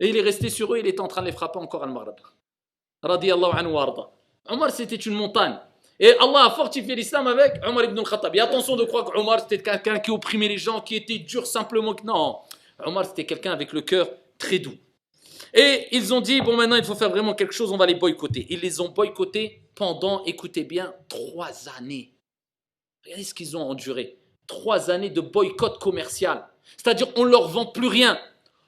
[0.00, 1.86] Et il est resté sur eux, il est en train de les frapper encore à
[1.86, 2.16] le Maghreb.
[3.02, 4.10] Radiallahu anhu arda.
[4.48, 5.58] Omar, c'était une montagne.
[6.00, 8.34] Et Allah a fortifié l'islam avec Omar ibn al-Khattab.
[8.34, 11.46] Et attention de croire que Omar c'était quelqu'un qui opprimait les gens, qui était dur
[11.46, 11.94] simplement.
[12.04, 12.38] Non,
[12.84, 14.08] Omar c'était quelqu'un avec le cœur
[14.38, 14.74] très doux.
[15.54, 17.94] Et ils ont dit, bon maintenant il faut faire vraiment quelque chose, on va les
[17.94, 18.46] boycotter.
[18.50, 22.14] Ils les ont boycottés pendant, écoutez bien, trois années.
[23.04, 24.18] Regardez ce qu'ils ont enduré.
[24.46, 26.46] Trois années de boycott commercial.
[26.76, 28.18] C'est-à-dire on leur vend plus rien,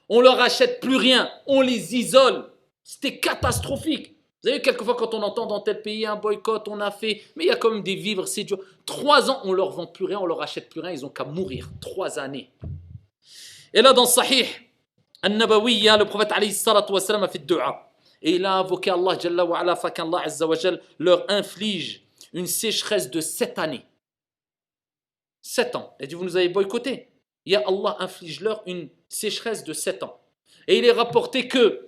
[0.09, 2.45] on leur achète plus rien, on les isole.
[2.83, 4.15] C'était catastrophique.
[4.43, 7.43] Vous savez, quelquefois, quand on entend dans tel pays un boycott, on a fait, mais
[7.43, 8.59] il y a quand même des vivres, c'est dur.
[8.87, 11.25] Trois ans, on leur vend plus rien, on leur achète plus rien, ils ont qu'à
[11.25, 11.69] mourir.
[11.79, 12.49] Trois années.
[13.71, 14.45] Et là, dans Sahih,
[15.23, 17.91] Le prophète alayhi salatu a fait dua.
[18.21, 20.55] Et il a invoqué Allah Jalla wa ala, Allah Azza wa
[20.99, 22.03] leur inflige
[22.33, 23.85] une sécheresse de sept années.
[25.41, 25.95] Sept ans.
[25.99, 27.09] Il dit, vous nous avez boycotté.
[27.45, 30.19] Et Allah inflige leur une sécheresse de sept ans.
[30.67, 31.83] Et il est rapporté que,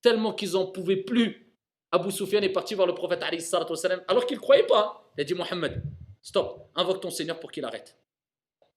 [0.00, 1.52] tellement qu'ils n'en pouvaient plus,
[1.90, 4.80] Abu Sufyan est parti voir le prophète alors qu'il ne croyait pas.
[4.80, 5.10] Hein.
[5.16, 5.82] Il a dit Mohammed,
[6.22, 7.96] stop, invoque ton Seigneur pour qu'il arrête.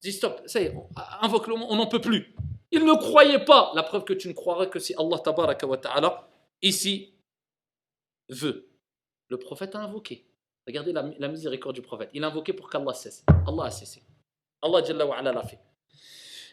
[0.04, 0.76] Il dit stop, ça y est,
[1.22, 2.34] invoque-le, on n'en peut plus.
[2.72, 3.72] Il ne croyait pas.
[3.76, 6.28] La preuve que tu ne croirais que si Allah tabaraka ta'ala,
[6.62, 7.14] ici,
[8.30, 8.70] veut.
[9.28, 10.26] Le prophète a invoqué.
[10.68, 12.10] Regardez la, miséricorde du prophète.
[12.14, 13.26] Il a invoqué pour qu'Allah cesse.
[13.48, 14.04] Allah a cessé.
[14.62, 15.60] Allah Jalla wa l'a fait.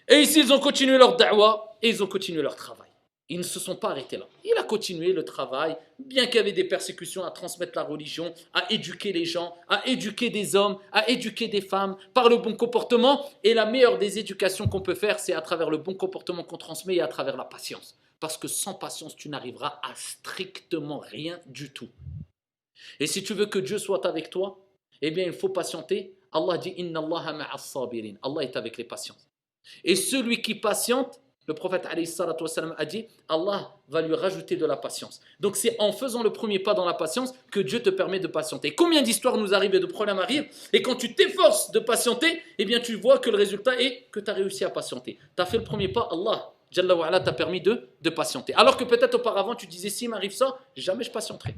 [0.09, 2.88] Et ici, ils ont continué leur da'wah et ils ont continué leur travail.
[3.31, 4.27] Ils ne se sont pas arrêtés là.
[4.43, 8.33] Il a continué le travail, bien qu'il y avait des persécutions à transmettre la religion,
[8.55, 12.57] à éduquer les gens, à éduquer des hommes, à éduquer des femmes par le bon
[12.57, 13.29] comportement.
[13.45, 16.57] Et la meilleure des éducations qu'on peut faire, c'est à travers le bon comportement qu'on
[16.57, 17.99] transmet et à travers la patience.
[18.19, 21.91] Parce que sans patience, tu n'arriveras à strictement rien du tout.
[22.99, 24.59] Et si tu veux que Dieu soit avec toi,
[25.03, 26.15] eh bien, il faut patienter.
[26.33, 27.49] Allah dit Inna Allah
[28.23, 29.17] Allah est avec les patients.
[29.85, 35.21] Et celui qui patiente, le prophète a dit Allah va lui rajouter de la patience.
[35.41, 38.27] Donc c'est en faisant le premier pas dans la patience que Dieu te permet de
[38.27, 38.75] patienter.
[38.75, 42.67] Combien d'histoires nous arrivent et de problèmes arrivent et quand tu t'efforces de patienter, eh
[42.67, 45.19] bien tu vois que le résultat est que tu as réussi à patienter.
[45.37, 46.53] Tu as fait le premier pas, Allah
[47.21, 48.53] t'a permis de, de patienter.
[48.55, 51.55] Alors que peut-être auparavant tu disais si m'arrive ça, jamais je patienterai.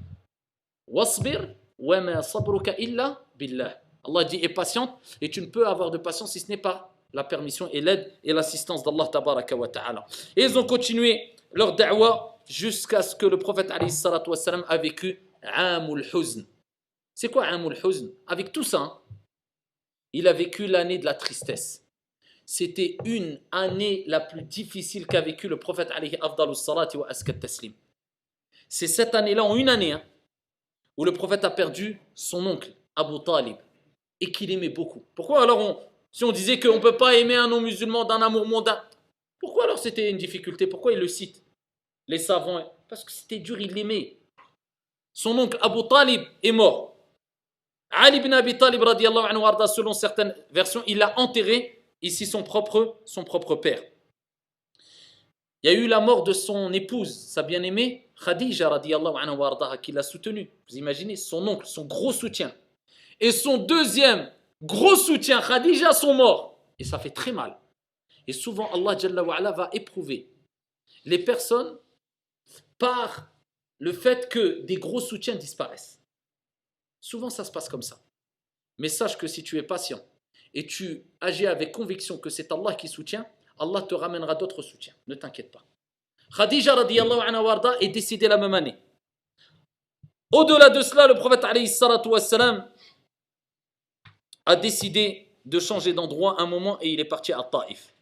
[0.87, 1.49] Wasbir
[1.81, 3.77] wa sabruka illa billah.
[4.07, 6.95] Allah dit et patiente et tu ne peux avoir de patience si ce n'est pas
[7.13, 10.07] la permission et l'aide et l'assistance d'Allah tabaraka wa ta'ala.
[10.37, 14.77] Et ils ont continué leur da'wah jusqu'à ce que le prophète alayhi salatu wassalam a
[14.77, 16.45] vécu Amul Huzn.
[17.15, 18.11] C'est quoi Amul Huzn?
[18.27, 18.99] Avec tout ça, hein,
[20.13, 21.87] il a vécu l'année de la tristesse.
[22.45, 27.35] C'était une année la plus difficile qu'a vécu le prophète alayhi afdalu salati wa askat
[27.35, 27.73] taslim.
[28.69, 30.03] C'est cette année-là, en une année, hein,
[30.97, 33.57] où le prophète a perdu son oncle, Abu Talib,
[34.21, 35.05] et qu'il aimait beaucoup.
[35.15, 35.43] Pourquoi?
[35.43, 35.79] Alors on,
[36.13, 38.83] si on disait qu'on ne peut pas aimer un non-musulman d'un amour mondain,
[39.39, 40.67] pourquoi alors c'était une difficulté?
[40.67, 41.43] Pourquoi il le cite?
[42.07, 44.19] Les savants, parce que c'était dur, il l'aimait.
[45.13, 46.97] Son oncle Abu Talib est mort.
[47.91, 53.25] Ali ibn Abi Talib, anhu, selon certaines versions, il a enterré ici son propre, son
[53.25, 53.83] propre père.
[55.63, 60.03] Il y a eu la mort de son épouse, sa bien-aimée, Khadija, anhu, qui l'a
[60.03, 60.51] soutenu.
[60.69, 62.55] Vous imaginez, son oncle, son gros soutien.
[63.19, 64.31] Et son deuxième
[64.63, 66.59] Gros soutien, Khadija sont morts.
[66.79, 67.59] Et ça fait très mal.
[68.27, 70.31] Et souvent, Allah Jalla wa va éprouver
[71.05, 71.79] les personnes
[72.79, 73.31] par
[73.79, 76.01] le fait que des gros soutiens disparaissent.
[77.01, 77.99] Souvent, ça se passe comme ça.
[78.79, 80.01] Mais sache que si tu es patient
[80.55, 83.27] et tu agis avec conviction que c'est Allah qui soutient,
[83.59, 84.95] Allah te ramènera d'autres soutiens.
[85.07, 85.65] Ne t'inquiète pas.
[86.37, 88.77] Khadija anha est décédée la même année.
[90.33, 91.45] Au-delà de cela, le prophète
[92.07, 92.69] wassalam,
[94.51, 97.95] a décidé de changer d'endroit un moment et il est parti à Taïf.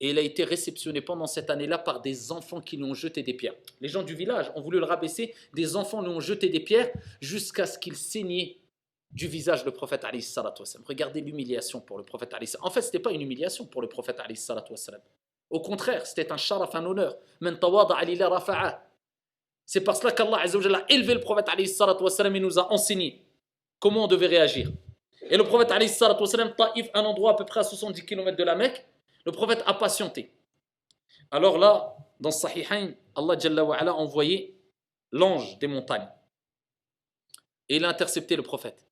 [0.00, 3.22] Et il a été réceptionné pendant cette année-là par des enfants qui lui ont jeté
[3.22, 3.54] des pierres.
[3.80, 6.90] Les gens du village ont voulu le rabaisser, des enfants lui ont jeté des pierres
[7.20, 8.58] jusqu'à ce qu'il saignait
[9.12, 10.26] du visage du prophète Ali
[10.86, 13.88] Regardez l'humiliation pour le prophète Ali En fait, ce n'était pas une humiliation pour le
[13.88, 14.40] prophète Ali
[15.50, 17.16] Au contraire, c'était un sharaf, un honneur.
[19.66, 23.24] C'est parce cela qu'Allah a élevé le prophète Ali et nous a enseigné
[23.78, 24.70] comment on devait réagir.
[25.30, 28.84] Et le prophète, Taïf, un endroit à peu près à 70 km de la Mecque,
[29.24, 30.34] le prophète a patienté.
[31.30, 34.58] Alors là, dans Sahihain, Allah a envoyé
[35.12, 36.08] l'ange des montagnes.
[37.68, 38.84] Et il a intercepté le prophète.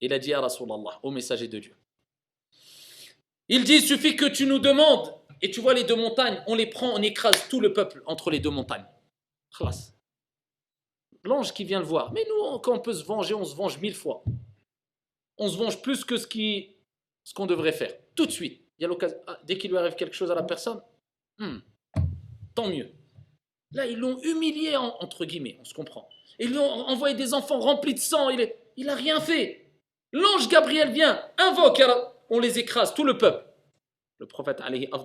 [0.00, 1.76] Il a dit à Rasulallah, au messager de Dieu.
[3.48, 6.54] Il dit, il suffit que tu nous demandes, et tu vois les deux montagnes, on
[6.54, 8.86] les prend, on écrase tout le peuple entre les deux montagnes.
[11.22, 12.12] L'ange qui vient le voir.
[12.12, 14.24] Mais nous, quand on peut se venger, on se venge mille fois
[15.38, 16.72] on se venge plus que ce qu'on
[17.24, 17.92] ce qu'on devrait faire.
[18.14, 18.62] Tout de suite.
[18.78, 19.16] Il y a l'occasion.
[19.26, 20.80] Ah, dès qu'il lui arrive quelque chose à la personne,
[21.38, 21.58] hmm,
[22.54, 22.90] tant mieux.
[23.72, 26.08] Là, ils l'ont humilié, entre guillemets, on se comprend.
[26.38, 28.30] Ils lui ont envoyé des enfants remplis de sang.
[28.30, 28.56] Il est...
[28.76, 29.72] Il n'a rien fait.
[30.12, 31.82] L'ange Gabriel vient, invoque,
[32.30, 33.44] on les écrase, tout le peuple.
[34.18, 35.04] Le prophète alayhi wa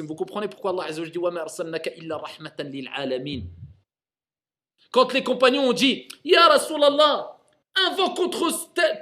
[0.00, 3.42] Vous comprenez pourquoi Allah Azza dit wa ma arsalnaka illa rahmatan lil alamin.
[4.90, 7.39] Quand les compagnons ont dit Ya Rasulallah,
[7.74, 9.00] invoque contre telle,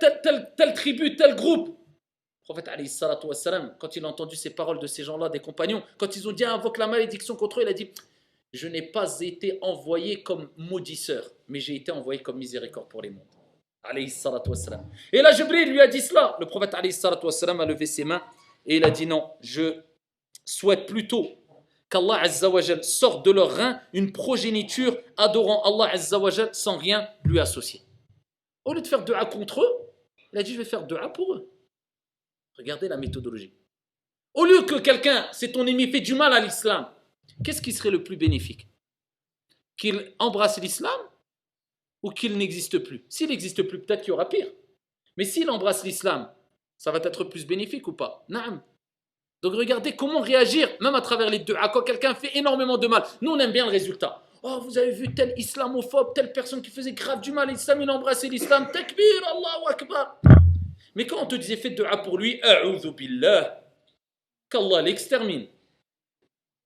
[0.57, 1.69] telle, tribu, tel groupe.
[1.69, 3.35] Le prophète alayhi salatu wa
[3.79, 6.45] quand il a entendu ces paroles de ces gens-là, des compagnons, quand ils ont dit
[6.45, 7.91] invoque la malédiction contre eux, il a dit
[8.53, 13.11] Je n'ai pas été envoyé comme maudisseur, mais j'ai été envoyé comme miséricorde pour les
[13.11, 13.25] mondes.
[15.13, 16.37] Et là, Jibril lui a dit cela.
[16.41, 18.23] Le prophète a levé ses mains
[18.67, 19.81] et il a dit non, je
[20.45, 21.27] souhaite plutôt
[21.89, 22.23] qu'Allah
[22.83, 25.97] sorte de leurs reins une progéniture adorant Allah
[26.53, 27.83] sans rien lui associer.
[28.69, 29.73] Au lieu de faire dua contre eux,
[30.31, 31.51] il a dit je vais faire dua pour eux.
[32.59, 33.55] Regardez la méthodologie.
[34.35, 36.87] Au lieu que quelqu'un, c'est ton ennemi, fait du mal à l'islam,
[37.43, 38.69] qu'est-ce qui serait le plus bénéfique?
[39.79, 41.01] Qu'il embrasse l'islam
[42.03, 43.07] ou qu'il n'existe plus?
[43.09, 44.49] S'il n'existe plus, peut-être qu'il y aura pire.
[45.17, 46.31] Mais s'il embrasse l'islam,
[46.77, 48.27] ça va être plus bénéfique ou pas?
[48.29, 48.61] Naam.
[49.41, 51.57] Donc regardez comment réagir, même à travers les deux.
[51.57, 54.28] À quand quelqu'un fait énormément de mal, nous on aime bien le résultat.
[54.43, 57.83] Oh, vous avez vu tel islamophobe, telle personne qui faisait grave du mal à l'islam,
[57.83, 60.21] il embrassait l'islam, takbir, Allahu Akbar.
[60.95, 63.65] Mais quand on te disait fais dua pour lui, a'udhu billah,
[64.49, 65.47] qu'Allah l'extermine.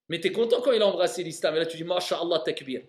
[0.09, 2.81] Mais tu es content quand il a embrassé l'islam, et là tu dis, masha'Allah, takbir.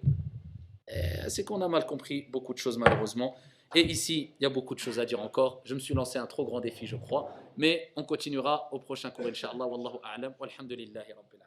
[0.87, 3.35] Eh, c'est qu'on a mal compris beaucoup de choses malheureusement.
[3.75, 5.61] Et ici, il y a beaucoup de choses à dire encore.
[5.65, 7.35] Je me suis lancé un trop grand défi, je crois.
[7.57, 9.67] Mais on continuera au prochain cours, Inch'Allah.
[9.67, 10.35] Wallahu a'lam.
[10.39, 11.41] Walhamdulillahi rabbil.